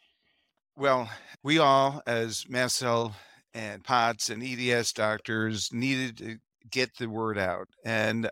Well, 0.77 1.11
we 1.43 1.59
all, 1.59 2.03
as 2.07 2.49
mast 2.49 2.77
cell 2.77 3.15
and 3.53 3.85
POTS 3.85 4.31
and 4.31 4.43
EDS 4.43 4.93
doctors, 4.93 5.71
needed 5.73 6.17
to 6.19 6.37
get 6.71 6.97
the 6.97 7.09
word 7.09 7.37
out. 7.37 7.69
And 7.85 8.31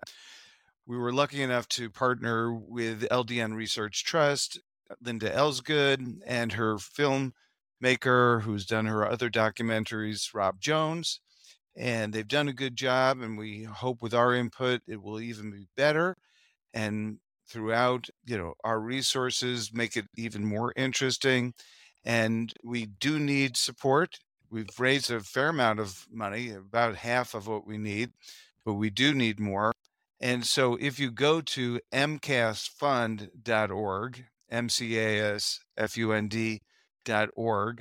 we 0.86 0.96
were 0.96 1.12
lucky 1.12 1.42
enough 1.42 1.68
to 1.70 1.90
partner 1.90 2.52
with 2.52 3.08
LDN 3.08 3.54
Research 3.54 4.04
Trust, 4.04 4.60
Linda 5.02 5.30
Elsgood, 5.30 6.20
and 6.26 6.52
her 6.52 6.78
film 6.78 7.34
maker 7.80 8.40
who's 8.40 8.66
done 8.66 8.86
her 8.86 9.08
other 9.08 9.30
documentaries, 9.30 10.34
Rob 10.34 10.60
Jones. 10.60 11.20
And 11.78 12.12
they've 12.12 12.26
done 12.26 12.48
a 12.48 12.52
good 12.52 12.74
job, 12.74 13.20
and 13.20 13.38
we 13.38 13.62
hope 13.62 14.02
with 14.02 14.12
our 14.12 14.34
input 14.34 14.82
it 14.88 15.00
will 15.00 15.20
even 15.20 15.52
be 15.52 15.68
better. 15.76 16.16
And 16.74 17.18
throughout, 17.46 18.08
you 18.26 18.36
know, 18.36 18.54
our 18.64 18.80
resources 18.80 19.72
make 19.72 19.96
it 19.96 20.06
even 20.16 20.44
more 20.44 20.72
interesting. 20.76 21.54
And 22.04 22.52
we 22.64 22.86
do 22.86 23.20
need 23.20 23.56
support. 23.56 24.18
We've 24.50 24.68
raised 24.78 25.12
a 25.12 25.20
fair 25.20 25.50
amount 25.50 25.78
of 25.78 26.08
money, 26.10 26.50
about 26.50 26.96
half 26.96 27.34
of 27.34 27.46
what 27.46 27.64
we 27.64 27.78
need, 27.78 28.10
but 28.64 28.74
we 28.74 28.90
do 28.90 29.14
need 29.14 29.38
more. 29.38 29.72
And 30.20 30.44
so 30.44 30.76
if 30.80 30.98
you 30.98 31.12
go 31.12 31.40
to 31.40 31.78
mcasfund.org, 31.92 34.24
M 34.50 34.68
C 34.68 34.98
A 34.98 35.34
S 35.34 35.60
F 35.76 35.96
U 35.96 36.12
N 36.12 36.26
D 36.26 36.60
org, 37.36 37.80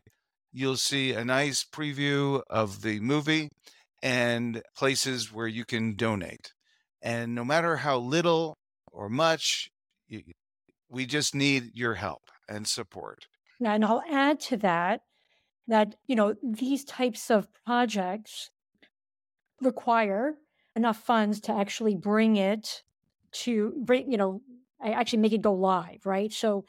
you'll 0.53 0.77
see 0.77 1.13
a 1.13 1.25
nice 1.25 1.63
preview 1.63 2.43
of 2.49 2.83
the 2.83 2.99
movie 2.99 3.49
and 4.01 4.61
places 4.75 5.31
where 5.31 5.47
you 5.47 5.65
can 5.65 5.95
donate. 5.95 6.53
And 7.01 7.35
no 7.35 7.45
matter 7.45 7.77
how 7.77 7.97
little 7.97 8.57
or 8.91 9.09
much, 9.09 9.69
we 10.89 11.05
just 11.05 11.35
need 11.35 11.71
your 11.73 11.95
help 11.95 12.23
and 12.49 12.67
support. 12.67 13.27
And 13.63 13.83
I'll 13.83 14.03
add 14.09 14.39
to 14.41 14.57
that 14.57 15.01
that, 15.67 15.95
you 16.07 16.15
know, 16.15 16.35
these 16.41 16.83
types 16.85 17.29
of 17.29 17.47
projects 17.65 18.49
require 19.61 20.35
enough 20.75 20.97
funds 20.97 21.41
to 21.41 21.51
actually 21.51 21.95
bring 21.95 22.37
it 22.37 22.83
to 23.31 23.73
bring, 23.83 24.11
you 24.11 24.17
know, 24.17 24.41
actually 24.81 25.19
make 25.19 25.33
it 25.33 25.41
go 25.41 25.53
live, 25.53 26.05
right? 26.05 26.31
So 26.31 26.65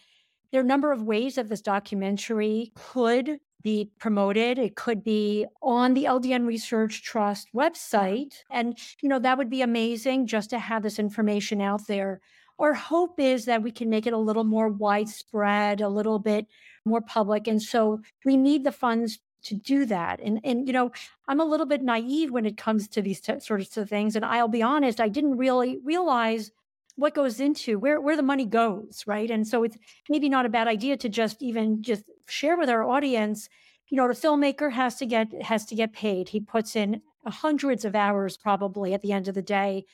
there 0.50 0.60
are 0.60 0.64
a 0.64 0.66
number 0.66 0.92
of 0.92 1.02
ways 1.02 1.36
that 1.36 1.48
this 1.48 1.60
documentary 1.60 2.72
could 2.74 3.38
be 3.62 3.90
promoted. 3.98 4.58
It 4.58 4.76
could 4.76 5.02
be 5.02 5.46
on 5.62 5.94
the 5.94 6.04
LDN 6.04 6.46
Research 6.46 7.02
Trust 7.02 7.48
website. 7.54 8.34
And, 8.50 8.78
you 9.00 9.08
know, 9.08 9.18
that 9.18 9.38
would 9.38 9.50
be 9.50 9.62
amazing 9.62 10.26
just 10.26 10.50
to 10.50 10.58
have 10.58 10.82
this 10.82 10.98
information 10.98 11.60
out 11.60 11.86
there. 11.86 12.20
Our 12.58 12.74
hope 12.74 13.20
is 13.20 13.44
that 13.44 13.62
we 13.62 13.70
can 13.70 13.88
make 13.88 14.06
it 14.06 14.12
a 14.12 14.18
little 14.18 14.44
more 14.44 14.68
widespread, 14.68 15.80
a 15.80 15.88
little 15.88 16.18
bit 16.18 16.46
more 16.84 17.00
public. 17.00 17.46
And 17.46 17.62
so 17.62 18.00
we 18.24 18.36
need 18.36 18.64
the 18.64 18.72
funds 18.72 19.18
to 19.44 19.54
do 19.54 19.86
that. 19.86 20.20
And, 20.20 20.40
and 20.44 20.66
you 20.66 20.72
know, 20.72 20.90
I'm 21.28 21.40
a 21.40 21.44
little 21.44 21.66
bit 21.66 21.82
naive 21.82 22.30
when 22.30 22.46
it 22.46 22.56
comes 22.56 22.88
to 22.88 23.02
these 23.02 23.20
t- 23.20 23.38
sorts 23.40 23.76
of 23.76 23.88
things. 23.88 24.16
And 24.16 24.24
I'll 24.24 24.48
be 24.48 24.62
honest, 24.62 25.00
I 25.00 25.08
didn't 25.08 25.36
really 25.36 25.78
realize 25.84 26.50
what 26.96 27.14
goes 27.14 27.38
into 27.38 27.78
where 27.78 28.00
where 28.00 28.16
the 28.16 28.22
money 28.24 28.44
goes 28.44 29.04
right 29.06 29.30
and 29.30 29.46
so 29.46 29.62
it's 29.62 29.76
maybe 30.08 30.28
not 30.28 30.44
a 30.44 30.48
bad 30.48 30.66
idea 30.66 30.96
to 30.96 31.08
just 31.08 31.40
even 31.40 31.80
just 31.80 32.02
share 32.28 32.56
with 32.56 32.68
our 32.68 32.82
audience 32.82 33.48
you 33.88 33.96
know 33.96 34.06
the 34.06 34.14
filmmaker 34.14 34.72
has 34.72 34.96
to 34.96 35.06
get 35.06 35.42
has 35.42 35.64
to 35.66 35.74
get 35.74 35.92
paid. 35.92 36.28
He 36.28 36.40
puts 36.40 36.76
in 36.76 37.02
hundreds 37.26 37.84
of 37.84 37.94
hours 37.94 38.36
probably 38.36 38.94
at 38.94 39.02
the 39.02 39.12
end 39.12 39.28
of 39.28 39.34
the 39.34 39.42
day 39.42 39.84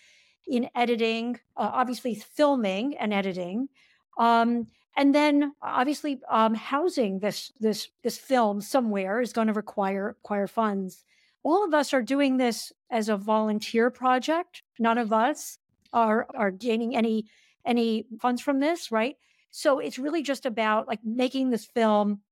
in 0.46 0.68
editing 0.74 1.40
uh, 1.56 1.70
obviously 1.72 2.14
filming 2.14 2.96
and 2.96 3.12
editing 3.12 3.68
um, 4.18 4.66
and 4.96 5.14
then 5.14 5.52
obviously 5.62 6.20
um, 6.30 6.54
housing 6.54 7.18
this 7.20 7.52
this 7.60 7.88
this 8.02 8.18
film 8.18 8.60
somewhere 8.60 9.20
is 9.20 9.32
going 9.32 9.48
to 9.48 9.52
require 9.52 10.16
require 10.18 10.46
funds. 10.46 11.04
All 11.42 11.64
of 11.64 11.74
us 11.74 11.92
are 11.92 12.02
doing 12.02 12.36
this 12.36 12.72
as 12.90 13.08
a 13.08 13.16
volunteer 13.16 13.90
project. 13.90 14.62
None 14.78 14.98
of 14.98 15.12
us 15.12 15.58
are 15.92 16.26
are 16.34 16.50
gaining 16.50 16.96
any 16.96 17.26
any 17.64 18.06
funds 18.20 18.42
from 18.42 18.60
this, 18.60 18.92
right? 18.92 19.16
So 19.56 19.78
it's 19.78 20.00
really 20.00 20.24
just 20.24 20.46
about 20.46 20.88
like 20.88 20.98
making 21.04 21.50
this 21.50 21.64
film 21.64 22.22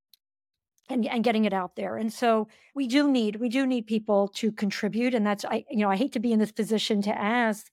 and, 0.91 1.07
and 1.07 1.23
getting 1.23 1.45
it 1.45 1.53
out 1.53 1.77
there. 1.77 1.97
And 1.97 2.13
so 2.13 2.49
we 2.75 2.89
do 2.89 3.09
need 3.09 3.37
we 3.37 3.49
do 3.49 3.65
need 3.65 3.87
people 3.87 4.27
to 4.35 4.51
contribute. 4.51 5.15
And 5.15 5.25
that's 5.25 5.45
I 5.45 5.65
you 5.71 5.79
know 5.79 5.91
I 5.91 5.95
hate 5.97 6.13
to 6.15 6.19
be 6.19 6.33
in 6.33 6.41
this 6.41 6.51
position 6.51 7.01
to 7.03 7.17
ask, 7.17 7.71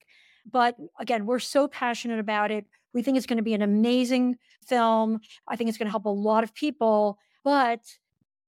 but 0.49 0.75
again 0.99 1.25
we're 1.25 1.39
so 1.39 1.67
passionate 1.67 2.19
about 2.19 2.51
it. 2.51 2.67
We 2.93 3.01
think 3.01 3.17
it's 3.17 3.25
going 3.25 3.37
to 3.37 3.43
be 3.43 3.55
an 3.55 3.63
amazing 3.63 4.37
film. 4.67 5.19
I 5.47 5.55
think 5.55 5.67
it's 5.67 5.79
going 5.79 5.87
to 5.87 5.91
help 5.91 6.05
a 6.05 6.09
lot 6.09 6.43
of 6.43 6.53
people. 6.53 7.17
But 7.43 7.81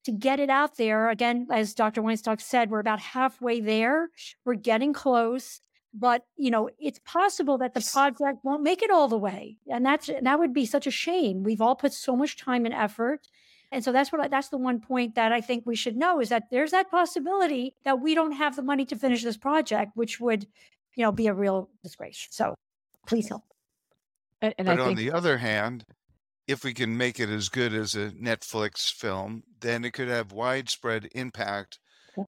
to 0.03 0.11
get 0.11 0.39
it 0.39 0.49
out 0.49 0.77
there. 0.77 1.09
Again, 1.09 1.47
as 1.51 1.73
Dr. 1.73 2.01
Weinstock 2.01 2.41
said, 2.41 2.69
we're 2.69 2.79
about 2.79 2.99
halfway 2.99 3.59
there. 3.59 4.09
We're 4.45 4.55
getting 4.55 4.93
close, 4.93 5.61
but 5.93 6.25
you 6.37 6.51
know, 6.51 6.69
it's 6.79 6.99
possible 6.99 7.57
that 7.59 7.73
the 7.73 7.81
project 7.91 8.39
won't 8.43 8.63
make 8.63 8.81
it 8.81 8.91
all 8.91 9.07
the 9.07 9.17
way. 9.17 9.57
And 9.69 9.85
that's 9.85 10.09
that 10.21 10.39
would 10.39 10.53
be 10.53 10.65
such 10.65 10.87
a 10.87 10.91
shame. 10.91 11.43
We've 11.43 11.61
all 11.61 11.75
put 11.75 11.93
so 11.93 12.15
much 12.15 12.37
time 12.37 12.65
and 12.65 12.73
effort. 12.73 13.27
And 13.71 13.83
so 13.83 13.91
that's 13.91 14.11
what 14.11 14.21
I, 14.21 14.27
that's 14.27 14.49
the 14.49 14.57
one 14.57 14.81
point 14.81 15.15
that 15.15 15.31
I 15.31 15.39
think 15.39 15.65
we 15.65 15.75
should 15.75 15.95
know 15.95 16.19
is 16.19 16.29
that 16.29 16.49
there's 16.51 16.71
that 16.71 16.91
possibility 16.91 17.75
that 17.83 18.01
we 18.01 18.13
don't 18.13 18.33
have 18.33 18.55
the 18.55 18.61
money 18.61 18.85
to 18.85 18.95
finish 18.95 19.23
this 19.23 19.37
project, 19.37 19.91
which 19.95 20.19
would, 20.19 20.45
you 20.95 21.05
know, 21.05 21.11
be 21.11 21.27
a 21.27 21.33
real 21.33 21.69
disgrace. 21.81 22.27
So 22.31 22.55
please 23.07 23.29
help. 23.29 23.43
And, 24.41 24.53
and 24.57 24.65
but 24.67 24.79
I 24.79 24.83
on 24.83 24.95
the 24.95 25.11
other 25.11 25.37
hand, 25.37 25.85
if 26.47 26.63
we 26.63 26.73
can 26.73 26.97
make 26.97 27.19
it 27.19 27.29
as 27.29 27.47
good 27.47 27.73
as 27.73 27.95
a 27.95 28.11
Netflix 28.11 28.91
film, 28.91 29.43
then 29.61 29.85
it 29.85 29.93
could 29.93 30.09
have 30.09 30.33
widespread 30.33 31.07
impact 31.13 31.79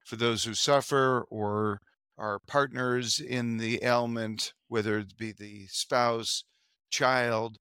for 0.06 0.16
those 0.16 0.44
who 0.44 0.54
suffer 0.54 1.26
or 1.28 1.80
are 2.16 2.38
partners 2.46 3.20
in 3.20 3.56
the 3.56 3.82
ailment, 3.82 4.52
whether 4.68 4.98
it 4.98 5.16
be 5.16 5.32
the 5.32 5.66
spouse, 5.68 6.44
child, 6.90 7.58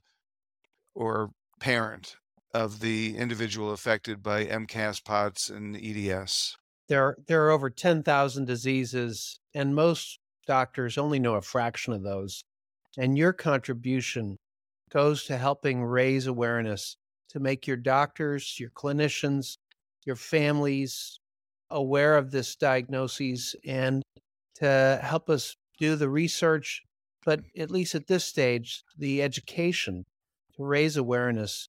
or 0.94 1.32
parent 1.60 2.16
of 2.54 2.80
the 2.80 3.18
individual 3.18 3.72
affected 3.72 4.22
by 4.22 4.46
MCAS, 4.46 5.04
POTS, 5.04 5.50
and 5.50 5.76
EDS. 5.76 6.56
There, 6.88 7.18
there 7.28 7.46
are 7.46 7.52
over 7.52 7.70
10,000 7.70 8.46
diseases, 8.46 9.40
and 9.56 9.74
most 9.74 10.20
doctors 10.46 10.98
only 10.98 11.20
know 11.20 11.36
a 11.36 11.42
fraction 11.42 11.94
of 11.94 12.04
those. 12.04 12.44
And 12.98 13.18
your 13.18 13.34
contribution 13.34 14.38
goes 14.92 15.24
to 15.26 15.38
helping 15.38 15.84
raise 15.84 16.28
awareness 16.28 16.98
to 17.30 17.40
make 17.40 17.66
your 17.66 17.78
doctors, 17.78 18.60
your 18.60 18.70
clinicians, 18.70 19.58
your 20.06 20.16
families 20.16 21.20
aware 21.72 22.16
of 22.16 22.30
this 22.30 22.56
diagnosis 22.56 23.56
and 23.66 24.04
to 24.56 25.00
help 25.02 25.30
us 25.30 25.56
do 25.80 25.96
the 25.96 26.10
research, 26.10 26.82
but 27.26 27.42
at 27.58 27.72
least 27.72 27.96
at 27.96 28.08
this 28.08 28.26
stage, 28.26 28.84
the 28.98 29.22
education 29.22 30.06
to 30.56 30.64
raise 30.64 30.98
awareness 30.98 31.68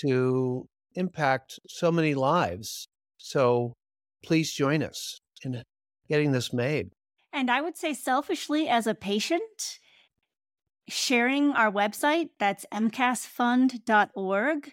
to 0.00 0.66
impact 0.94 1.58
so 1.68 1.92
many 1.92 2.14
lives. 2.14 2.88
So 3.18 3.74
please 4.24 4.52
join 4.52 4.82
us 4.82 5.20
in 5.44 5.62
getting 6.08 6.32
this 6.32 6.52
made. 6.52 6.90
And 7.32 7.50
I 7.50 7.60
would 7.60 7.76
say, 7.76 7.94
selfishly, 7.94 8.68
as 8.68 8.86
a 8.86 8.94
patient, 8.94 9.78
sharing 10.88 11.52
our 11.52 11.70
website, 11.70 12.30
that's 12.38 12.66
mcasfund.org, 12.72 14.72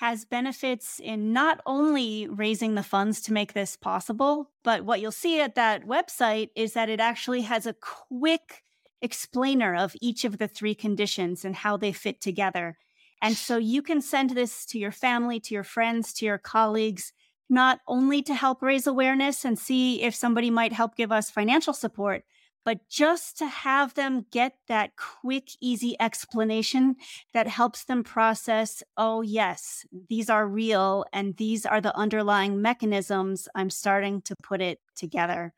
has 0.00 0.24
benefits 0.24 0.98
in 0.98 1.30
not 1.30 1.60
only 1.66 2.26
raising 2.26 2.74
the 2.74 2.82
funds 2.82 3.20
to 3.20 3.34
make 3.34 3.52
this 3.52 3.76
possible, 3.76 4.50
but 4.64 4.82
what 4.82 4.98
you'll 4.98 5.12
see 5.12 5.42
at 5.42 5.54
that 5.54 5.86
website 5.86 6.48
is 6.56 6.72
that 6.72 6.88
it 6.88 7.00
actually 7.00 7.42
has 7.42 7.66
a 7.66 7.74
quick 7.74 8.62
explainer 9.02 9.76
of 9.76 9.94
each 10.00 10.24
of 10.24 10.38
the 10.38 10.48
three 10.48 10.74
conditions 10.74 11.44
and 11.44 11.54
how 11.54 11.76
they 11.76 11.92
fit 11.92 12.18
together. 12.18 12.78
And 13.20 13.36
so 13.36 13.58
you 13.58 13.82
can 13.82 14.00
send 14.00 14.30
this 14.30 14.64
to 14.66 14.78
your 14.78 14.90
family, 14.90 15.38
to 15.40 15.52
your 15.52 15.64
friends, 15.64 16.14
to 16.14 16.24
your 16.24 16.38
colleagues, 16.38 17.12
not 17.50 17.80
only 17.86 18.22
to 18.22 18.32
help 18.32 18.62
raise 18.62 18.86
awareness 18.86 19.44
and 19.44 19.58
see 19.58 20.00
if 20.00 20.14
somebody 20.14 20.48
might 20.48 20.72
help 20.72 20.96
give 20.96 21.12
us 21.12 21.30
financial 21.30 21.74
support, 21.74 22.24
but 22.64 22.88
just 22.88 23.38
to 23.38 23.46
have 23.46 23.94
them 23.94 24.26
get 24.30 24.56
that 24.68 24.92
quick, 24.96 25.48
easy 25.60 25.96
explanation 26.00 26.96
that 27.32 27.46
helps 27.46 27.84
them 27.84 28.04
process 28.04 28.82
oh, 28.96 29.22
yes, 29.22 29.86
these 30.08 30.28
are 30.28 30.46
real 30.46 31.04
and 31.12 31.36
these 31.36 31.64
are 31.64 31.80
the 31.80 31.96
underlying 31.96 32.60
mechanisms. 32.60 33.48
I'm 33.54 33.70
starting 33.70 34.22
to 34.22 34.34
put 34.42 34.60
it 34.60 34.80
together. 34.94 35.54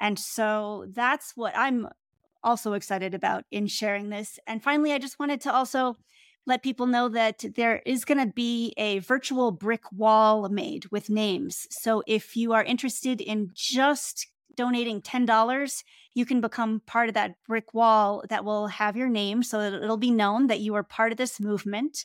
And 0.00 0.18
so 0.18 0.86
that's 0.92 1.32
what 1.36 1.56
I'm 1.56 1.88
also 2.42 2.74
excited 2.74 3.14
about 3.14 3.44
in 3.50 3.66
sharing 3.66 4.10
this. 4.10 4.38
And 4.46 4.62
finally, 4.62 4.92
I 4.92 4.98
just 4.98 5.18
wanted 5.18 5.40
to 5.42 5.54
also 5.54 5.96
let 6.46 6.62
people 6.62 6.86
know 6.86 7.08
that 7.08 7.44
there 7.54 7.80
is 7.86 8.04
going 8.04 8.18
to 8.18 8.32
be 8.32 8.74
a 8.76 8.98
virtual 8.98 9.50
brick 9.50 9.90
wall 9.92 10.48
made 10.48 10.84
with 10.90 11.08
names. 11.08 11.66
So 11.70 12.02
if 12.06 12.36
you 12.36 12.52
are 12.52 12.62
interested 12.62 13.20
in 13.20 13.50
just 13.54 14.26
donating 14.56 15.00
$10, 15.00 15.82
you 16.14 16.26
can 16.26 16.40
become 16.40 16.80
part 16.86 17.08
of 17.08 17.14
that 17.14 17.36
brick 17.46 17.74
wall 17.74 18.22
that 18.28 18.44
will 18.44 18.68
have 18.68 18.96
your 18.96 19.08
name 19.08 19.42
so 19.42 19.58
that 19.58 19.72
it'll 19.74 19.96
be 19.96 20.10
known 20.10 20.46
that 20.46 20.60
you 20.60 20.74
are 20.74 20.82
part 20.82 21.12
of 21.12 21.18
this 21.18 21.40
movement. 21.40 22.04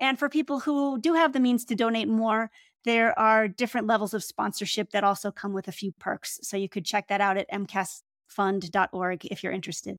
And 0.00 0.18
for 0.18 0.28
people 0.28 0.60
who 0.60 1.00
do 1.00 1.14
have 1.14 1.32
the 1.32 1.40
means 1.40 1.64
to 1.66 1.74
donate 1.74 2.08
more, 2.08 2.50
there 2.84 3.18
are 3.18 3.48
different 3.48 3.86
levels 3.86 4.14
of 4.14 4.22
sponsorship 4.22 4.90
that 4.90 5.04
also 5.04 5.30
come 5.30 5.52
with 5.52 5.68
a 5.68 5.72
few 5.72 5.92
perks. 5.92 6.38
So 6.42 6.56
you 6.56 6.68
could 6.68 6.84
check 6.84 7.08
that 7.08 7.20
out 7.20 7.36
at 7.36 7.50
mcasfund.org 7.50 9.26
if 9.26 9.42
you're 9.42 9.52
interested. 9.52 9.96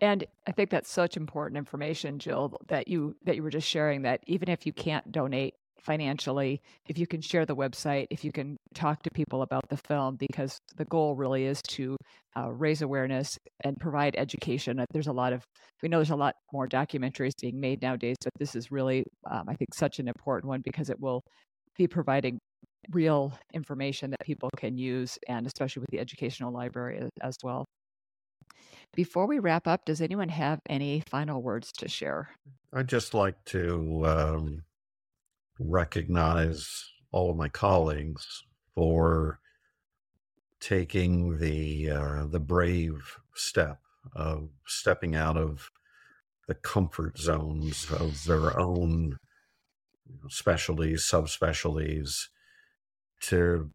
And 0.00 0.24
I 0.46 0.52
think 0.52 0.70
that's 0.70 0.90
such 0.90 1.16
important 1.16 1.58
information, 1.58 2.18
Jill, 2.18 2.60
that 2.68 2.88
you 2.88 3.16
that 3.24 3.36
you 3.36 3.42
were 3.42 3.50
just 3.50 3.66
sharing 3.68 4.02
that 4.02 4.22
even 4.26 4.48
if 4.48 4.66
you 4.66 4.72
can't 4.72 5.10
donate 5.10 5.54
financially, 5.80 6.60
if 6.88 6.98
you 6.98 7.06
can 7.06 7.20
share 7.20 7.46
the 7.46 7.56
website, 7.56 8.06
if 8.10 8.24
you 8.24 8.32
can 8.32 8.56
talk 8.74 9.02
to 9.02 9.10
people 9.10 9.42
about 9.42 9.68
the 9.68 9.76
film, 9.76 10.16
because 10.16 10.58
the 10.76 10.84
goal 10.86 11.14
really 11.14 11.44
is 11.44 11.60
to 11.68 11.96
uh, 12.36 12.50
raise 12.50 12.82
awareness 12.82 13.36
and 13.64 13.76
provide 13.78 14.14
education. 14.16 14.80
Uh, 14.80 14.84
there's 14.92 15.06
a 15.06 15.12
lot 15.12 15.32
of, 15.32 15.44
we 15.82 15.88
know 15.88 15.98
there's 15.98 16.10
a 16.10 16.16
lot 16.16 16.34
more 16.52 16.66
documentaries 16.66 17.32
being 17.40 17.60
made 17.60 17.80
nowadays, 17.82 18.16
but 18.22 18.32
this 18.38 18.54
is 18.54 18.70
really, 18.70 19.04
um, 19.30 19.44
I 19.48 19.54
think, 19.54 19.74
such 19.74 19.98
an 19.98 20.08
important 20.08 20.48
one 20.48 20.62
because 20.64 20.90
it 20.90 21.00
will 21.00 21.22
be 21.76 21.86
providing 21.86 22.38
real 22.90 23.32
information 23.52 24.10
that 24.10 24.20
people 24.24 24.50
can 24.56 24.76
use, 24.76 25.18
and 25.28 25.46
especially 25.46 25.80
with 25.80 25.90
the 25.90 26.00
educational 26.00 26.52
library 26.52 27.08
as 27.22 27.36
well. 27.42 27.64
Before 28.94 29.26
we 29.26 29.38
wrap 29.38 29.66
up, 29.66 29.84
does 29.84 30.00
anyone 30.00 30.30
have 30.30 30.60
any 30.68 31.02
final 31.10 31.42
words 31.42 31.70
to 31.78 31.88
share? 31.88 32.30
I'd 32.72 32.88
just 32.88 33.14
like 33.14 33.44
to 33.46 34.06
um, 34.06 34.62
recognize 35.58 36.90
all 37.12 37.30
of 37.30 37.36
my 37.36 37.48
colleagues 37.48 38.44
for 38.74 39.40
taking 40.60 41.38
the 41.38 41.90
uh, 41.90 42.26
the 42.26 42.40
brave 42.40 43.18
step 43.34 43.80
of 44.14 44.48
stepping 44.66 45.14
out 45.14 45.36
of 45.36 45.70
the 46.46 46.54
comfort 46.54 47.18
zones 47.18 47.90
of 47.90 48.24
their 48.24 48.58
own 48.58 49.18
specialties, 50.28 51.08
subspecialties, 51.10 52.28
to 53.20 53.70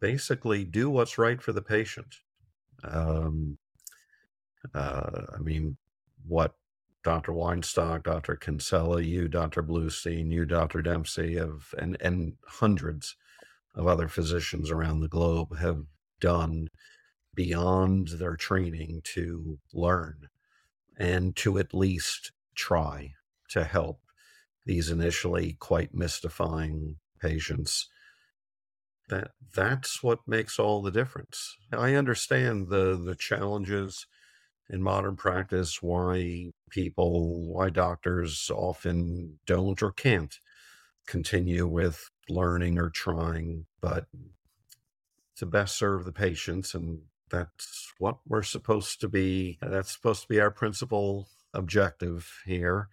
basically 0.00 0.64
do 0.64 0.88
what's 0.88 1.18
right 1.18 1.42
for 1.42 1.52
the 1.52 1.62
patient. 1.62 2.16
Um, 2.82 3.58
uh, 4.74 5.22
I 5.34 5.38
mean, 5.38 5.76
what 6.26 6.54
Dr. 7.04 7.32
Weinstock, 7.32 8.02
Dr. 8.04 8.36
Kinsella, 8.36 9.00
you, 9.00 9.28
Dr. 9.28 9.62
Bluestein, 9.62 10.30
you, 10.32 10.44
Dr. 10.44 10.82
Dempsey, 10.82 11.36
have 11.36 11.74
and 11.78 11.96
and 12.00 12.34
hundreds 12.46 13.16
of 13.74 13.86
other 13.86 14.08
physicians 14.08 14.70
around 14.70 15.00
the 15.00 15.08
globe 15.08 15.58
have 15.58 15.84
done 16.20 16.68
beyond 17.34 18.08
their 18.08 18.36
training 18.36 19.00
to 19.04 19.58
learn 19.72 20.28
and 20.98 21.36
to 21.36 21.58
at 21.58 21.74
least 21.74 22.32
try 22.54 23.12
to 23.48 23.64
help 23.64 24.00
these 24.66 24.90
initially 24.90 25.56
quite 25.60 25.94
mystifying 25.94 26.96
patients 27.20 27.88
that 29.08 29.30
that's 29.54 30.02
what 30.02 30.20
makes 30.26 30.58
all 30.58 30.82
the 30.82 30.90
difference 30.90 31.56
i 31.72 31.94
understand 31.94 32.68
the 32.68 33.00
the 33.02 33.14
challenges 33.14 34.06
in 34.70 34.82
modern 34.82 35.16
practice 35.16 35.82
why 35.82 36.50
people, 36.70 37.46
why 37.52 37.70
doctors 37.70 38.50
often 38.54 39.38
don't 39.46 39.82
or 39.82 39.92
can't 39.92 40.38
continue 41.06 41.66
with 41.66 42.10
learning 42.28 42.78
or 42.78 42.90
trying, 42.90 43.64
but 43.80 44.06
to 45.36 45.46
best 45.46 45.76
serve 45.76 46.04
the 46.04 46.12
patients. 46.12 46.74
And 46.74 47.00
that's 47.30 47.92
what 47.98 48.18
we're 48.26 48.42
supposed 48.42 49.00
to 49.00 49.08
be. 49.08 49.58
That's 49.62 49.92
supposed 49.92 50.22
to 50.22 50.28
be 50.28 50.40
our 50.40 50.50
principal 50.50 51.28
objective 51.54 52.42
here 52.44 52.88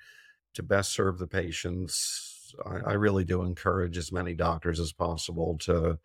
to 0.54 0.64
best 0.64 0.94
serve 0.94 1.20
the 1.20 1.28
patients. 1.28 2.54
I, 2.66 2.92
I 2.92 2.94
really 2.94 3.26
do 3.26 3.42
encourage 3.42 3.98
as 3.98 4.12
many 4.12 4.34
doctors 4.34 4.80
as 4.80 4.94
possible 4.94 5.58
to 5.62 6.00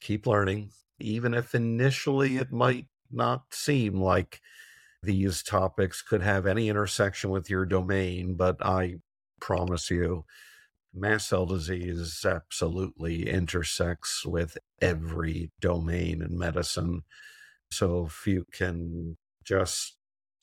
keep 0.00 0.26
learning, 0.26 0.70
even 0.98 1.34
if 1.34 1.54
initially 1.54 2.36
it 2.36 2.52
might 2.52 2.86
not 3.10 3.54
seem 3.54 4.00
like 4.00 4.40
these 5.02 5.42
topics 5.42 6.02
could 6.02 6.22
have 6.22 6.46
any 6.46 6.68
intersection 6.68 7.30
with 7.30 7.50
your 7.50 7.66
domain, 7.66 8.34
but 8.34 8.56
I 8.64 8.96
promise 9.40 9.90
you, 9.90 10.24
mast 10.94 11.28
cell 11.28 11.46
disease 11.46 12.24
absolutely 12.24 13.28
intersects 13.28 14.24
with 14.26 14.58
every 14.80 15.50
domain 15.60 16.22
in 16.22 16.38
medicine. 16.38 17.02
So 17.70 18.06
if 18.06 18.26
you 18.26 18.46
can 18.52 19.16
just 19.44 19.96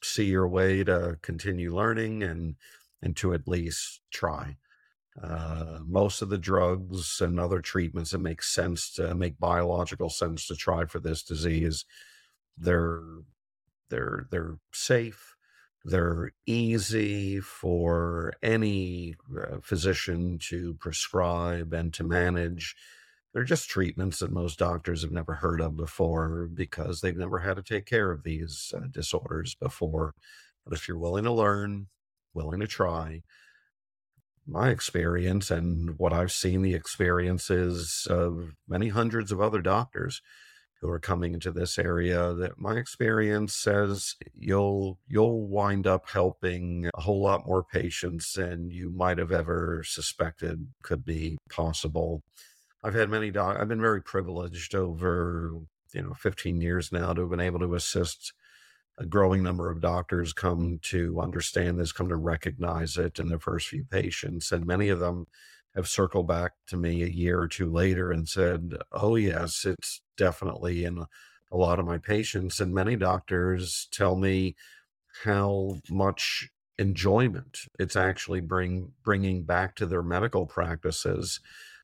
see 0.04 0.26
your 0.26 0.48
way 0.48 0.84
to 0.84 1.18
continue 1.22 1.76
learning 1.76 2.24
and 2.24 2.56
and 3.02 3.16
to 3.18 3.34
at 3.34 3.48
least 3.48 4.02
try, 4.12 4.58
Uh, 5.22 5.80
most 5.86 6.22
of 6.24 6.30
the 6.30 6.40
drugs 6.40 7.22
and 7.22 7.40
other 7.40 7.62
treatments 7.62 8.12
that 8.12 8.20
make 8.20 8.42
sense 8.44 8.92
to 8.96 9.14
make 9.16 9.38
biological 9.40 10.10
sense 10.10 10.48
to 10.48 10.56
try 10.56 10.86
for 10.86 11.00
this 11.00 11.24
disease, 11.24 11.86
they're 12.58 13.04
they're 13.90 14.28
they're 14.32 14.58
safe. 14.74 15.36
They're 15.86 16.32
easy 16.46 17.40
for 17.42 18.34
any 18.42 19.16
uh, 19.38 19.58
physician 19.62 20.40
to 20.50 20.76
prescribe 20.76 21.74
and 21.74 21.94
to 21.96 22.04
manage. 22.04 22.76
They're 23.34 23.44
just 23.44 23.70
treatments 23.70 24.20
that 24.20 24.32
most 24.32 24.60
doctors 24.60 25.02
have 25.02 25.12
never 25.12 25.34
heard 25.36 25.60
of 25.60 25.76
before 25.76 26.48
because 26.54 27.02
they've 27.02 27.18
never 27.18 27.40
had 27.40 27.58
to 27.58 27.64
take 27.64 27.86
care 27.86 28.12
of 28.12 28.24
these 28.24 28.74
uh, 28.76 28.88
disorders 28.90 29.56
before. 29.56 30.14
But 30.64 30.74
if 30.74 30.88
you're 30.88 30.98
willing 30.98 31.26
to 31.26 31.32
learn, 31.32 31.88
willing 32.34 32.62
to 32.62 32.68
try, 32.68 33.24
my 34.46 34.70
experience 34.70 35.52
and 35.52 35.98
what 35.98 36.14
I've 36.14 36.32
seen 36.32 36.62
the 36.62 36.76
experiences 36.76 38.08
of 38.10 38.56
many 38.68 38.90
hundreds 38.90 39.32
of 39.32 39.42
other 39.42 39.62
doctors 39.62 40.22
who 40.84 40.90
are 40.90 41.00
coming 41.00 41.34
into 41.34 41.50
this 41.50 41.80
area 41.80 42.34
that 42.34 42.60
my 42.60 42.76
experience 42.76 43.56
says 43.56 44.16
you'll 44.34 45.00
you'll 45.08 45.48
wind 45.48 45.88
up 45.88 46.10
helping 46.10 46.90
a 46.94 47.02
whole 47.02 47.22
lot 47.22 47.48
more 47.48 47.64
patients 47.64 48.34
than 48.34 48.70
you 48.70 48.92
might 48.92 49.18
have 49.18 49.32
ever 49.32 49.82
suspected 49.86 50.68
could 50.82 51.06
be 51.06 51.38
possible. 51.50 52.22
I've 52.84 52.96
had 52.96 53.10
many 53.10 53.32
doc 53.32 53.58
I've 53.58 53.70
been 53.70 53.80
very 53.80 54.02
privileged 54.02 54.76
over 54.76 55.54
you 55.94 56.02
know 56.02 56.14
15 56.16 56.60
years 56.60 56.92
now 56.92 57.14
to 57.14 57.22
have 57.22 57.30
been 57.30 57.40
able 57.40 57.60
to 57.60 57.76
assist 57.76 58.34
a 58.98 59.06
growing 59.06 59.42
number 59.42 59.72
of 59.72 59.82
doctors 59.82 60.34
come 60.34 60.80
to 60.84 61.20
understand 61.20 61.80
this, 61.80 61.92
come 61.92 62.10
to 62.10 62.16
recognize 62.16 62.98
it 62.98 63.20
in 63.20 63.28
their 63.28 63.40
first 63.40 63.70
few 63.70 63.84
patients. 63.86 64.52
And 64.52 64.68
many 64.68 64.90
of 64.90 65.00
them 65.00 65.26
have 65.76 65.88
circled 65.88 66.28
back 66.28 66.54
to 66.68 66.78
me 66.78 67.04
a 67.04 67.08
year 67.08 67.40
or 67.40 67.48
two 67.48 67.72
later 67.72 68.12
and 68.12 68.28
said, 68.28 68.76
Oh, 68.92 69.16
yes, 69.16 69.66
it's 69.66 70.02
definitely 70.18 70.86
in 70.86 71.06
a 71.52 71.58
lot 71.58 71.80
of 71.80 71.86
my 71.86 71.98
patients. 71.98 72.60
And 72.60 72.74
many 72.74 72.96
doctors 72.96 73.88
tell 73.92 74.16
me 74.16 74.56
how 75.24 75.78
much 75.90 76.50
enjoyment 76.80 77.60
it's 77.78 77.96
actually 77.96 78.42
bring 78.42 78.92
bringing 79.04 79.44
back 79.44 79.76
to 79.76 79.86
their 79.86 80.02
medical 80.02 80.48
practices 80.48 81.40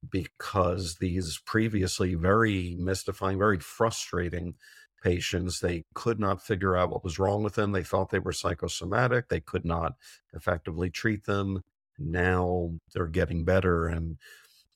because 0.09 0.95
these 0.95 1.37
previously 1.45 2.15
very 2.15 2.75
mystifying 2.79 3.37
very 3.37 3.59
frustrating 3.59 4.55
patients. 5.01 5.59
They 5.59 5.83
could 5.93 6.19
not 6.19 6.41
figure 6.41 6.75
out 6.75 6.89
what 6.89 7.03
was 7.03 7.19
wrong 7.19 7.43
with 7.43 7.55
them. 7.55 7.71
They 7.71 7.83
thought 7.83 8.09
they 8.09 8.19
were 8.19 8.33
psychosomatic. 8.33 9.29
They 9.29 9.39
could 9.39 9.65
not 9.65 9.93
effectively 10.33 10.89
treat 10.89 11.25
them. 11.25 11.63
Now 11.99 12.71
they're 12.93 13.07
getting 13.07 13.43
better. 13.43 13.87
And 13.87 14.17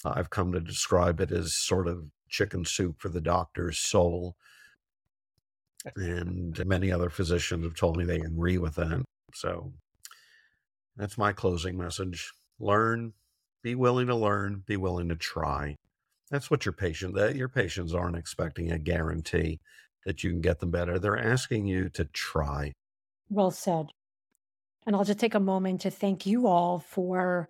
I've 0.06 0.30
come 0.30 0.52
to 0.52 0.60
describe 0.60 1.20
it 1.22 1.32
as 1.32 1.56
sort 1.56 1.88
of 1.88 2.06
chicken 2.30 2.66
soup 2.66 3.00
for 3.00 3.10
the 3.10 3.22
doctor's 3.22 3.78
soul. 3.80 4.36
And 5.96 6.58
many 6.66 6.92
other 6.92 7.10
physicians 7.10 7.66
have 7.66 7.76
told 7.76 7.98
me 7.98 8.06
they 8.06 8.20
agree 8.20 8.58
with 8.58 8.76
that. 8.76 9.04
So 9.34 9.74
that's 10.96 11.18
my 11.18 11.34
closing 11.34 11.78
message. 11.78 12.32
Learn, 12.60 13.14
be 13.64 13.76
willing 13.76 14.08
to 14.08 14.16
learn, 14.16 14.64
be 14.66 14.78
willing 14.78 15.10
to 15.10 15.16
try. 15.16 15.76
That's 16.30 16.50
what 16.50 16.66
your 16.66 16.74
patient 16.74 17.16
that 17.16 17.36
your 17.36 17.50
patients 17.50 17.94
aren't 17.94 18.16
expecting 18.18 18.72
a 18.72 18.80
guarantee 18.80 19.60
that 20.06 20.24
you 20.24 20.32
can 20.32 20.42
get 20.42 20.60
them 20.60 20.72
better. 20.72 21.00
They're 21.00 21.18
asking 21.18 21.68
you 21.68 21.90
to 21.90 22.06
try. 22.06 22.74
Well 23.30 23.52
said. 23.52 23.88
And 24.86 24.96
I'll 24.96 25.04
just 25.04 25.20
take 25.20 25.36
a 25.36 25.40
moment 25.40 25.82
to 25.82 25.92
thank 25.92 26.26
you 26.26 26.48
all 26.48 26.80
for 26.80 27.50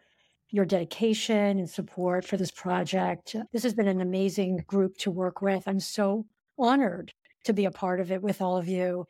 your 0.49 0.65
dedication 0.65 1.57
and 1.57 1.69
support 1.69 2.25
for 2.25 2.37
this 2.37 2.51
project. 2.51 3.35
This 3.51 3.63
has 3.63 3.73
been 3.73 3.87
an 3.87 4.01
amazing 4.01 4.63
group 4.67 4.97
to 4.97 5.09
work 5.09 5.41
with. 5.41 5.67
I'm 5.67 5.79
so 5.79 6.25
honored 6.59 7.11
to 7.45 7.53
be 7.53 7.65
a 7.65 7.71
part 7.71 7.99
of 7.99 8.11
it 8.11 8.21
with 8.21 8.41
all 8.41 8.57
of 8.57 8.67
you. 8.67 9.05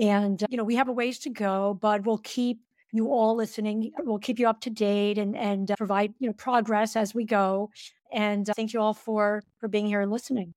And, 0.00 0.42
you 0.48 0.56
know, 0.56 0.64
we 0.64 0.76
have 0.76 0.88
a 0.88 0.92
ways 0.92 1.18
to 1.20 1.30
go, 1.30 1.78
but 1.80 2.06
we'll 2.06 2.18
keep 2.18 2.60
you 2.92 3.08
all 3.08 3.34
listening. 3.34 3.90
We'll 3.98 4.18
keep 4.18 4.38
you 4.38 4.48
up 4.48 4.60
to 4.62 4.70
date 4.70 5.18
and, 5.18 5.36
and 5.36 5.72
provide, 5.76 6.14
you 6.20 6.28
know, 6.28 6.32
progress 6.34 6.94
as 6.94 7.12
we 7.12 7.24
go. 7.24 7.70
And 8.12 8.48
uh, 8.48 8.54
thank 8.54 8.72
you 8.72 8.80
all 8.80 8.94
for, 8.94 9.42
for 9.58 9.68
being 9.68 9.86
here 9.86 10.00
and 10.00 10.12
listening. 10.12 10.54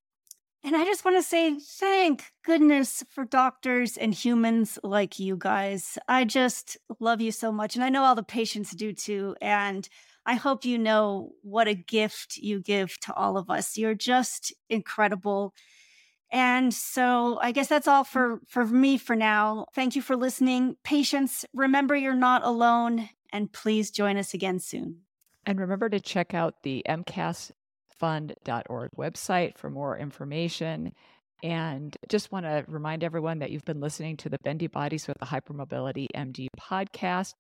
And 0.64 0.76
I 0.76 0.84
just 0.84 1.06
want 1.06 1.18
to 1.18 1.24
say 1.24 1.58
thank 1.60 2.26
goodness 2.44 3.04
for 3.10 3.26
doctors 3.26 3.96
and 3.96 4.14
humans 4.14 4.78
like 4.84 5.20
you 5.20 5.38
guys. 5.38 5.98
I 6.08 6.26
just 6.26 6.78
love 7.00 7.22
you 7.22 7.32
so 7.32 7.52
much. 7.52 7.76
And 7.76 7.84
I 7.84 7.90
know 7.90 8.04
all 8.04 8.16
the 8.16 8.24
patients 8.24 8.72
do 8.72 8.92
too. 8.92 9.36
And 9.42 9.88
I 10.26 10.34
hope 10.34 10.66
you 10.66 10.78
know 10.78 11.32
what 11.42 11.70
a 11.70 11.74
gift 11.74 12.38
you 12.38 12.60
give 12.60 13.00
to 13.02 13.14
all 13.14 13.38
of 13.38 13.50
us. 13.50 13.78
You're 13.78 13.96
just 13.96 14.54
incredible. 14.70 15.54
And 16.32 16.74
so 16.74 17.40
I 17.42 17.54
guess 17.54 17.70
that's 17.70 17.88
all 17.88 18.04
for, 18.04 18.42
for 18.48 18.66
me 18.66 18.98
for 18.98 19.16
now. 19.16 19.68
Thank 19.74 19.96
you 19.96 20.02
for 20.02 20.18
listening. 20.18 20.76
Patients, 20.84 21.46
remember 21.54 21.96
you're 21.96 22.14
not 22.14 22.44
alone. 22.44 23.10
And 23.32 23.52
please 23.52 23.92
join 23.92 24.18
us 24.18 24.34
again 24.34 24.60
soon. 24.60 25.02
And 25.46 25.60
remember 25.62 25.88
to 25.88 26.00
check 26.02 26.34
out 26.34 26.64
the 26.64 26.84
MCAS 26.90 27.52
fund.org 28.00 28.92
website 28.98 29.58
for 29.58 29.70
more 29.70 29.98
information. 29.98 30.94
And 31.44 31.96
just 32.10 32.32
want 32.32 32.46
to 32.46 32.66
remind 32.68 33.04
everyone 33.04 33.40
that 33.40 33.52
you've 33.52 33.66
been 33.66 33.80
listening 33.80 34.18
to 34.18 34.30
the 34.30 34.40
Bendy 34.44 34.68
Bodies 34.68 35.08
with 35.08 35.18
the 35.20 35.26
Hypermobility 35.26 36.08
MD 36.16 36.48
podcast 36.60 37.34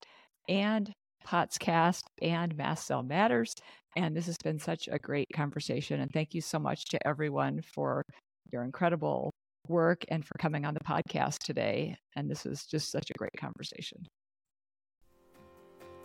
and 0.47 0.91
Potscast 1.25 2.03
and 2.21 2.55
Mast 2.55 2.85
Cell 2.85 3.03
Matters. 3.03 3.55
And 3.95 4.15
this 4.15 4.27
has 4.27 4.37
been 4.43 4.59
such 4.59 4.87
a 4.91 4.99
great 4.99 5.27
conversation. 5.33 5.99
And 6.01 6.11
thank 6.11 6.33
you 6.33 6.41
so 6.41 6.59
much 6.59 6.85
to 6.85 7.07
everyone 7.07 7.61
for 7.61 8.03
your 8.51 8.63
incredible 8.63 9.31
work 9.67 10.05
and 10.09 10.25
for 10.25 10.35
coming 10.37 10.65
on 10.65 10.73
the 10.73 10.79
podcast 10.79 11.39
today. 11.39 11.95
And 12.15 12.29
this 12.29 12.45
was 12.45 12.65
just 12.65 12.91
such 12.91 13.09
a 13.09 13.17
great 13.17 13.35
conversation. 13.37 14.05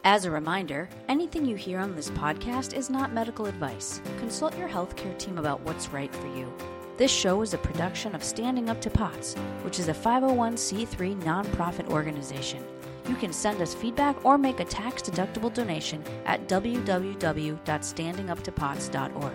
As 0.04 0.24
a 0.24 0.32
reminder, 0.32 0.88
anything 1.08 1.46
you 1.46 1.54
hear 1.54 1.78
on 1.78 1.94
this 1.94 2.10
podcast 2.10 2.74
is 2.74 2.90
not 2.90 3.12
medical 3.12 3.46
advice. 3.46 4.02
Consult 4.18 4.58
your 4.58 4.68
healthcare 4.68 5.16
team 5.16 5.38
about 5.38 5.60
what's 5.60 5.90
right 5.90 6.12
for 6.12 6.26
you. 6.36 6.52
This 6.96 7.12
show 7.12 7.40
is 7.40 7.54
a 7.54 7.58
production 7.58 8.12
of 8.12 8.24
Standing 8.24 8.68
Up 8.68 8.80
to 8.80 8.90
POTS, 8.90 9.36
which 9.62 9.78
is 9.78 9.86
a 9.86 9.94
501c3 9.94 11.22
nonprofit 11.22 11.88
organization. 11.88 12.64
You 13.08 13.14
can 13.14 13.32
send 13.32 13.62
us 13.62 13.74
feedback 13.74 14.24
or 14.24 14.38
make 14.38 14.58
a 14.58 14.64
tax 14.64 15.02
deductible 15.02 15.54
donation 15.54 16.02
at 16.26 16.48
www.standinguptopots.org. 16.48 19.32